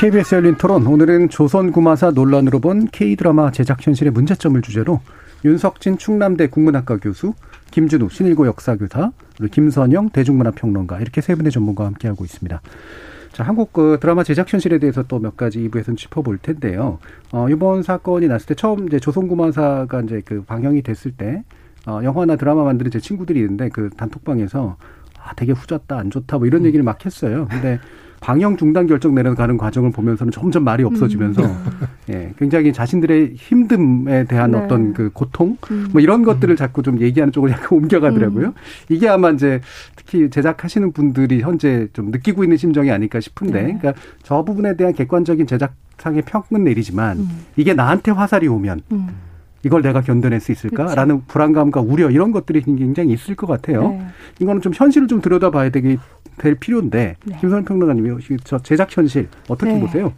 KBS 0.00 0.34
열린 0.34 0.54
토론 0.54 0.86
오늘은 0.86 1.28
조선구마사 1.28 2.12
논란으로 2.12 2.58
본 2.58 2.86
K드라마 2.86 3.52
제작 3.52 3.86
현실의 3.86 4.14
문제점을 4.14 4.62
주제로 4.62 5.02
윤석진 5.44 5.98
충남대 5.98 6.46
국문학과 6.46 6.96
교수, 6.96 7.34
김준우 7.70 8.08
신일고 8.08 8.46
역사교사, 8.46 9.12
그리고 9.36 9.52
김선영 9.52 10.08
대중문화평론가 10.08 11.00
이렇게 11.00 11.20
세 11.20 11.34
분의 11.34 11.52
전문가와 11.52 11.88
함께하고 11.88 12.24
있습니다. 12.24 12.62
자, 13.32 13.44
한국 13.44 13.74
그 13.74 13.98
드라마 14.00 14.24
제작 14.24 14.50
현실에 14.50 14.78
대해서 14.78 15.02
또 15.02 15.18
몇 15.18 15.36
가지 15.36 15.68
2부에서는 15.68 15.98
짚어볼 15.98 16.38
텐데요. 16.38 16.98
어, 17.30 17.50
이번 17.50 17.82
사건이 17.82 18.26
났을 18.26 18.46
때 18.46 18.54
처음 18.54 18.86
이제 18.86 18.98
조선구마사가 18.98 20.00
이제 20.00 20.22
그 20.24 20.42
방영이 20.44 20.80
됐을 20.80 21.12
때 21.12 21.44
어, 21.86 22.00
영화나 22.02 22.36
드라마 22.36 22.64
만드는 22.64 22.90
제 22.90 23.00
친구들이 23.00 23.38
있는데 23.40 23.68
그 23.68 23.90
단톡방에서 23.90 24.78
아, 25.22 25.34
되게 25.34 25.52
후졌다, 25.52 25.94
안 25.94 26.10
좋다, 26.10 26.38
뭐 26.38 26.46
이런 26.46 26.64
얘기를 26.64 26.82
막 26.82 27.04
했어요. 27.04 27.46
근데 27.50 27.78
방영 28.20 28.58
중단 28.58 28.86
결정 28.86 29.14
내려가는 29.14 29.56
과정을 29.56 29.90
보면서는 29.90 30.30
점점 30.30 30.62
말이 30.62 30.84
없어지면서 30.84 31.42
음. 31.42 31.64
예, 32.10 32.32
굉장히 32.38 32.72
자신들의 32.72 33.34
힘듦에 33.34 34.28
대한 34.28 34.50
네. 34.50 34.58
어떤 34.58 34.92
그 34.92 35.10
고통 35.12 35.56
음. 35.70 35.88
뭐 35.92 36.02
이런 36.02 36.22
것들을 36.22 36.54
자꾸 36.56 36.82
좀 36.82 37.00
얘기하는 37.00 37.32
쪽으로 37.32 37.50
약간 37.52 37.78
옮겨가더라고요. 37.78 38.48
음. 38.48 38.52
이게 38.90 39.08
아마 39.08 39.30
이제 39.30 39.60
특히 39.96 40.28
제작하시는 40.28 40.92
분들이 40.92 41.40
현재 41.40 41.88
좀 41.94 42.10
느끼고 42.10 42.44
있는 42.44 42.58
심정이 42.58 42.90
아닐까 42.90 43.20
싶은데, 43.20 43.62
네. 43.62 43.78
그러니까 43.78 43.94
저 44.22 44.44
부분에 44.44 44.76
대한 44.76 44.92
객관적인 44.92 45.46
제작상의 45.46 46.22
평은 46.26 46.64
내리지만 46.64 47.18
음. 47.18 47.28
이게 47.56 47.72
나한테 47.72 48.10
화살이 48.10 48.48
오면. 48.48 48.82
음. 48.92 49.08
이걸 49.62 49.82
내가 49.82 50.00
견뎌낼 50.00 50.40
수 50.40 50.52
있을까라는 50.52 51.16
그렇죠. 51.16 51.24
불안감과 51.28 51.82
우려 51.82 52.10
이런 52.10 52.32
것들이 52.32 52.62
굉장히 52.62 53.12
있을 53.12 53.34
것 53.34 53.46
같아요. 53.46 53.90
네. 53.90 54.06
이거는 54.40 54.62
좀 54.62 54.72
현실을 54.74 55.06
좀 55.06 55.20
들여다봐야 55.20 55.68
되기 55.68 55.98
될 56.40 56.54
필요인데 56.54 57.16
네. 57.22 57.36
김선 57.38 57.64
평론가님 57.64 58.18
저 58.44 58.58
제작 58.58 58.96
현실 58.96 59.28
어떻게 59.48 59.72
네. 59.72 59.80
보세요? 59.80 60.12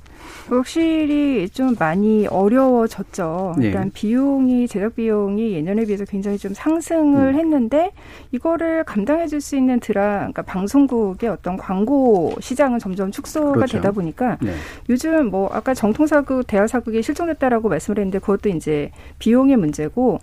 확실히 0.48 1.48
좀 1.48 1.74
많이 1.78 2.26
어려워졌죠. 2.26 3.54
네. 3.58 3.66
일단 3.66 3.90
비용이 3.92 4.68
제작 4.68 4.94
비용이 4.94 5.52
예년에 5.52 5.84
비해서 5.84 6.04
굉장히 6.04 6.38
좀 6.38 6.52
상승을 6.54 7.34
음. 7.34 7.38
했는데 7.38 7.92
이거를 8.30 8.84
감당해 8.84 9.26
줄 9.26 9.42
수 9.42 9.56
있는 9.56 9.80
드라 9.80 10.18
그러니까 10.18 10.42
방송국의 10.42 11.28
어떤 11.28 11.56
광고 11.56 12.32
시장은 12.40 12.78
점점 12.78 13.10
축소가 13.10 13.52
그렇죠. 13.54 13.78
되다 13.78 13.90
보니까 13.90 14.38
네. 14.40 14.52
요즘 14.88 15.30
뭐 15.30 15.50
아까 15.52 15.74
정통사극 15.74 16.46
대하사극이 16.46 17.02
실종됐다라고 17.02 17.68
말씀을 17.68 17.98
했는데 17.98 18.20
그것도 18.20 18.50
이제 18.50 18.92
비용의 19.18 19.56
문제고 19.56 20.20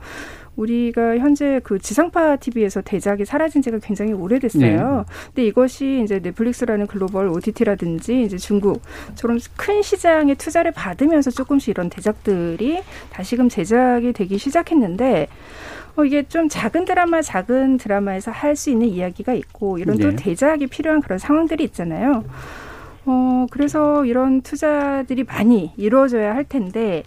우리가 0.60 1.18
현재 1.18 1.60
그 1.64 1.80
지상파 1.80 2.38
TV에서 2.38 2.82
대작이 2.82 3.26
사라진 3.26 3.62
지가 3.62 3.80
굉장히 3.80 4.14
오래됐어요. 4.14 5.06
네. 5.08 5.14
근데 5.28 5.46
이것이 5.48 6.02
이제 6.04 6.20
넷플릭스라는 6.20 6.88
글로벌 6.88 7.28
OTT라든지 7.30 8.24
이제 8.24 8.38
중국처럼 8.38 9.40
큰 9.56 9.82
시장에 9.82 10.36
투자를 10.36 10.72
받으면서 10.72 11.32
조금씩 11.32 11.70
이런 11.70 11.90
대작들이 11.90 12.82
다시금 13.12 13.50
제작이 13.50 14.14
되기 14.14 14.38
시작했는데 14.38 15.28
어, 15.96 16.06
이게 16.06 16.24
좀 16.24 16.48
작은 16.50 16.86
드라마, 16.86 17.22
작은 17.22 17.78
드라마에서 17.78 18.32
할 18.32 18.56
수 18.56 18.70
있는 18.70 18.88
이야기가 18.88 19.34
있고 19.34 19.78
이런 19.78 19.98
네. 19.98 20.04
또 20.04 20.16
대작이 20.16 20.68
필요한 20.68 21.02
그런 21.02 21.18
상황들이 21.18 21.64
있잖아요. 21.66 22.26
어, 23.06 23.46
그래서 23.52 24.06
이런 24.06 24.42
투자들이 24.42 25.24
많이 25.24 25.72
이루어져야 25.78 26.36
할 26.36 26.44
텐데 26.44 27.04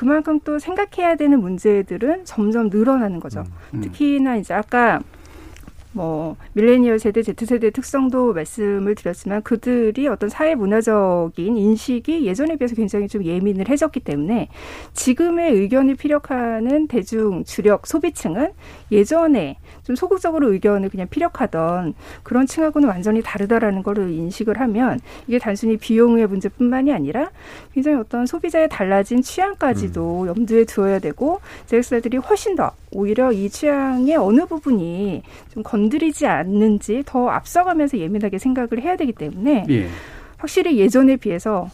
그만큼 0.00 0.40
또 0.44 0.58
생각해야 0.58 1.16
되는 1.16 1.42
문제들은 1.42 2.24
점점 2.24 2.70
늘어나는 2.70 3.20
거죠. 3.20 3.40
음, 3.40 3.44
음. 3.74 3.80
특히나 3.82 4.36
이제 4.36 4.54
아까 4.54 5.02
뭐 5.92 6.36
밀레니얼 6.52 6.98
세대, 6.98 7.22
Z 7.22 7.34
세대 7.46 7.70
특성도 7.70 8.32
말씀을 8.32 8.94
드렸지만 8.94 9.42
그들이 9.42 10.06
어떤 10.06 10.28
사회 10.28 10.54
문화적인 10.54 11.56
인식이 11.56 12.26
예전에 12.26 12.56
비해서 12.56 12.74
굉장히 12.74 13.08
좀 13.08 13.24
예민을 13.24 13.68
해졌기 13.68 14.00
때문에 14.00 14.48
지금의 14.92 15.52
의견을 15.54 15.96
피력하는 15.96 16.86
대중 16.86 17.44
주력 17.44 17.86
소비층은 17.86 18.52
예전에 18.92 19.58
좀 19.82 19.96
소극적으로 19.96 20.52
의견을 20.52 20.90
그냥 20.90 21.08
피력하던 21.08 21.94
그런 22.22 22.46
층하고는 22.46 22.88
완전히 22.88 23.22
다르다라는 23.22 23.82
거를 23.82 24.10
인식을 24.10 24.60
하면 24.60 25.00
이게 25.26 25.38
단순히 25.38 25.76
비용의 25.76 26.26
문제뿐만이 26.28 26.92
아니라 26.92 27.30
굉장히 27.72 27.98
어떤 27.98 28.26
소비자의 28.26 28.68
달라진 28.68 29.22
취향까지도 29.22 30.22
음. 30.22 30.26
염두에 30.28 30.64
두어야 30.64 30.98
되고 30.98 31.40
제작사들이 31.66 32.18
훨씬 32.18 32.54
더 32.54 32.72
오히려 32.92 33.32
이 33.32 33.48
취향의 33.48 34.16
어느 34.16 34.46
부분이 34.46 35.22
좀 35.52 35.62
건 35.70 35.79
드리지 35.88 36.26
않는지 36.26 37.02
더 37.06 37.28
앞서가면서 37.28 37.98
예민하게 37.98 38.38
생각을 38.38 38.82
해야 38.82 38.96
되기 38.96 39.12
때문에 39.12 39.66
예. 39.70 39.88
확실히 40.36 40.78
예전에 40.78 41.16
비해서 41.16 41.68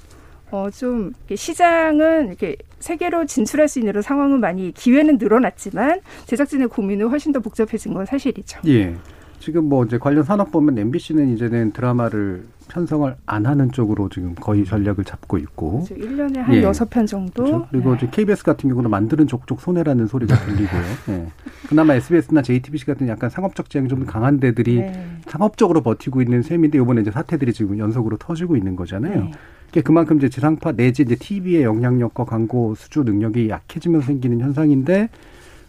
어, 0.50 0.70
좀, 0.70 1.12
시장은 1.34 2.28
이렇게 2.28 2.56
세계로 2.78 3.26
진출할 3.26 3.68
수 3.68 3.80
있는 3.80 4.00
상황은 4.00 4.38
많이 4.40 4.72
기회는 4.72 5.18
늘어났지만 5.18 6.00
제작진의 6.26 6.68
고민은 6.68 7.08
훨씬 7.08 7.32
더 7.32 7.40
복잡해진 7.40 7.94
건 7.94 8.06
사실이죠. 8.06 8.60
예. 8.68 8.94
지금 9.40 9.68
뭐 9.68 9.84
이제 9.84 9.98
관련 9.98 10.24
산업 10.24 10.50
보면 10.50 10.78
MBC는 10.78 11.34
이제는 11.34 11.72
드라마를 11.72 12.44
편성을 12.68 13.14
안 13.26 13.46
하는 13.46 13.70
쪽으로 13.70 14.08
지금 14.08 14.34
거의 14.34 14.64
전략을 14.64 15.04
잡고 15.04 15.38
있고. 15.38 15.84
그렇죠. 15.84 15.94
1년에 15.94 16.38
한 16.38 16.54
예. 16.54 16.62
6편 16.62 17.06
정도. 17.06 17.44
그렇죠. 17.44 17.68
그리고 17.70 17.90
네. 17.90 17.96
이제 17.96 18.08
KBS 18.10 18.44
같은 18.44 18.68
경우는 18.68 18.90
만드는 18.90 19.26
족족 19.26 19.60
손해라는 19.60 20.06
소리가 20.06 20.36
들리고요. 20.36 20.82
예. 21.10 21.26
그나마 21.68 21.94
SBS나 21.94 22.42
JTBC 22.42 22.86
같은 22.86 23.08
약간 23.08 23.30
상업적 23.30 23.70
지향이 23.70 23.88
좀 23.88 24.04
강한 24.04 24.40
데들이 24.40 24.76
네. 24.76 25.06
상업적으로 25.26 25.80
버티고 25.82 26.22
있는 26.22 26.42
셈인데 26.42 26.78
이번에 26.78 27.02
이제 27.02 27.10
사태들이 27.10 27.52
지금 27.52 27.78
연속으로 27.78 28.16
터지고 28.16 28.56
있는 28.56 28.76
거잖아요. 28.76 29.24
네. 29.24 29.30
그게 29.66 29.82
그만큼 29.82 30.16
이제 30.16 30.28
지상파 30.28 30.72
내지 30.72 31.02
이제 31.02 31.16
TV의 31.16 31.62
영향력과 31.62 32.24
광고 32.24 32.74
수주 32.74 33.02
능력이 33.02 33.48
약해지면서 33.48 34.06
생기는 34.06 34.40
현상인데 34.40 35.08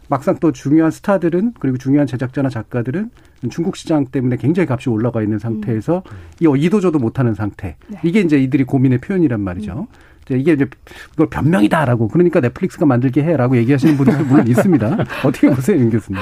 막상 0.07 0.37
또 0.39 0.51
중요한 0.51 0.91
스타들은 0.91 1.53
그리고 1.59 1.77
중요한 1.77 2.07
제작자나 2.07 2.49
작가들은 2.49 3.09
중국 3.49 3.75
시장 3.75 4.05
때문에 4.05 4.37
굉장히 4.37 4.67
값이 4.69 4.89
올라가 4.89 5.21
있는 5.21 5.39
상태에서 5.39 6.03
음. 6.05 6.17
이 6.39 6.65
이도저도 6.65 6.99
못하는 6.99 7.33
상태. 7.33 7.75
네. 7.87 7.99
이게 8.03 8.21
이제 8.21 8.37
이들이 8.37 8.63
고민의 8.63 8.99
표현이란 8.99 9.41
말이죠. 9.41 9.87
음. 9.91 10.07
이게 10.35 10.53
이제 10.53 10.67
그걸 11.11 11.29
변명이다라고 11.29 12.09
그러니까 12.09 12.41
넷플릭스가 12.41 12.85
만들게 12.85 13.23
해라고 13.23 13.55
얘기하시는 13.57 13.95
분들도 13.95 14.25
물론 14.25 14.47
있습니다. 14.47 14.97
어떻게 15.23 15.49
보세요, 15.49 15.77
윤 15.77 15.89
교수님? 15.89 16.19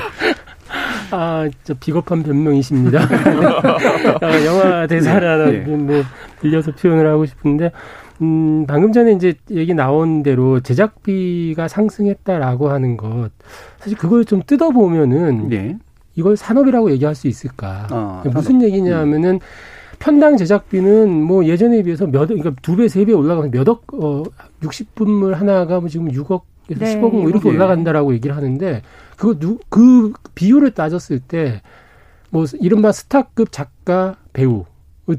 아, 1.15 1.49
저 1.63 1.73
비겁한 1.75 2.23
변명이십니다. 2.23 2.99
아, 4.21 4.45
영화 4.45 4.87
대사라는 4.87 5.63
네. 5.65 5.75
뭐 5.75 6.03
빌려서 6.41 6.71
표현을 6.73 7.07
하고 7.07 7.25
싶은데 7.25 7.71
음, 8.21 8.65
방금 8.67 8.91
전에 8.91 9.13
이제 9.13 9.33
얘기 9.51 9.73
나온 9.73 10.23
대로 10.23 10.59
제작비가 10.59 11.67
상승했다라고 11.67 12.69
하는 12.69 12.97
것 12.97 13.29
사실 13.79 13.97
그걸 13.97 14.25
좀 14.25 14.41
뜯어보면은 14.45 15.49
네. 15.49 15.77
이걸 16.15 16.37
산업이라고 16.37 16.91
얘기할 16.91 17.13
수 17.15 17.27
있을까? 17.27 17.87
아, 17.89 18.23
무슨 18.33 18.61
얘기냐면은 18.61 19.39
편당 19.99 20.37
제작비는 20.37 21.09
뭐 21.09 21.45
예전에 21.45 21.81
비해서 21.83 22.05
몇, 22.07 22.27
그러니까 22.27 22.51
두 22.61 22.75
배, 22.75 22.87
세 22.87 23.05
배 23.05 23.13
올라가서 23.13 23.49
몇 23.49 23.67
억, 23.67 23.83
어, 23.93 24.23
60분물 24.61 25.33
하나가 25.33 25.79
뭐 25.79 25.89
지금 25.89 26.09
6억, 26.09 26.41
네. 26.69 26.95
10억 26.95 27.11
뭐 27.11 27.29
이렇게 27.29 27.47
올라간다라고 27.49 28.13
얘기를 28.13 28.35
하는데 28.35 28.81
그거 29.17 29.39
누, 29.39 29.59
그 29.69 30.13
비율을 30.35 30.71
따졌을 30.71 31.19
때 31.19 31.61
뭐 32.35 32.45
이른바 32.59 32.91
스타급 32.91 33.51
작가 33.53 34.15
배우 34.33 34.65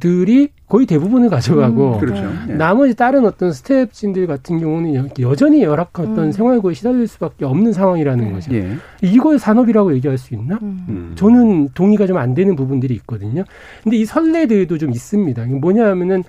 들이 0.01 0.49
거의 0.69 0.85
대부분을 0.85 1.31
가져가고 1.31 1.95
음, 1.95 2.01
그렇죠. 2.01 2.31
네. 2.49 2.57
나머지 2.57 2.95
다른 2.95 3.25
어떤 3.25 3.53
스텝진들 3.53 4.27
같은 4.27 4.59
경우는 4.59 5.11
여전히 5.21 5.63
열악한 5.63 6.13
어떤 6.13 6.25
음. 6.27 6.33
생활고에 6.33 6.75
시달릴 6.75 7.07
수밖에 7.07 7.45
없는 7.45 7.73
상황이라는 7.73 8.25
네. 8.25 8.33
거죠. 8.33 8.53
예. 8.55 8.77
이걸 9.01 9.39
산업이라고 9.39 9.95
얘기할 9.95 10.19
수 10.19 10.35
있나? 10.35 10.59
음. 10.61 10.85
음. 10.89 11.13
저는 11.15 11.69
동의가 11.69 12.07
좀 12.07 12.17
안 12.17 12.35
되는 12.35 12.57
부분들이 12.57 12.95
있거든요. 12.97 13.45
근데 13.83 13.97
이 13.97 14.05
선례들도 14.05 14.77
좀 14.77 14.91
있습니다. 14.91 15.45
뭐냐 15.47 15.87
하면은 15.87 16.25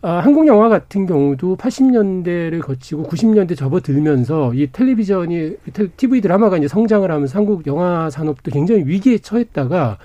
아, 0.00 0.18
한국 0.18 0.46
영화 0.46 0.68
같은 0.68 1.06
경우도 1.06 1.56
80년대를 1.56 2.60
거치고 2.60 3.04
90년대 3.04 3.56
접어들면서 3.56 4.54
이 4.54 4.68
텔레비전이 4.70 5.56
TV 5.96 6.20
드라마가 6.20 6.56
이제 6.56 6.68
성장을 6.68 7.10
하면서 7.10 7.36
한국 7.36 7.66
영화 7.66 8.08
산업도 8.08 8.52
굉장히 8.52 8.84
위기에 8.86 9.18
처했다가 9.18 9.98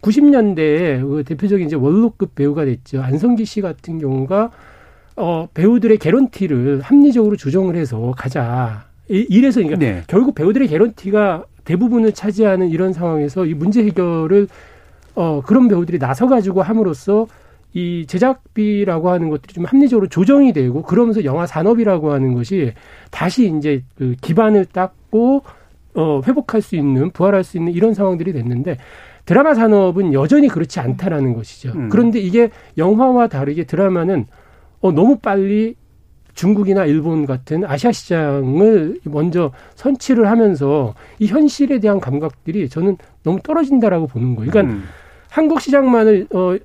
90년대에 0.00 1.00
그 1.00 1.24
대표적인 1.26 1.66
이제 1.66 1.74
원로급 1.74 2.34
배우가 2.36 2.64
됐죠. 2.64 3.02
안성기 3.02 3.44
씨 3.44 3.60
같은 3.60 3.98
경우가 3.98 4.50
어, 5.16 5.48
배우들의 5.52 5.98
개런티를 5.98 6.80
합리적으로 6.80 7.36
조정을 7.36 7.76
해서 7.76 8.14
가자. 8.16 8.84
이래서 9.08 9.60
그러니까 9.60 9.78
네. 9.78 10.02
결국 10.06 10.34
배우들의 10.34 10.68
개런티가 10.68 11.44
대부분을 11.64 12.12
차지하는 12.12 12.70
이런 12.70 12.92
상황에서 12.92 13.44
이 13.44 13.54
문제 13.54 13.84
해결을 13.84 14.48
어, 15.14 15.42
그런 15.44 15.68
배우들이 15.68 15.98
나서 15.98 16.26
가지고 16.26 16.62
함으로써 16.62 17.26
이 17.74 18.04
제작비라고 18.06 19.10
하는 19.10 19.30
것들이 19.30 19.54
좀 19.54 19.64
합리적으로 19.64 20.08
조정이 20.08 20.52
되고 20.52 20.82
그러면서 20.82 21.24
영화 21.24 21.46
산업이라고 21.46 22.12
하는 22.12 22.34
것이 22.34 22.72
다시 23.10 23.52
이제 23.56 23.82
그 23.96 24.14
기반을 24.20 24.66
닦고 24.66 25.42
어, 25.94 26.20
회복할 26.26 26.62
수 26.62 26.76
있는 26.76 27.10
부활할 27.10 27.44
수 27.44 27.56
있는 27.56 27.72
이런 27.72 27.94
상황들이 27.94 28.32
됐는데 28.32 28.78
드라마 29.24 29.54
산업은 29.54 30.12
여전히 30.12 30.48
그렇지 30.48 30.80
않다라는 30.80 31.34
것이죠. 31.34 31.72
음. 31.74 31.88
그런데 31.88 32.18
이게 32.18 32.50
영화와 32.76 33.28
다르게 33.28 33.64
드라마는 33.64 34.26
어, 34.80 34.92
너무 34.92 35.18
빨리 35.18 35.76
중국이나 36.34 36.86
일본 36.86 37.26
같은 37.26 37.64
아시아 37.64 37.92
시장을 37.92 39.00
먼저 39.04 39.52
선취를 39.74 40.28
하면서 40.30 40.94
이 41.18 41.26
현실에 41.26 41.78
대한 41.78 42.00
감각들이 42.00 42.68
저는 42.68 42.96
너무 43.22 43.38
떨어진다라고 43.42 44.06
보는 44.06 44.34
거예요. 44.34 44.50
그러니까 44.50 44.74
음. 44.74 44.84
한국 45.32 45.60
시장만을 45.60 46.28
어, 46.34 46.56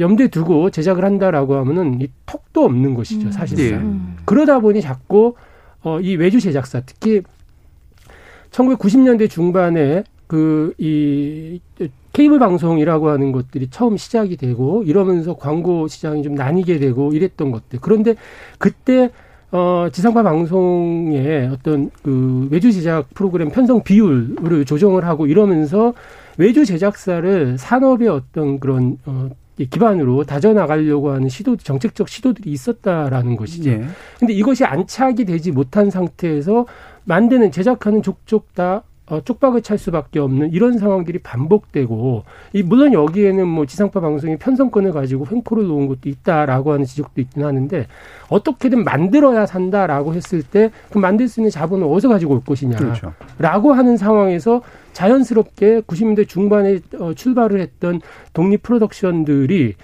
염두에 0.00 0.28
두고 0.28 0.70
제작을 0.70 1.04
한다라고 1.04 1.56
하면은 1.56 2.00
이 2.00 2.08
턱도 2.24 2.64
없는 2.64 2.94
것이죠, 2.94 3.28
음. 3.28 3.32
사실상. 3.32 3.80
음. 3.80 4.16
그러다 4.24 4.60
보니 4.60 4.80
자꾸 4.80 5.34
어, 5.82 6.00
이 6.00 6.16
외주 6.16 6.40
제작사 6.40 6.80
특히 6.80 7.22
1990년대 8.50 9.28
중반에 9.28 10.04
그 10.26 10.74
이 10.78 11.60
케이블 12.16 12.38
방송이라고 12.38 13.10
하는 13.10 13.30
것들이 13.30 13.68
처음 13.70 13.98
시작이 13.98 14.38
되고 14.38 14.82
이러면서 14.84 15.36
광고 15.36 15.86
시장이 15.86 16.22
좀 16.22 16.34
나뉘게 16.34 16.78
되고 16.78 17.12
이랬던 17.12 17.50
것들. 17.50 17.78
그런데 17.82 18.14
그때 18.56 19.10
어 19.52 19.88
지상파 19.92 20.22
방송의 20.22 21.48
어떤 21.48 21.90
그 22.02 22.48
외주 22.50 22.72
제작 22.72 23.12
프로그램 23.12 23.50
편성 23.50 23.82
비율을 23.82 24.64
조정을 24.64 25.04
하고 25.04 25.26
이러면서 25.26 25.92
외주 26.36 26.64
제작사를 26.64 27.58
산업의 27.58 28.08
어떤 28.08 28.60
그런 28.60 28.98
어 29.06 29.28
기반으로 29.58 30.24
다져나가려고 30.24 31.12
하는 31.12 31.30
시도, 31.30 31.56
정책적 31.56 32.10
시도들이 32.10 32.50
있었다라는 32.50 33.36
것이죠. 33.36 33.70
예. 33.70 33.86
근데 34.18 34.34
이것이 34.34 34.64
안착이 34.64 35.24
되지 35.24 35.50
못한 35.50 35.88
상태에서 35.88 36.66
만드는, 37.04 37.50
제작하는 37.52 38.02
족족 38.02 38.52
다 38.54 38.82
어, 39.08 39.20
쪽박을 39.20 39.62
찰 39.62 39.78
수밖에 39.78 40.18
없는 40.18 40.52
이런 40.52 40.78
상황들이 40.78 41.20
반복되고 41.20 42.24
이 42.52 42.62
물론 42.62 42.92
여기에는 42.92 43.46
뭐 43.46 43.66
지상파 43.66 44.00
방송이 44.00 44.36
편성권을 44.36 44.92
가지고 44.92 45.26
횡포를 45.30 45.66
놓은 45.66 45.88
것도 45.88 46.08
있다라고 46.08 46.72
하는 46.72 46.84
지적도 46.84 47.20
있긴 47.20 47.44
하는데 47.44 47.86
어떻게든 48.28 48.84
만들어야 48.84 49.46
산다라고 49.46 50.14
했을 50.14 50.42
때 50.42 50.70
그 50.90 50.98
만들 50.98 51.28
수 51.28 51.40
있는 51.40 51.50
자본을 51.50 51.86
어디서 51.86 52.08
가지고 52.08 52.34
올 52.34 52.44
것이냐라고 52.44 52.84
그렇죠. 52.84 53.72
하는 53.72 53.96
상황에서 53.96 54.62
자연스럽게 54.92 55.82
90년대 55.82 56.26
중반에 56.28 56.80
어, 56.98 57.12
출발을 57.14 57.60
했던 57.60 58.00
독립 58.32 58.62
프로덕션들이 58.62 59.74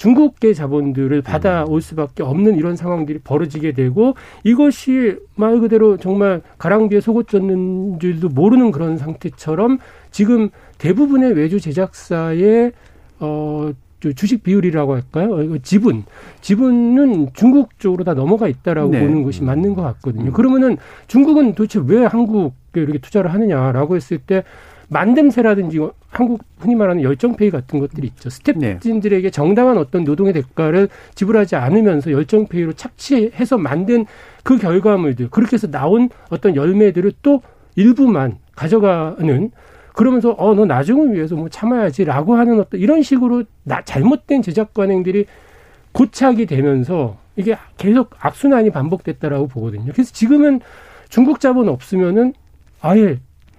중국계 0.00 0.54
자본들을 0.54 1.20
받아올 1.20 1.82
수밖에 1.82 2.22
없는 2.22 2.56
이런 2.56 2.74
상황들이 2.74 3.18
벌어지게 3.18 3.72
되고 3.72 4.14
이것이 4.44 5.18
말 5.34 5.60
그대로 5.60 5.98
정말 5.98 6.40
가랑비에 6.56 7.00
속옷 7.02 7.28
젖는 7.28 7.98
줄도 8.00 8.30
모르는 8.30 8.70
그런 8.70 8.96
상태처럼 8.96 9.76
지금 10.10 10.48
대부분의 10.78 11.34
외주 11.34 11.60
제작사의 11.60 12.72
어 13.18 13.72
주식 14.16 14.42
비율이라고 14.42 14.94
할까요? 14.94 15.34
어, 15.34 15.58
지분, 15.62 16.04
지분은 16.40 17.34
중국 17.34 17.78
쪽으로 17.78 18.02
다 18.02 18.14
넘어가 18.14 18.48
있다라고 18.48 18.92
네. 18.92 19.00
보는 19.00 19.22
것이 19.22 19.42
맞는 19.42 19.74
것 19.74 19.82
같거든요. 19.82 20.32
그러면은 20.32 20.78
중국은 21.08 21.54
도대체 21.54 21.78
왜 21.84 22.06
한국에 22.06 22.80
이렇게 22.80 22.98
투자를 22.98 23.34
하느냐라고 23.34 23.96
했을 23.96 24.16
때 24.16 24.44
만듦새라든지 24.90 25.92
한국 26.10 26.42
흔히 26.58 26.74
말하는 26.74 27.02
열정페이 27.02 27.50
같은 27.50 27.78
것들이 27.78 28.08
있죠. 28.08 28.30
스태프진들에게 28.30 29.22
네. 29.28 29.30
정당한 29.30 29.78
어떤 29.78 30.04
노동의 30.04 30.32
대가를 30.32 30.88
지불하지 31.14 31.56
않으면서 31.56 32.10
열정페이로 32.10 32.72
착취해서 32.72 33.58
만든 33.58 34.06
그 34.42 34.58
결과물들 34.58 35.30
그렇게 35.30 35.54
해서 35.54 35.70
나온 35.70 36.10
어떤 36.28 36.56
열매들을 36.56 37.12
또 37.22 37.42
일부만 37.76 38.38
가져가는 38.56 39.50
그러면서 39.94 40.34
어 40.38 40.54
너 40.54 40.64
나중을 40.66 41.14
위해서 41.14 41.36
뭐 41.36 41.48
참아야지라고 41.48 42.34
하는 42.34 42.60
어떤 42.60 42.80
이런 42.80 43.02
식으로 43.02 43.44
나 43.62 43.82
잘못된 43.82 44.42
제작 44.42 44.74
관행들이 44.74 45.26
고착이 45.92 46.46
되면서 46.46 47.18
이게 47.36 47.56
계속 47.76 48.10
악순환이 48.18 48.70
반복됐다라고 48.70 49.46
보거든요. 49.48 49.92
그래서 49.92 50.12
지금은 50.12 50.60
중국 51.08 51.40
자본 51.40 51.68
없으면은 51.68 52.34
아예 52.80 53.18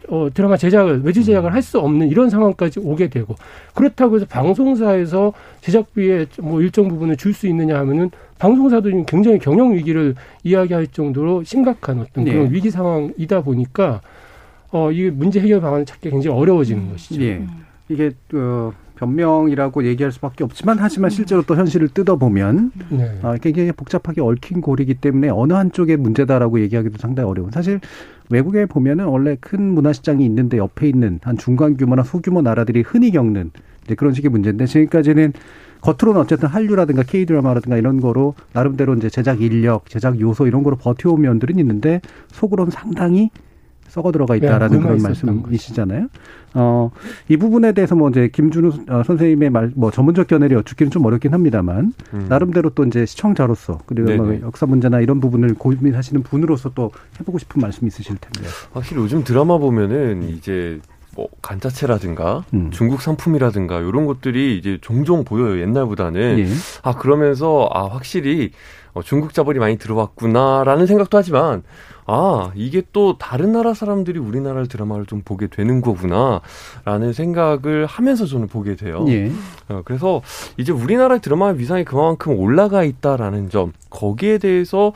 어, 0.10 0.30
드라마 0.34 0.58
제작을 0.58 1.02
외주 1.04 1.24
제작을 1.24 1.54
할 1.54 1.62
수 1.62 1.80
없는 1.80 2.10
이런 2.10 2.30
상황까지 2.30 2.80
오게 2.80 3.10
되고 3.10 3.36
그렇다고 3.76 4.16
해서 4.16 4.26
방송사에서 4.28 5.32
제작비의 5.62 6.28
뭐 6.42 6.62
일정 6.62 6.88
부분을 6.88 7.18
줄 7.18 7.34
수 7.34 7.48
있느냐 7.48 7.78
하면은 7.80 8.10
방송사도 8.40 8.90
지금 8.90 9.06
굉장히 9.06 9.38
경영 9.40 9.74
위기를 9.74 10.16
이야기할 10.44 10.88
정도로 10.88 11.44
심각한 11.44 12.00
어떤 12.00 12.26
그런 12.26 12.46
네. 12.50 12.52
위기 12.52 12.72
상황이다 12.72 13.42
보니까 13.42 14.02
어, 14.72 14.92
이 14.92 15.10
문제 15.12 15.40
해결 15.40 15.62
방안을 15.62 15.86
찾기 15.86 16.10
굉장히 16.10 16.36
어려워지는 16.36 16.90
것이죠. 16.92 17.22
예. 17.22 17.46
이게 17.90 18.12
어, 18.34 18.74
변명이라고 18.96 19.86
얘기할 19.86 20.12
수밖에 20.12 20.44
없지만 20.44 20.78
하지만 20.80 21.10
실제로 21.10 21.42
또 21.42 21.56
현실을 21.56 21.90
뜯어보면 21.90 22.72
네. 22.90 23.20
아, 23.22 23.36
굉장히 23.42 23.72
복잡하게 23.72 24.22
얽힌 24.22 24.62
고리이기 24.62 24.96
때문에 24.96 25.30
어느 25.30 25.54
한쪽의 25.54 25.98
문제다라고 25.98 26.60
얘기하기도 26.62 26.98
상당히 26.98 27.30
어려운. 27.30 27.52
사실 27.52 27.80
외국에 28.32 28.66
보면은 28.66 29.06
원래 29.06 29.36
큰 29.40 29.62
문화시장이 29.62 30.26
있는데 30.26 30.58
옆에 30.58 30.88
있는 30.88 31.20
한 31.22 31.38
중간 31.38 31.78
규모나 31.78 32.04
소규모 32.04 32.42
나라들이 32.42 32.82
흔히 32.82 33.12
겪는 33.12 33.52
이제 33.86 33.96
그런 33.96 34.14
식의 34.14 34.32
문제인데 34.32 34.66
지금까지는 34.66 35.34
겉으로는 35.82 36.22
어쨌든 36.22 36.48
한류라든가 36.48 37.04
K 37.04 37.26
드라마라든가 37.26 37.78
이런 37.78 38.00
거로 38.00 38.36
나름대로 38.54 38.96
이제 38.96 39.10
제작 39.10 39.42
인력, 39.42 39.90
제작 39.90 40.20
요소 40.20 40.48
이런 40.48 40.64
거로 40.64 40.78
버텨온 40.78 41.22
면들은 41.22 41.60
있는데 41.60 42.02
속으로는 42.32 42.72
상당히 42.72 43.32
썩어 43.92 44.14
들어가 44.14 44.38
있다라는 44.38 44.78
네, 44.78 44.84
그런 44.84 45.02
말씀이시잖아요. 45.02 46.08
어, 46.54 46.92
이 47.28 47.36
부분에 47.36 47.74
대해서 47.74 47.94
뭐 47.94 48.10
이제 48.10 48.30
김준우 48.32 48.86
어, 48.88 49.04
선생님의 49.04 49.50
말, 49.50 49.72
뭐 49.76 49.92
전문적 49.92 50.28
견해를 50.28 50.58
여쭙기는 50.58 50.92
좀 50.92 51.06
어렵긴 51.06 51.34
합니다만 51.34 51.94
음. 52.14 52.26
나름대로 52.30 52.70
또 52.70 52.86
이제 52.86 53.06
시청자로서 53.06 53.80
그리고 53.86 54.24
뭐. 54.24 54.40
역사 54.44 54.66
문제나 54.66 55.02
이런 55.02 55.20
부분을 55.20 55.56
고민하시는 55.56 56.24
분으로서 56.24 56.72
또 56.74 56.92
해보고 57.20 57.38
싶은 57.40 57.62
말씀 57.62 57.86
있으실 57.86 58.16
텐데. 58.16 58.50
확실히 58.72 59.02
요즘 59.02 59.26
드라마 59.26 59.58
보면은 59.58 60.24
이제 60.24 60.80
뭐 61.14 61.28
간자체라든가 61.42 62.46
음. 62.54 62.72
중국 62.72 63.02
상품이라든가 63.02 63.80
이런 63.80 64.06
것들이 64.06 64.58
이제 64.58 64.78
종종 64.80 65.26
보여요 65.26 65.60
옛날보다는 65.62 66.40
예. 66.40 66.48
아 66.84 66.96
그러면서 66.96 67.70
아 67.74 67.88
확실히 67.88 68.52
어, 68.94 69.02
중국 69.02 69.34
자본이 69.34 69.60
많이 69.60 69.78
들어왔구나라는 69.78 70.86
생각도 70.86 71.18
하지만 71.18 71.64
아 72.06 72.52
이게 72.56 72.82
또 72.92 73.18
다른 73.18 73.52
나라 73.52 73.74
사람들이 73.74 74.20
우리나라 74.20 74.64
드라마를 74.64 75.06
좀 75.06 75.22
보게 75.24 75.48
되는 75.48 75.82
거구나라는 75.82 77.14
생각을 77.14 77.86
하면서 77.86 78.26
저는 78.26 78.48
보게 78.48 78.76
돼요. 78.76 79.06
예. 79.08 79.32
어, 79.70 79.82
그래서 79.86 80.22
이제 80.58 80.72
우리나라 80.72 81.20
드라마의 81.20 81.60
위상이 81.60 81.86
그만큼 81.86 82.38
올라가 82.38 82.84
있다라는 82.84 83.50
점 83.50 83.72
거기에 83.90 84.40
대해서 84.40 84.92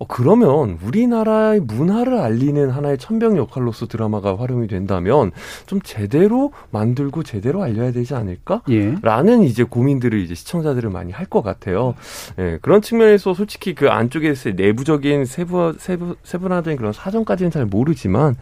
어, 0.00 0.06
그러면 0.06 0.78
우리나라의 0.82 1.60
문화를 1.60 2.18
알리는 2.18 2.70
하나의 2.70 2.98
천병 2.98 3.36
역할로서 3.36 3.86
드라마가 3.86 4.38
활용이 4.38 4.68
된다면 4.68 5.32
좀 5.66 5.80
제대로 5.82 6.52
만들고 6.70 7.24
제대로 7.24 7.62
알려야 7.62 7.90
되지 7.90 8.14
않을까? 8.14 8.62
예. 8.70 8.94
라는 9.02 9.42
이제 9.42 9.64
고민들을 9.64 10.20
이제 10.20 10.34
시청자들은 10.34 10.92
많이 10.92 11.12
할 11.12 11.28
것 11.28 11.42
같아요. 11.42 11.94
예, 12.38 12.58
그런 12.62 12.80
측면에서 12.80 13.34
솔직히 13.34 13.74
그 13.74 13.90
안쪽에서의 13.90 14.54
내부적인 14.54 15.26
세부, 15.26 15.74
세부, 15.78 16.16
세분화된 16.22 16.76
그런 16.78 16.94
사정까지는 16.94 17.50
잘 17.50 17.66
모르지만, 17.66 18.34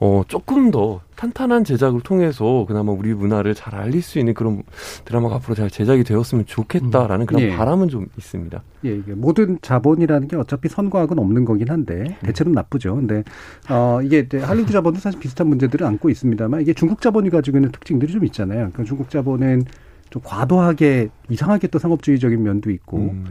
어, 0.00 0.22
조금 0.26 0.70
더 0.70 1.00
탄탄한 1.24 1.64
제작을 1.64 2.02
통해서 2.02 2.66
그나마 2.68 2.92
우리 2.92 3.14
문화를 3.14 3.54
잘 3.54 3.74
알릴 3.74 4.02
수 4.02 4.18
있는 4.18 4.34
그런 4.34 4.62
드라마가 5.06 5.36
앞으로 5.36 5.54
잘 5.54 5.70
제작이 5.70 6.04
되었으면 6.04 6.44
좋겠다라는 6.44 7.24
그런 7.24 7.42
예. 7.42 7.56
바람은 7.56 7.88
좀 7.88 8.06
있습니다. 8.18 8.62
예, 8.84 8.96
이게 8.96 9.14
모든 9.14 9.58
자본이라는 9.62 10.28
게 10.28 10.36
어차피 10.36 10.68
선과학은 10.68 11.18
없는 11.18 11.46
거긴 11.46 11.70
한데 11.70 12.18
대체로는 12.22 12.54
나쁘죠. 12.54 12.96
근데 12.96 13.24
어 13.70 14.00
이게 14.02 14.28
할리우드 14.38 14.72
자본도 14.72 15.00
사실 15.00 15.18
비슷한 15.18 15.46
문제들을 15.48 15.86
안고 15.86 16.10
있습니다만 16.10 16.60
이게 16.60 16.74
중국 16.74 17.00
자본이 17.00 17.30
가지고 17.30 17.56
있는 17.56 17.72
특징들이 17.72 18.12
좀 18.12 18.24
있잖아요. 18.26 18.58
그러니까 18.58 18.84
중국 18.84 19.08
자본은 19.08 19.64
좀 20.10 20.20
과도하게 20.22 21.08
이상하게 21.30 21.68
또 21.68 21.78
상업주의적인 21.78 22.42
면도 22.42 22.70
있고 22.70 22.98
음. 22.98 23.24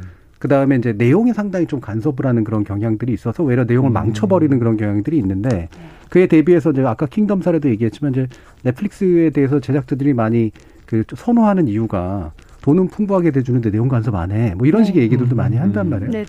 그 0.44 0.50
다음에 0.50 0.76
이제 0.76 0.92
내용이 0.92 1.32
상당히 1.32 1.66
좀 1.68 1.80
간섭을 1.80 2.26
하는 2.26 2.44
그런 2.44 2.66
경향들이 2.66 3.14
있어서 3.14 3.44
오히려 3.44 3.64
내용을 3.64 3.92
음. 3.92 3.94
망쳐버리는 3.94 4.60
그런 4.60 4.76
경향들이 4.76 5.18
있는데 5.20 5.70
그에 6.10 6.28
대비해서 6.28 6.72
이제 6.72 6.82
아까 6.82 7.06
킹덤 7.06 7.42
사례도 7.42 7.70
얘기했지만 7.70 8.12
이제 8.12 8.28
넷플릭스에 8.64 9.30
대해서 9.30 9.62
제작자들이 9.62 10.14
많이 10.14 10.52
그 10.86 11.06
선호하는 11.16 11.70
이유가 11.70 12.34
돈은 12.62 12.90
풍부하게 12.90 13.32
대주는데 13.32 13.72
내용 13.72 13.88
간섭 13.88 14.16
안 14.16 14.32
해. 14.32 14.54
뭐 14.56 14.68
이런 14.68 14.84
식의 14.84 15.04
얘기들도 15.04 15.34
많이 15.34 15.56
한단 15.56 15.90
말이에요. 15.90 16.12
네네. 16.12 16.26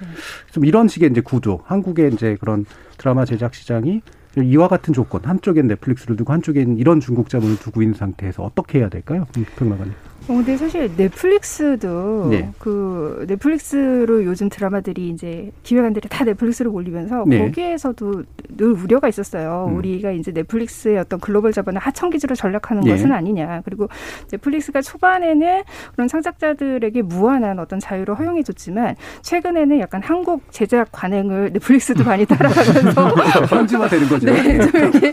좀 0.53 0.65
이런 0.65 0.87
식의 0.87 1.11
이제 1.11 1.21
구조, 1.21 1.63
한국의 1.65 2.13
이제 2.13 2.37
그런 2.39 2.67
드라마 2.99 3.25
제작 3.25 3.53
시장이 3.53 4.01
이와 4.41 4.69
같은 4.69 4.95
조건, 4.95 5.23
한쪽엔 5.25 5.67
넷플릭스를 5.67 6.15
두고 6.15 6.33
한쪽엔 6.33 6.79
이런 6.79 7.01
중국 7.01 7.29
자본을 7.29 7.57
두고 7.59 7.83
있는 7.83 7.97
상태에서 7.97 8.45
어떻게 8.45 8.79
해야 8.79 8.89
될까요? 8.89 9.27
음, 9.37 9.45
평론가님. 9.57 9.93
어, 10.27 10.35
근데 10.35 10.57
사실 10.57 10.91
넷플릭스도 10.97 12.29
네. 12.31 12.51
그 12.59 13.27
넷플릭스로 13.29 14.25
요즘 14.25 14.49
드라마들이 14.49 15.11
이제 15.11 15.51
기획안들이 15.63 16.09
다 16.09 16.25
넷플릭스로 16.25 16.71
몰리면서 16.73 17.25
네. 17.27 17.39
거기에서도 17.39 18.23
늘 18.57 18.67
우려가 18.73 19.09
있었어요. 19.09 19.67
음. 19.69 19.77
우리가 19.77 20.13
이제 20.13 20.33
넷플릭스의 20.33 20.99
어떤 20.99 21.21
글로벌 21.21 21.53
자본을 21.53 21.81
하청 21.81 22.09
기지로 22.11 22.35
전락하는 22.35 22.87
예. 22.87 22.93
것은 22.93 23.13
아니냐. 23.13 23.63
그리고 23.65 23.89
넷플릭스가 24.31 24.81
초반에는 24.81 25.63
그런 25.93 26.09
창작자들에게 26.09 27.03
무한한 27.03 27.59
어떤 27.59 27.79
자유를 27.79 28.19
허용해줬지만 28.19 28.97
최근에는 29.21 29.81
약간 29.81 30.03
한국 30.03 30.43
제작 30.51 30.89
관행을 30.91 31.53
넷플릭스도 31.53 32.03
많이 32.05 32.25
따라가면서 32.25 33.09
현지화 33.49 33.89
되는 33.89 34.09
거죠. 34.09 34.27
네, 34.27 34.59
좀 34.59 34.71
이렇게 34.75 35.13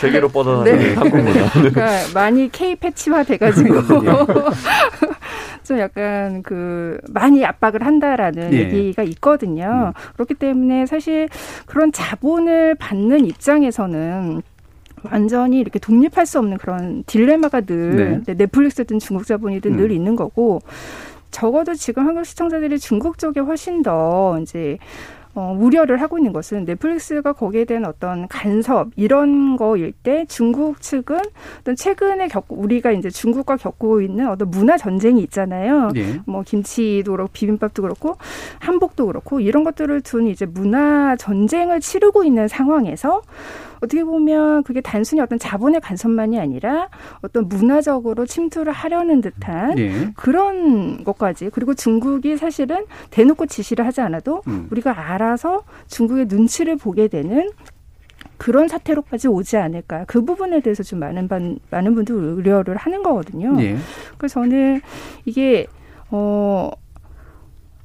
세계로 0.00 0.28
뻗어나가는 0.28 0.78
네. 0.78 0.94
한국 0.94 1.16
문화. 1.16 1.50
그러니까 1.50 1.90
많이 2.14 2.48
K 2.52 2.76
패치화 2.76 3.24
돼가지고 3.24 3.74
예. 4.04 4.51
좀 5.64 5.78
약간 5.78 6.42
그 6.42 6.98
많이 7.10 7.44
압박을 7.44 7.84
한다라는 7.84 8.52
예. 8.52 8.58
얘기가 8.58 9.02
있거든요. 9.04 9.92
그렇기 10.14 10.34
때문에 10.34 10.86
사실 10.86 11.28
그런 11.66 11.92
자본을 11.92 12.74
받는 12.76 13.26
입장에서는 13.26 14.42
완전히 15.10 15.58
이렇게 15.58 15.78
독립할 15.78 16.26
수 16.26 16.38
없는 16.38 16.58
그런 16.58 17.02
딜레마가 17.06 17.62
늘 17.62 18.22
네. 18.24 18.34
넷플릭스든 18.34 18.98
중국 18.98 19.26
자본이든 19.26 19.72
음. 19.72 19.76
늘 19.76 19.90
있는 19.90 20.16
거고 20.16 20.60
적어도 21.30 21.74
지금 21.74 22.06
한국 22.06 22.24
시청자들이 22.24 22.78
중국 22.78 23.18
쪽에 23.18 23.40
훨씬 23.40 23.82
더 23.82 24.38
이제 24.40 24.78
어, 25.34 25.56
우려를 25.58 26.00
하고 26.00 26.18
있는 26.18 26.32
것은 26.32 26.64
넷플릭스가 26.66 27.32
거기에 27.32 27.64
대한 27.64 27.86
어떤 27.86 28.28
간섭 28.28 28.90
이런 28.96 29.56
거일 29.56 29.92
때 29.92 30.26
중국 30.28 30.80
측은 30.80 31.18
어떤 31.60 31.74
최근에 31.74 32.28
겪고 32.28 32.56
우리가 32.56 32.92
이제 32.92 33.08
중국과 33.08 33.56
겪고 33.56 34.02
있는 34.02 34.28
어떤 34.28 34.50
문화 34.50 34.76
전쟁이 34.76 35.22
있잖아요. 35.22 35.90
예. 35.96 36.20
뭐 36.26 36.42
김치도 36.42 37.12
그렇고 37.12 37.30
비빔밥도 37.32 37.82
그렇고 37.82 38.16
한복도 38.58 39.06
그렇고 39.06 39.40
이런 39.40 39.64
것들을 39.64 40.02
둔 40.02 40.26
이제 40.26 40.44
문화 40.44 41.16
전쟁을 41.16 41.80
치르고 41.80 42.24
있는 42.24 42.46
상황에서 42.48 43.22
어떻게 43.82 44.04
보면 44.04 44.62
그게 44.62 44.80
단순히 44.80 45.20
어떤 45.20 45.38
자본의 45.38 45.80
간섭만이 45.80 46.38
아니라 46.38 46.88
어떤 47.20 47.48
문화적으로 47.48 48.26
침투를 48.26 48.72
하려는 48.72 49.20
듯한 49.20 49.78
예. 49.78 50.12
그런 50.14 51.02
것까지 51.02 51.50
그리고 51.50 51.74
중국이 51.74 52.36
사실은 52.36 52.86
대놓고 53.10 53.46
지시를 53.46 53.84
하지 53.84 54.00
않아도 54.00 54.42
음. 54.46 54.68
우리가 54.70 55.12
알아서 55.12 55.64
중국의 55.88 56.26
눈치를 56.26 56.76
보게 56.76 57.08
되는 57.08 57.50
그런 58.36 58.68
사태로까지 58.68 59.26
오지 59.26 59.56
않을까 59.56 60.04
그 60.06 60.24
부분에 60.24 60.60
대해서 60.60 60.84
좀 60.84 61.00
많은 61.00 61.26
반, 61.26 61.58
많은 61.70 61.94
분들 61.96 62.14
우려를 62.14 62.76
하는 62.76 63.02
거거든요. 63.02 63.56
예. 63.60 63.76
그래서 64.16 64.40
저는 64.40 64.80
이게 65.24 65.66
어 66.10 66.70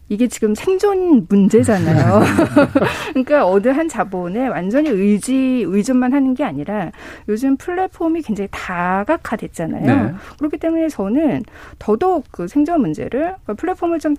이게 0.09 0.27
지금 0.27 0.55
생존 0.55 1.25
문제잖아요. 1.29 2.21
그러니까 3.11 3.45
어느 3.45 3.67
한 3.67 3.89
자본에 3.89 4.47
완전히 4.47 4.89
의지 4.89 5.63
의존만 5.65 6.13
하는 6.13 6.33
게 6.33 6.43
아니라 6.43 6.91
요즘 7.27 7.57
플랫폼이 7.57 8.21
굉장히 8.21 8.47
다각화됐잖아요. 8.51 9.85
네. 9.85 10.13
그렇기 10.37 10.57
때문에 10.57 10.87
저는 10.87 11.43
더더욱 11.77 12.25
그 12.31 12.47
생존 12.47 12.81
문제를 12.81 13.19
그러니까 13.19 13.53
플랫폼을 13.55 13.99
좀 13.99 14.15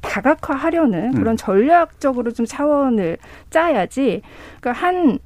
다각화하려는 0.00 1.14
음. 1.14 1.14
그런 1.14 1.36
전략적으로 1.36 2.32
좀 2.32 2.46
차원을 2.46 3.16
짜야지. 3.50 4.22
그러니까 4.60 4.86
한 4.86 5.18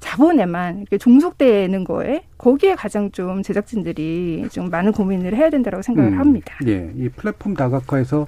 자본에만 0.00 0.78
이렇게 0.78 0.98
종속되는 0.98 1.84
거에 1.84 2.22
거기에 2.38 2.74
가장 2.74 3.10
좀 3.10 3.42
제작진들이 3.42 4.46
좀 4.50 4.70
많은 4.70 4.92
고민을 4.92 5.34
해야 5.36 5.50
된다고 5.50 5.82
생각을 5.82 6.12
음, 6.12 6.18
합니다. 6.18 6.54
예, 6.66 6.90
이 6.96 7.08
플랫폼 7.08 7.54
다각화에서 7.54 8.26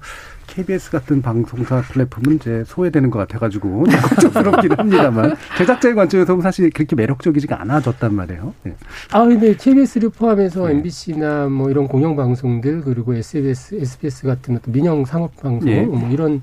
KBS 0.48 0.90
같은 0.90 1.22
방송사 1.22 1.80
플랫폼은 1.82 2.36
이제 2.36 2.64
소외되는 2.66 3.10
것 3.10 3.20
같아가지고 3.20 3.84
좀 4.20 4.30
걱정스럽긴 4.32 4.72
합니다만 4.72 5.36
제작자의 5.58 5.94
관점에서 5.94 6.32
보면 6.32 6.42
사실 6.42 6.70
그렇게 6.70 6.96
매력적이지가 6.96 7.60
않아졌단 7.62 8.14
말이에요. 8.14 8.52
예. 8.66 8.74
아 9.12 9.24
근데 9.24 9.54
KBS를 9.54 10.10
포함해서 10.10 10.66
네. 10.66 10.72
MBC나 10.72 11.48
뭐 11.48 11.70
이런 11.70 11.86
공영 11.86 12.16
방송들 12.16 12.82
그리고 12.82 13.14
SBS, 13.14 13.76
SBS 13.76 14.26
같은 14.26 14.56
어떤 14.56 14.72
민영 14.72 15.04
상업 15.04 15.36
방송 15.36 15.70
예. 15.70 15.82
뭐 15.82 16.10
이런 16.10 16.42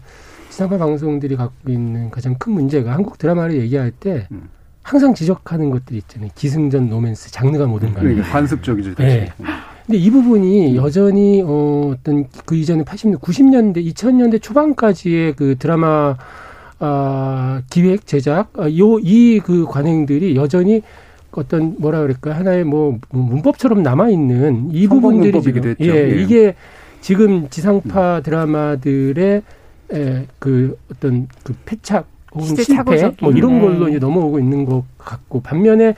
지상파 0.49 0.77
방송들이 0.77 1.35
갖고 1.35 1.69
있는 1.69 2.09
가장 2.09 2.35
큰 2.39 2.53
문제가 2.53 2.93
한국 2.93 3.17
드라마를 3.17 3.57
얘기할 3.57 3.91
때 3.91 4.27
음. 4.31 4.49
항상 4.87 5.13
지적하는 5.13 5.69
것들이 5.69 5.97
있잖아요. 5.97 6.29
기승전 6.33 6.87
로맨스 6.87 7.29
장르가 7.31 7.65
뭐든 7.65 7.93
간에. 7.93 8.07
그러니까 8.07 8.31
관습적이죠. 8.31 8.95
네. 8.95 9.29
근데 9.85 9.97
이 9.97 10.09
부분이 10.09 10.77
여전히 10.77 11.43
어, 11.45 11.91
어떤 11.93 12.25
그 12.45 12.55
이전에 12.55 12.85
80년, 12.85 13.19
90년대, 13.19 13.85
2000년대 13.85 14.41
초반까지의 14.41 15.33
그 15.33 15.57
드라마 15.59 16.15
아, 16.79 17.61
기획 17.69 18.07
제작 18.07 18.53
아, 18.57 18.69
요이 18.69 19.41
그 19.41 19.65
관행들이 19.65 20.37
여전히 20.37 20.81
어떤 21.31 21.75
뭐라 21.79 21.99
그럴까 21.99 22.33
하나의 22.33 22.63
뭐 22.63 22.97
문법처럼 23.09 23.83
남아 23.83 24.09
있는 24.09 24.69
이 24.71 24.87
부분들이 24.87 25.41
지금. 25.41 25.75
예, 25.81 25.85
예. 25.85 26.21
이게 26.21 26.55
지금 27.01 27.49
지상파 27.49 28.21
드라마들의 28.23 29.41
에, 29.93 30.25
그 30.39 30.77
어떤 30.89 31.27
그 31.43 31.53
패착 31.65 32.07
실패 32.57 33.11
뭐 33.21 33.31
이런 33.31 33.53
네. 33.53 33.61
걸로 33.61 33.89
이제 33.89 33.99
넘어오고 33.99 34.39
있는 34.39 34.65
것 34.65 34.83
같고 34.97 35.41
반면에 35.41 35.95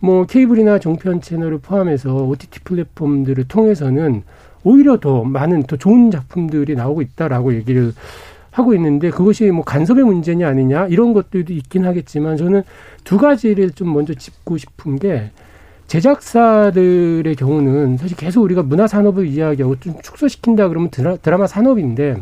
뭐 0.00 0.26
케이블이나 0.26 0.78
종편 0.78 1.20
채널을 1.20 1.58
포함해서 1.58 2.14
OTT 2.14 2.60
플랫폼들을 2.60 3.44
통해서는 3.44 4.22
오히려 4.62 4.98
더 4.98 5.24
많은 5.24 5.62
더 5.64 5.76
좋은 5.76 6.10
작품들이 6.10 6.74
나오고 6.74 7.02
있다라고 7.02 7.54
얘기를 7.54 7.92
하고 8.50 8.74
있는데 8.74 9.10
그것이 9.10 9.50
뭐 9.50 9.64
간섭의 9.64 10.04
문제냐 10.04 10.46
아니냐 10.48 10.86
이런 10.86 11.12
것들도 11.12 11.52
있긴 11.52 11.84
하겠지만 11.84 12.36
저는 12.36 12.62
두 13.02 13.18
가지를 13.18 13.70
좀 13.70 13.92
먼저 13.92 14.14
짚고 14.14 14.58
싶은 14.58 14.98
게 14.98 15.30
제작사들의 15.86 17.34
경우는 17.36 17.98
사실 17.98 18.16
계속 18.16 18.42
우리가 18.42 18.62
문화 18.62 18.86
산업을 18.86 19.26
이야기하고 19.26 19.80
좀 19.80 19.94
축소시킨다 20.02 20.68
그러면 20.68 20.90
드라, 20.90 21.16
드라마 21.16 21.46
산업인데 21.46 22.16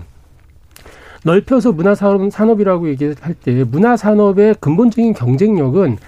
넓혀서 1.25 1.73
문화 1.73 1.95
산업, 1.95 2.31
산업이라고 2.31 2.89
얘기할 2.89 3.35
때 3.43 3.65
문화 3.65 3.97
산업의 3.97 4.57
근본적인 4.61 5.15
경쟁력은 5.15 5.99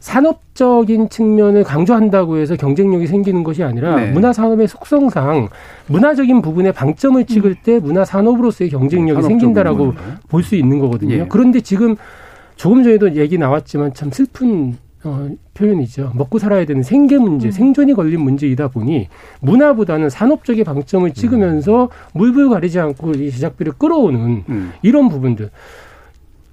산업적인 0.00 1.10
측면을 1.10 1.62
강조한다고 1.62 2.38
해서 2.38 2.56
경쟁력이 2.56 3.06
생기는 3.06 3.44
것이 3.44 3.62
아니라 3.62 3.96
네. 3.96 4.10
문화 4.10 4.32
산업의 4.32 4.66
속성상 4.66 5.48
문화적인 5.88 6.40
부분에 6.40 6.72
방점을 6.72 7.22
찍을 7.26 7.56
때 7.62 7.78
문화 7.78 8.04
산업으로서의 8.04 8.70
경쟁력이 8.70 9.22
생긴다라고 9.22 9.92
부분으로. 9.92 10.14
볼수 10.28 10.56
있는 10.56 10.78
거거든요. 10.78 11.14
예. 11.14 11.26
그런데 11.28 11.60
지금 11.60 11.96
조금 12.56 12.82
전에도 12.82 13.14
얘기 13.14 13.36
나왔지만 13.36 13.92
참 13.92 14.10
슬픈 14.10 14.78
어, 15.02 15.28
표현이죠. 15.54 16.12
먹고 16.14 16.38
살아야 16.38 16.66
되는 16.66 16.82
생계 16.82 17.18
문제, 17.18 17.50
생존이 17.50 17.94
걸린 17.94 18.20
문제이다 18.20 18.68
보니 18.68 19.08
문화보다는 19.40 20.10
산업적인 20.10 20.64
방점을 20.64 21.10
찍으면서 21.14 21.88
물불 22.12 22.50
가리지 22.50 22.78
않고 22.80 23.12
이 23.12 23.30
제작비를 23.30 23.72
끌어오는 23.78 24.44
음. 24.48 24.72
이런 24.82 25.08
부분들. 25.08 25.50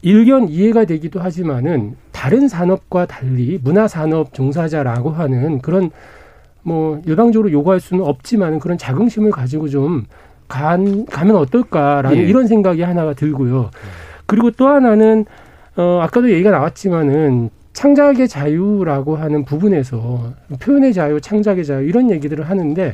일견 0.01 0.47
이해가 0.47 0.85
되기도 0.85 1.19
하지만은 1.19 1.95
다른 2.11 2.47
산업과 2.47 3.07
달리 3.07 3.59
문화 3.61 3.87
산업 3.87 4.33
종사자라고 4.33 5.09
하는 5.09 5.59
그런 5.59 5.89
뭐 6.63 7.01
일방적으로 7.05 7.51
요구할 7.51 7.79
수는 7.79 8.05
없지만 8.05 8.59
그런 8.59 8.77
자긍심을 8.77 9.31
가지고 9.31 9.67
좀 9.67 10.05
간, 10.47 11.05
가면 11.05 11.35
어떨까라는 11.35 12.17
예. 12.17 12.21
이런 12.21 12.47
생각이 12.47 12.81
하나가 12.83 13.13
들고요. 13.13 13.71
그리고 14.25 14.51
또 14.51 14.67
하나는 14.67 15.25
어 15.75 15.99
아까도 16.01 16.31
얘기가 16.31 16.51
나왔지만은 16.51 17.49
창작의 17.77 18.27
자유라고 18.27 19.17
하는 19.17 19.45
부분에서 19.45 20.33
표현의 20.59 20.93
자유, 20.93 21.21
창작의 21.21 21.63
자유 21.63 21.87
이런 21.87 22.09
얘기들을 22.09 22.49
하는데 22.49 22.93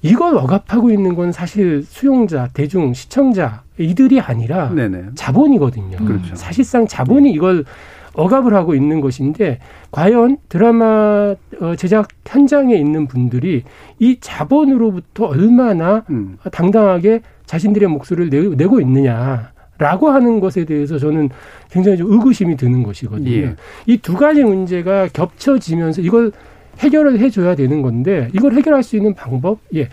이걸 0.00 0.38
억압하고 0.38 0.90
있는 0.90 1.14
건 1.14 1.32
사실 1.32 1.82
수용자, 1.82 2.48
대중, 2.54 2.94
시청자 2.94 3.62
이들이 3.76 4.18
아니라 4.18 4.70
네네. 4.70 5.10
자본이거든요. 5.16 5.98
그렇죠. 5.98 6.34
사실상 6.34 6.86
자본이 6.86 7.30
이걸 7.30 7.66
억압을 8.14 8.54
하고 8.54 8.74
있는 8.74 9.02
것인데 9.02 9.58
과연 9.90 10.38
드라마 10.48 11.34
어, 11.60 11.76
제작 11.76 12.08
현장에 12.26 12.74
있는 12.76 13.06
분들이 13.06 13.64
이 13.98 14.16
자본으로부터 14.18 15.26
얼마나 15.26 16.04
음. 16.08 16.38
당당하게 16.50 17.20
자신들의 17.44 17.86
목소리를 17.90 18.30
내, 18.30 18.56
내고 18.56 18.80
있느냐 18.80 19.52
라고 19.80 20.10
하는 20.10 20.40
것에 20.40 20.66
대해서 20.66 20.98
저는 20.98 21.30
굉장히 21.70 21.96
좀 21.96 22.12
의구심이 22.12 22.56
드는 22.56 22.82
것이거든요. 22.82 23.30
예. 23.30 23.56
이두 23.86 24.14
가지 24.14 24.44
문제가 24.44 25.08
겹쳐지면서 25.08 26.02
이걸 26.02 26.32
해결을 26.80 27.18
해줘야 27.18 27.54
되는 27.54 27.80
건데 27.80 28.28
이걸 28.34 28.52
해결할 28.52 28.82
수 28.82 28.96
있는 28.96 29.14
방법, 29.14 29.58
예. 29.74 29.88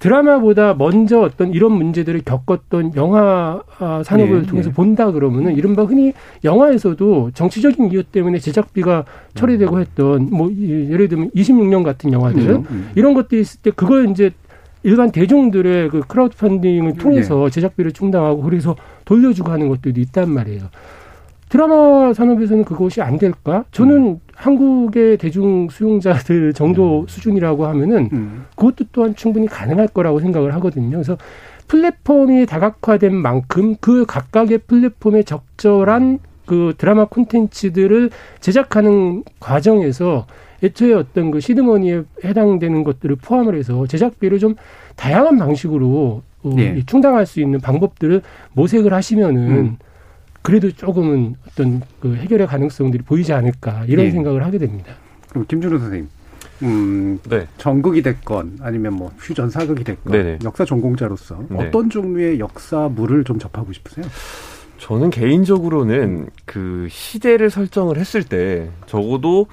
드라마보다 0.00 0.74
먼저 0.74 1.20
어떤 1.20 1.52
이런 1.52 1.72
문제들을 1.72 2.22
겪었던 2.24 2.92
영화 2.96 3.62
아, 3.78 4.02
산업을 4.04 4.42
예, 4.42 4.46
통해서 4.46 4.70
예. 4.70 4.72
본다 4.72 5.12
그러면은 5.12 5.54
이른바 5.56 5.84
흔히 5.84 6.12
영화에서도 6.42 7.30
정치적인 7.34 7.92
이유 7.92 8.02
때문에 8.02 8.38
제작비가 8.38 9.04
처리되고 9.34 9.78
했던 9.78 10.28
뭐 10.30 10.48
이- 10.50 10.88
예를 10.90 11.08
들면 11.08 11.30
26년 11.36 11.84
같은 11.84 12.12
영화들 12.12 12.48
음, 12.50 12.64
음. 12.70 12.90
이런 12.96 13.12
것들이 13.14 13.42
있을 13.42 13.60
때 13.60 13.70
그걸 13.70 14.08
이제 14.10 14.30
일반 14.82 15.10
대중들의 15.10 15.90
그 15.90 16.00
크라우드 16.00 16.36
펀딩을 16.36 16.94
통해서 16.96 17.50
제작비를 17.50 17.92
충당하고 17.92 18.42
그래서 18.42 18.76
돌려주고 19.04 19.50
하는 19.50 19.68
것들도 19.68 20.00
있단 20.00 20.30
말이에요. 20.30 20.62
드라마 21.50 22.12
산업에서는 22.14 22.64
그것이 22.64 23.02
안 23.02 23.18
될까? 23.18 23.64
저는 23.72 24.20
한국의 24.34 25.18
대중 25.18 25.68
수용자들 25.68 26.52
정도 26.54 27.04
수준이라고 27.08 27.66
하면은 27.66 28.08
음. 28.12 28.46
그것도 28.54 28.84
또한 28.92 29.14
충분히 29.16 29.48
가능할 29.48 29.88
거라고 29.88 30.20
생각을 30.20 30.54
하거든요. 30.54 30.90
그래서 30.90 31.18
플랫폼이 31.66 32.46
다각화된 32.46 33.14
만큼 33.14 33.74
그 33.80 34.06
각각의 34.06 34.58
플랫폼에 34.66 35.24
적절한 35.24 36.20
그 36.46 36.74
드라마 36.78 37.04
콘텐츠들을 37.04 38.10
제작하는 38.40 39.24
과정에서 39.40 40.26
애초에 40.62 40.94
어떤 40.94 41.30
그 41.30 41.40
시드머니에 41.40 42.02
해당되는 42.24 42.84
것들을 42.84 43.16
포함을 43.16 43.56
해서 43.56 43.86
제작비를 43.86 44.38
좀 44.38 44.54
다양한 44.96 45.38
방식으로 45.38 46.22
어, 46.42 46.56
예. 46.58 46.82
충당할 46.86 47.26
수 47.26 47.40
있는 47.40 47.60
방법들을 47.60 48.22
모색을 48.54 48.92
하시면은 48.92 49.50
음. 49.50 49.76
그래도 50.42 50.70
조금은 50.70 51.34
어떤 51.46 51.82
그 52.00 52.14
해결의 52.16 52.46
가능성들이 52.46 53.02
보이지 53.02 53.32
않을까 53.32 53.84
이런 53.86 54.06
예. 54.06 54.10
생각을 54.10 54.44
하게 54.44 54.58
됩니다. 54.58 54.94
그럼 55.28 55.44
김준호 55.46 55.78
선생님. 55.78 56.08
음, 56.62 57.18
네. 57.28 57.46
전극이 57.56 58.02
됐건 58.02 58.58
아니면 58.60 58.94
뭐 58.94 59.10
퓨전 59.18 59.50
사극이 59.50 59.84
됐건 59.84 60.12
네네. 60.12 60.38
역사 60.44 60.64
전공자로서 60.64 61.44
네. 61.48 61.56
어떤 61.66 61.88
종류의 61.88 62.38
역사물을 62.38 63.24
좀 63.24 63.38
접하고 63.38 63.72
싶으세요? 63.72 64.04
저는 64.78 65.10
개인적으로는 65.10 66.28
그 66.46 66.86
시대를 66.90 67.50
설정을 67.50 67.98
했을 67.98 68.24
때 68.24 68.70
적어도 68.86 69.46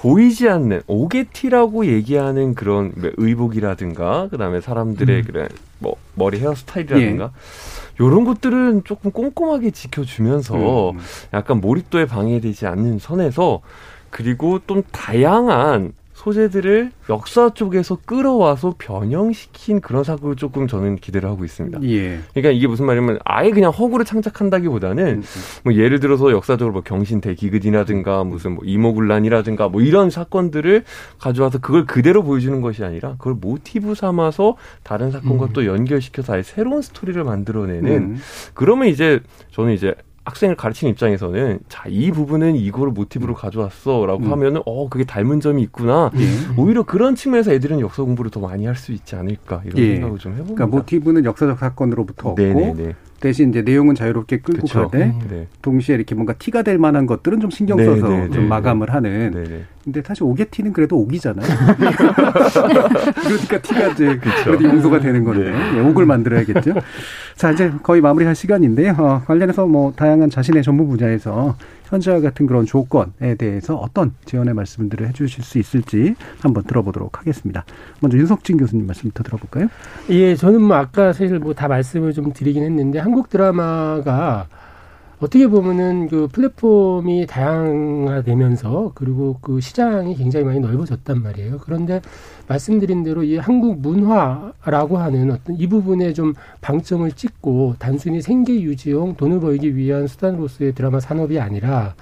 보이지 0.00 0.48
않는 0.48 0.82
오게티라고 0.86 1.86
얘기하는 1.86 2.54
그런 2.54 2.92
뭐 2.96 3.10
의복이라든가 3.16 4.28
그다음에 4.28 4.60
사람들의 4.60 5.16
음. 5.16 5.24
그런 5.26 5.48
뭐 5.80 5.96
머리 6.14 6.38
헤어스타일이라든가 6.38 7.32
요런 8.00 8.24
것들은 8.24 8.84
조금 8.84 9.10
꼼꼼하게 9.10 9.72
지켜주면서 9.72 10.90
음. 10.90 10.98
약간 11.34 11.60
몰입도에 11.60 12.06
방해되지 12.06 12.66
않는 12.66 13.00
선에서 13.00 13.60
그리고 14.10 14.60
좀 14.66 14.82
다양한 14.92 15.92
소재들을 16.18 16.90
역사 17.10 17.54
쪽에서 17.54 17.96
끌어와서 18.04 18.74
변형시킨 18.76 19.80
그런 19.80 20.02
사고를 20.02 20.34
조금 20.34 20.66
저는 20.66 20.96
기대를 20.96 21.28
하고 21.28 21.44
있습니다. 21.44 21.78
예. 21.84 22.18
그러니까 22.34 22.50
이게 22.50 22.66
무슨 22.66 22.86
말이냐면 22.86 23.20
아예 23.24 23.50
그냥 23.50 23.70
허구를 23.70 24.04
창작한다기보다는 24.04 25.06
음, 25.06 25.22
뭐 25.62 25.74
예를 25.74 26.00
들어서 26.00 26.32
역사적으로 26.32 26.72
뭐 26.72 26.82
경신 26.82 27.20
대 27.20 27.34
기근이라든가 27.34 28.24
무슨 28.24 28.56
뭐 28.56 28.64
이모군란이라든가 28.64 29.68
뭐 29.68 29.80
이런 29.80 30.10
사건들을 30.10 30.82
가져와서 31.20 31.58
그걸 31.58 31.86
그대로 31.86 32.24
보여주는 32.24 32.60
것이 32.62 32.82
아니라 32.82 33.12
그걸 33.18 33.34
모티브 33.34 33.94
삼아서 33.94 34.56
다른 34.82 35.12
사건과 35.12 35.46
음. 35.46 35.52
또 35.52 35.66
연결시켜서 35.66 36.32
아예 36.32 36.42
새로운 36.42 36.82
스토리를 36.82 37.22
만들어내는 37.22 37.92
음. 37.92 38.18
그러면 38.54 38.88
이제 38.88 39.20
저는 39.52 39.72
이제 39.72 39.94
학생을 40.28 40.54
가르치는 40.56 40.92
입장에서는 40.92 41.60
자 41.68 41.88
이 41.88 42.10
부분은 42.10 42.54
이거를 42.56 42.92
모티브로 42.92 43.34
가져왔어라고 43.34 44.24
음. 44.24 44.32
하면은 44.32 44.60
어 44.66 44.88
그게 44.88 45.04
닮은 45.04 45.40
점이 45.40 45.62
있구나 45.62 46.10
예. 46.16 46.26
오히려 46.60 46.82
그런 46.82 47.14
측면에서 47.14 47.52
애들은 47.52 47.80
역사 47.80 48.02
공부를 48.02 48.30
더 48.30 48.40
많이 48.40 48.66
할 48.66 48.76
수 48.76 48.92
있지 48.92 49.16
않을까 49.16 49.62
이런 49.64 49.78
예. 49.78 49.92
생각을 49.94 50.18
좀 50.18 50.32
해봅니다. 50.32 50.54
그러니까 50.54 50.76
모티브는 50.76 51.24
역사적 51.24 51.58
사건으로부터 51.58 52.30
얻고 52.30 52.42
네네네. 52.42 52.94
대신 53.20 53.50
이제 53.50 53.62
내용은 53.62 53.94
자유롭게 53.94 54.38
끌고 54.38 54.62
그쵸. 54.62 54.82
가되 54.82 55.12
네. 55.28 55.46
동시에 55.60 55.96
이렇게 55.96 56.14
뭔가 56.14 56.34
티가 56.34 56.62
될 56.62 56.78
만한 56.78 57.06
것들은 57.06 57.40
좀 57.40 57.50
신경 57.50 57.76
네, 57.76 57.84
써서 57.84 58.08
네, 58.08 58.28
좀 58.30 58.44
네. 58.44 58.48
마감을 58.48 58.94
하는. 58.94 59.32
네네. 59.32 59.64
근데 59.84 60.02
사실 60.02 60.22
오게 60.24 60.44
티는 60.44 60.72
그래도 60.72 60.98
옥이잖아요. 60.98 61.46
그러니까 63.24 63.58
티가 63.62 63.88
이제 63.88 64.20
그래도 64.44 64.64
용서가 64.64 65.00
되는 65.00 65.24
건데 65.24 65.52
예, 65.76 65.80
옥을 65.80 66.06
만들어야겠죠. 66.06 66.74
자 67.34 67.50
이제 67.50 67.72
거의 67.82 68.00
마무리할 68.00 68.34
시간인데요. 68.34 68.94
어, 68.98 69.22
관련해서 69.26 69.66
뭐 69.66 69.92
다양한 69.96 70.30
자신의 70.30 70.62
전문 70.62 70.88
분야에서 70.88 71.56
현재와 71.88 72.20
같은 72.20 72.46
그런 72.46 72.64
조건에 72.66 73.34
대해서 73.36 73.76
어떤 73.76 74.12
지원의 74.24 74.54
말씀들을 74.54 75.08
해주실 75.08 75.42
수 75.44 75.58
있을지 75.58 76.14
한번 76.40 76.64
들어보도록 76.64 77.18
하겠습니다. 77.18 77.64
먼저 78.00 78.16
윤석진 78.18 78.56
교수님 78.58 78.86
말씀부터 78.86 79.22
들어볼까요? 79.22 79.68
예, 80.10 80.34
저는 80.36 80.62
뭐 80.62 80.76
아까 80.76 81.12
사실 81.12 81.38
뭐 81.38 81.54
다 81.54 81.66
말씀을 81.66 82.12
좀 82.12 82.32
드리긴 82.32 82.62
했는데 82.62 82.98
한국 83.00 83.30
드라마가 83.30 84.46
어떻게 85.20 85.48
보면은 85.48 86.08
그 86.08 86.28
플랫폼이 86.28 87.26
다양화되면서 87.26 88.92
그리고 88.94 89.36
그 89.40 89.60
시장이 89.60 90.14
굉장히 90.14 90.44
많이 90.44 90.60
넓어졌단 90.60 91.22
말이에요. 91.22 91.58
그런데 91.58 92.00
말씀드린 92.46 93.02
대로 93.02 93.24
이 93.24 93.36
한국 93.36 93.80
문화라고 93.80 94.98
하는 94.98 95.30
어떤 95.32 95.56
이 95.56 95.66
부분에 95.66 96.12
좀 96.12 96.34
방점을 96.60 97.10
찍고 97.12 97.76
단순히 97.78 98.22
생계 98.22 98.60
유지용 98.60 99.16
돈을 99.16 99.40
벌기 99.40 99.74
위한 99.74 100.06
수단으로서의 100.06 100.74
드라마 100.74 101.00
산업이 101.00 101.40
아니라 101.40 101.94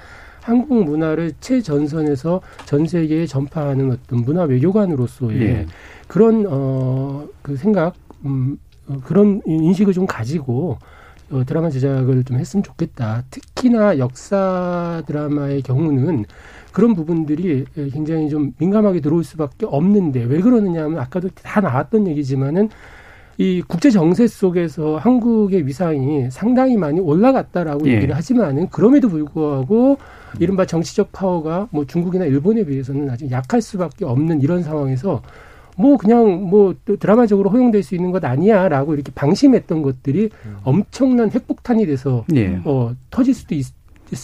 한국 0.43 0.85
문화를 0.85 1.33
최전선에서 1.41 2.41
전 2.67 2.87
세계에 2.87 3.27
전파하는 3.27 3.91
어떤 3.91 4.21
문화 4.21 4.43
외교관으로서의 4.45 5.41
예. 5.41 5.67
그런 6.07 6.47
어 6.49 7.27
그 7.47 7.57
생각 7.57 7.95
음 8.25 8.59
어, 8.89 9.01
그런 9.05 9.41
인식을 9.47 9.93
좀 9.93 10.05
가지고 10.05 10.79
어, 11.31 11.45
드라마 11.45 11.71
제작을 11.71 12.25
좀 12.25 12.39
했으면 12.39 12.63
좋겠다. 12.63 13.25
특히나 13.31 13.99
역사 13.99 15.03
드라마의 15.07 15.63
경우는 15.63 16.25
그런 16.73 16.95
부분들이 16.95 17.65
예, 17.77 17.89
굉장히 17.89 18.29
좀 18.29 18.53
민감하게 18.59 19.01
들어올 19.01 19.25
수밖에 19.25 19.67
없는데 19.67 20.25
왜 20.25 20.41
그러느냐 20.41 20.85
하면 20.85 20.99
아까도 20.99 21.29
다 21.31 21.61
나왔던 21.61 22.07
얘기지만은 22.09 22.69
이 23.39 23.63
국제 23.67 23.91
정세 23.91 24.27
속에서 24.27 24.97
한국의 24.97 25.67
위상이 25.67 26.31
상당히 26.31 26.77
많이 26.77 27.01
올라갔다라고 27.01 27.87
예. 27.89 27.95
얘기를 27.95 28.15
하지만은 28.15 28.69
그럼에도 28.71 29.09
불구하고 29.09 29.99
이른바 30.39 30.65
정치적 30.65 31.13
파워가 31.13 31.69
뭐 31.71 31.87
중국이나 31.87 32.25
일본에 32.25 32.65
비해서는 32.65 33.11
아주 33.11 33.31
약할 33.31 33.61
수밖에 33.61 34.05
없는 34.05 34.41
이런 34.41 34.63
상황에서 34.63 35.23
뭐 35.77 35.97
그냥 35.97 36.49
뭐또 36.49 36.97
드라마적으로 36.97 37.51
허용될 37.51 37.83
수 37.83 37.95
있는 37.95 38.11
것 38.11 38.25
아니야라고 38.25 38.95
이렇게 38.95 39.13
방심했던 39.15 39.83
것들이 39.83 40.31
엄청난 40.65 41.31
핵폭탄이 41.31 41.87
돼서 41.87 42.25
예. 42.35 42.61
어 42.65 42.95
터질 43.11 43.35
수도 43.35 43.55
있, 43.55 43.67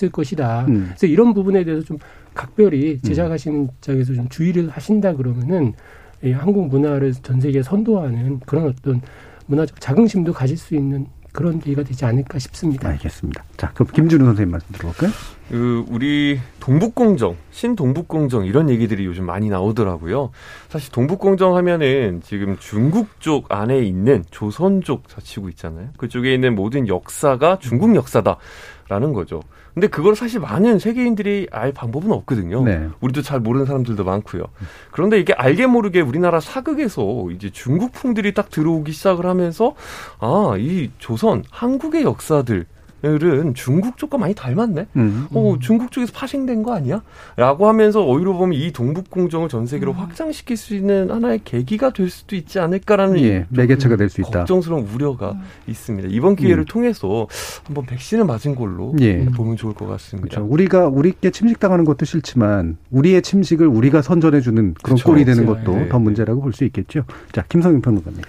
을 0.03 0.11
것이다. 0.11 0.67
음. 0.69 0.87
그래서 0.91 1.07
이런 1.07 1.35
부분에 1.35 1.65
대해서 1.65 1.85
좀 1.85 1.99
각별히 2.35 3.01
제작하시는 3.03 3.65
입장에서 3.65 4.15
좀 4.15 4.29
주의를 4.29 4.69
하신다 4.71 5.15
그러면은 5.17 5.75
이 6.23 6.31
한국 6.31 6.69
문화를 6.69 7.13
전 7.15 7.41
세계에 7.41 7.63
선도하는 7.63 8.41
그런 8.47 8.67
어떤 8.67 9.03
문화적 9.47 9.81
자긍심도 9.81 10.33
가질 10.33 10.57
수 10.57 10.77
있는 10.77 11.07
그런 11.33 11.61
기회가 11.61 11.83
되지 11.83 12.05
않을까 12.05 12.39
싶습니다. 12.39 12.89
알겠습니다. 12.91 13.43
자, 13.57 13.71
그럼 13.75 13.89
김준우 13.93 14.25
선생님 14.27 14.53
말씀 14.53 14.69
들어볼까요? 14.73 15.11
그 15.49 15.85
우리 15.89 16.39
동북공정, 16.61 17.37
신동북공정 17.51 18.45
이런 18.45 18.69
얘기들이 18.69 19.07
요즘 19.07 19.25
많이 19.25 19.49
나오더라고요. 19.49 20.31
사실 20.69 20.93
동북공정 20.93 21.57
하면은 21.57 22.21
지금 22.23 22.57
중국 22.59 23.21
쪽 23.21 23.51
안에 23.51 23.81
있는 23.81 24.25
조선 24.31 24.83
쪽 24.83 25.09
자치구 25.09 25.49
있잖아요. 25.51 25.89
그쪽에 25.97 26.35
있는 26.35 26.55
모든 26.55 26.87
역사가 26.87 27.59
중국 27.59 27.95
역사다라는 27.97 29.15
거죠. 29.15 29.43
근데 29.75 29.87
그걸 29.87 30.15
사실 30.15 30.41
많은 30.41 30.79
세계인들이 30.79 31.49
알 31.51 31.73
방법은 31.73 32.13
없거든요. 32.13 32.63
네. 32.65 32.89
우리도 33.01 33.23
잘 33.23 33.41
모르는 33.41 33.67
사람들도 33.67 34.05
많고요. 34.05 34.45
그런데 34.91 35.19
이게 35.19 35.33
알게 35.33 35.67
모르게 35.67 36.01
우리나라 36.01 36.41
사극에서 36.41 37.31
이제 37.31 37.51
중국풍들이 37.51 38.35
딱 38.35 38.51
들어오기 38.51 38.93
시작을 38.93 39.27
하면서 39.27 39.75
아, 40.19 40.55
이 40.59 40.91
조선, 40.99 41.43
한국의 41.51 42.03
역사들 42.03 42.67
은 43.05 43.55
중국 43.55 43.97
쪽과 43.99 44.17
많이 44.19 44.35
닮았네. 44.35 44.87
음. 44.97 45.27
어, 45.33 45.57
중국 45.61 45.91
쪽에서 45.91 46.13
파생된 46.13 46.63
거 46.63 46.75
아니야? 46.75 47.03
라고 47.37 47.67
하면서 47.67 48.01
오히려 48.05 48.33
보면 48.33 48.57
이 48.59 48.71
동북 48.73 49.11
공정을 49.11 49.49
전 49.49 49.63
음. 49.63 49.67
세계로 49.67 49.93
확장시킬 49.93 50.57
수 50.57 50.75
있는 50.75 51.11
하나의 51.11 51.41
계기가 51.45 51.93
될 51.93 52.09
수도 52.11 52.37
있지 52.37 52.59
않을까라는 52.61 53.19
예, 53.21 53.47
매개체가 53.49 53.97
될 53.97 54.09
수 54.09 54.21
있다. 54.21 54.41
걱정스러운 54.41 54.89
우려가 54.95 55.35
있습니다. 55.67 56.09
이번 56.13 56.37
기회를 56.37 56.63
음. 56.63 56.65
통해서 56.67 57.27
한번 57.65 57.87
백신을 57.87 58.25
맞은 58.25 58.55
걸로 58.55 58.95
예. 59.01 59.25
보면 59.25 59.57
좋을 59.57 59.75
것 59.75 59.87
같습니다. 59.87 60.29
그렇죠. 60.29 60.47
우리가 60.53 60.87
우리께 60.89 61.31
침식당하는 61.31 61.85
것도 61.85 62.05
싫지만 62.05 62.77
우리의 62.91 63.23
침식을 63.23 63.67
우리가 63.67 64.03
선전해 64.03 64.41
주는 64.41 64.75
그런 64.83 64.97
그렇죠. 64.97 65.05
꼴이 65.09 65.25
되는 65.25 65.45
그렇죠. 65.47 65.65
것도 65.65 65.77
네, 65.79 65.89
더 65.89 65.99
네. 65.99 66.05
문제라고 66.05 66.41
볼 66.41 66.53
수 66.53 66.65
있겠죠. 66.65 67.05
자, 67.33 67.43
김성윤 67.49 67.81
평론가님. 67.81 68.21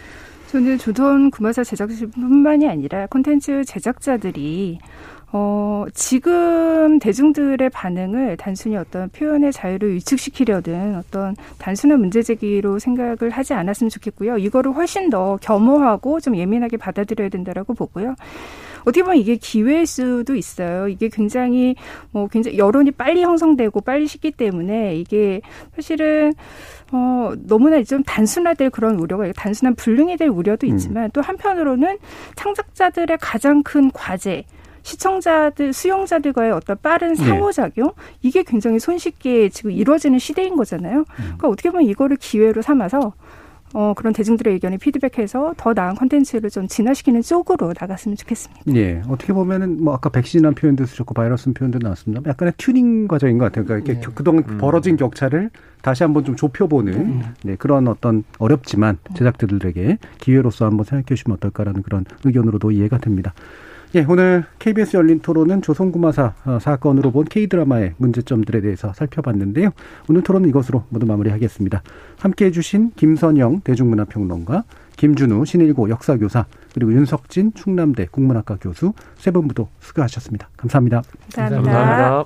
저는 0.54 0.78
조선 0.78 1.32
구마사 1.32 1.64
제작진뿐만이 1.64 2.70
아니라 2.70 3.08
콘텐츠 3.08 3.66
제작자들이 3.66 4.78
어, 5.32 5.86
지금 5.96 7.00
대중들의 7.00 7.68
반응을 7.72 8.38
단순히 8.38 8.78
어떤 8.78 9.10
표현의 9.10 9.52
자유를 9.52 9.96
위축시키려는 9.96 10.96
어떤 10.96 11.36
단순한 11.58 12.00
문제 12.00 12.22
제기로 12.22 12.78
생각을 12.78 13.32
하지 13.32 13.56
않았으면 13.56 13.90
좋겠고요. 13.90 14.38
이거를 14.38 14.74
훨씬 14.76 15.10
더 15.10 15.40
겸허하고 15.42 16.20
좀 16.20 16.38
예민하게 16.38 16.78
받아들여야 16.78 17.30
된다라고 17.30 17.74
보고요. 17.74 18.14
어떻게 18.84 19.04
보면 19.04 19.18
이게 19.18 19.36
기회일 19.36 19.86
수도 19.86 20.36
있어요. 20.36 20.88
이게 20.88 21.10
굉장히 21.10 21.76
뭐 22.12 22.28
굉장히 22.28 22.58
여론이 22.58 22.92
빨리 22.92 23.22
형성되고 23.22 23.82
빨리 23.82 24.08
식기 24.08 24.32
때문에 24.32 24.96
이게 24.96 25.42
사실은 25.76 26.34
어 26.92 27.34
너무나 27.48 27.82
좀 27.84 28.04
단순화될 28.04 28.70
그런 28.70 29.00
우려가 29.00 29.32
단순한 29.32 29.76
불능이 29.76 30.18
될 30.18 30.30
우려도 30.30 30.68
있지만 30.68 31.10
또 31.12 31.22
한편으로는 31.22 31.98
창작자들의 32.36 33.18
가장 33.20 33.64
큰 33.64 33.90
과제 33.92 34.44
시청자들, 34.84 35.74
수용자들과의 35.74 36.52
어떤 36.52 36.78
빠른 36.82 37.14
네. 37.14 37.24
상호작용 37.24 37.94
이게 38.22 38.44
굉장히 38.44 38.80
손쉽게 38.80 39.50
지금 39.50 39.72
이루어지는 39.72 40.20
시대인 40.20 40.56
거잖아요. 40.56 41.06
그러니까 41.16 41.48
어떻게 41.48 41.72
보면 41.72 41.88
이거를 41.88 42.18
기회로 42.18 42.62
삼아서 42.62 43.14
어, 43.74 43.94
그런 43.96 44.14
대중들의 44.14 44.54
의견을 44.54 44.78
피드백해서 44.78 45.56
더 45.58 45.74
나은 45.74 45.96
콘텐츠를 45.96 46.50
좀 46.50 46.68
진화시키는 46.68 47.22
쪽으로 47.22 47.74
나갔으면 47.80 48.16
좋겠습니다. 48.16 48.64
예, 48.76 49.02
어떻게 49.08 49.34
보면은 49.34 49.84
뭐 49.84 49.94
아까 49.96 50.10
백신이라는 50.10 50.56
표현도 50.56 50.86
쓰셨고 50.86 51.14
바이러스 51.14 51.52
표현도 51.54 51.80
나왔습니다. 51.80 52.22
약간의 52.30 52.54
튜닝 52.58 53.08
과정인 53.08 53.38
것 53.38 53.46
같아요. 53.46 53.66
그러니까 53.66 53.94
이렇게 53.94 54.08
그동안 54.14 54.44
벌어진 54.58 54.96
격차를 54.96 55.50
다시 55.82 56.04
한번 56.04 56.24
좀 56.24 56.36
좁혀보는 56.36 57.24
네, 57.44 57.56
그런 57.58 57.88
어떤 57.88 58.24
어렵지만 58.38 58.98
제작자들에게 59.16 59.98
기회로서 60.20 60.66
한번 60.66 60.86
생각해 60.86 61.04
주시면 61.04 61.36
어떨까라는 61.38 61.82
그런 61.82 62.06
의견으로도 62.24 62.72
이해가 62.72 63.00
됩니다. 63.00 63.34
예, 63.96 64.04
오늘 64.10 64.44
KBS 64.58 64.98
열린 64.98 65.20
토론은 65.20 65.62
조선구마사 65.62 66.34
어, 66.46 66.58
사건으로 66.60 67.12
본 67.12 67.26
K드라마의 67.26 67.94
문제점들에 67.98 68.62
대해서 68.62 68.92
살펴봤는데요. 68.94 69.70
오늘 70.10 70.24
토론은 70.24 70.50
이것으로 70.50 70.86
모두 70.90 71.06
마무리하겠습니다. 71.06 71.84
함께 72.18 72.46
해 72.46 72.52
주신 72.52 72.92
김선영 72.96 73.62
대중문화평론가, 73.62 74.64
김준우 74.98 75.46
신일고 75.46 75.90
역사교사, 75.90 76.46
그리고 76.74 76.92
윤석진 76.94 77.54
충남대 77.54 78.08
국문학과 78.10 78.58
교수 78.60 78.94
세 79.16 79.30
분 79.30 79.46
모두 79.46 79.68
수고하셨습니다. 79.80 80.50
감사합니다. 80.58 81.04
감사합니다. 81.36 82.26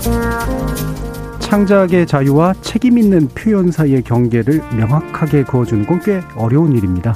감사합니다. 0.00 0.93
창작의 1.44 2.06
자유와 2.06 2.54
책임 2.62 2.98
있는 2.98 3.28
표현 3.28 3.70
사이의 3.70 4.02
경계를 4.02 4.60
명확하게 4.76 5.44
그어주는 5.44 5.86
건 5.86 6.00
꽤 6.00 6.20
어려운 6.36 6.72
일입니다. 6.72 7.14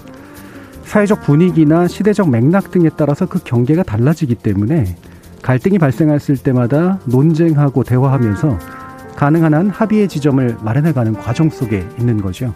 사회적 0.85 1.23
분위기나 1.23 1.89
시대적 1.89 2.31
맥락 2.31 2.71
등에 2.71 2.89
따라서 2.97 3.27
그 3.27 3.41
경계가 3.43 3.83
달라지기 3.83 4.37
때문에 4.37 4.97
갈등이 5.43 5.79
발생했을 5.79 6.37
때마다 6.37 7.01
논쟁하고 7.07 7.83
대화하면서 7.83 8.59
가능한 9.17 9.55
한 9.55 9.71
합의의 9.71 10.09
지점을 10.09 10.59
마련해가는 10.63 11.15
과정 11.15 11.51
속에 11.51 11.85
있는 11.99 12.21
거죠. 12.21 12.55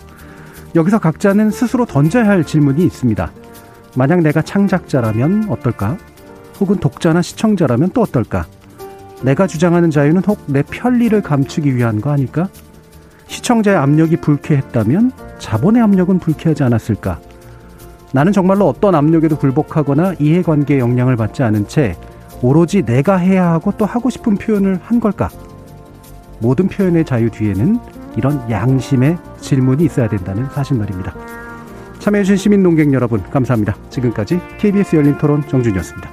여기서 0.75 1.01
각자는 1.01 1.51
스스로 1.51 1.85
던져야 1.85 2.27
할 2.29 2.45
질문이 2.45 2.85
있습니다. 2.85 3.33
만약 3.97 4.21
내가 4.21 4.41
창작자라면 4.43 5.49
어떨까? 5.49 5.99
혹은 6.61 6.77
독자나 6.77 7.21
시청자라면 7.23 7.91
또 7.93 8.03
어떨까? 8.03 8.47
내가 9.23 9.47
주장하는 9.47 9.91
자유는 9.91 10.23
혹 10.27 10.39
내 10.47 10.63
편리를 10.63 11.21
감추기 11.23 11.77
위한 11.77 12.01
거 12.01 12.11
아닐까? 12.11 12.49
시청자의 13.29 13.77
압력이 13.79 14.17
불쾌했다면 14.17 15.13
자본의 15.39 15.83
압력은 15.83 16.19
불쾌하지 16.19 16.63
않았을까? 16.65 17.21
나는 18.13 18.33
정말로 18.33 18.69
어떤 18.69 18.95
압력에도 18.95 19.39
굴복하거나 19.39 20.15
이해관계의 20.19 20.81
영향을 20.81 21.17
받지 21.17 21.43
않은 21.43 21.69
채 21.69 21.97
오로지 22.43 22.83
내가 22.83 23.17
해야 23.17 23.51
하고 23.53 23.73
또 23.79 23.87
하고 23.87 24.11
싶은 24.11 24.37
표현을 24.37 24.81
한 24.83 25.01
걸까? 25.01 25.31
모든 26.41 26.69
표현의 26.69 27.05
자유 27.05 27.31
뒤에는 27.31 27.79
이런 28.17 28.51
양심의 28.51 29.17
질문이 29.41 29.85
있어야 29.85 30.09
된다는 30.09 30.47
사실 30.53 30.77
말입니다. 30.77 31.15
참여해주신 32.01 32.37
시민 32.37 32.63
농객 32.63 32.93
여러분 32.93 33.23
감사합니다. 33.31 33.77
지금까지 33.89 34.41
KBS 34.59 34.97
열린 34.97 35.17
토론 35.17 35.47
정준이었습니다. 35.49 36.11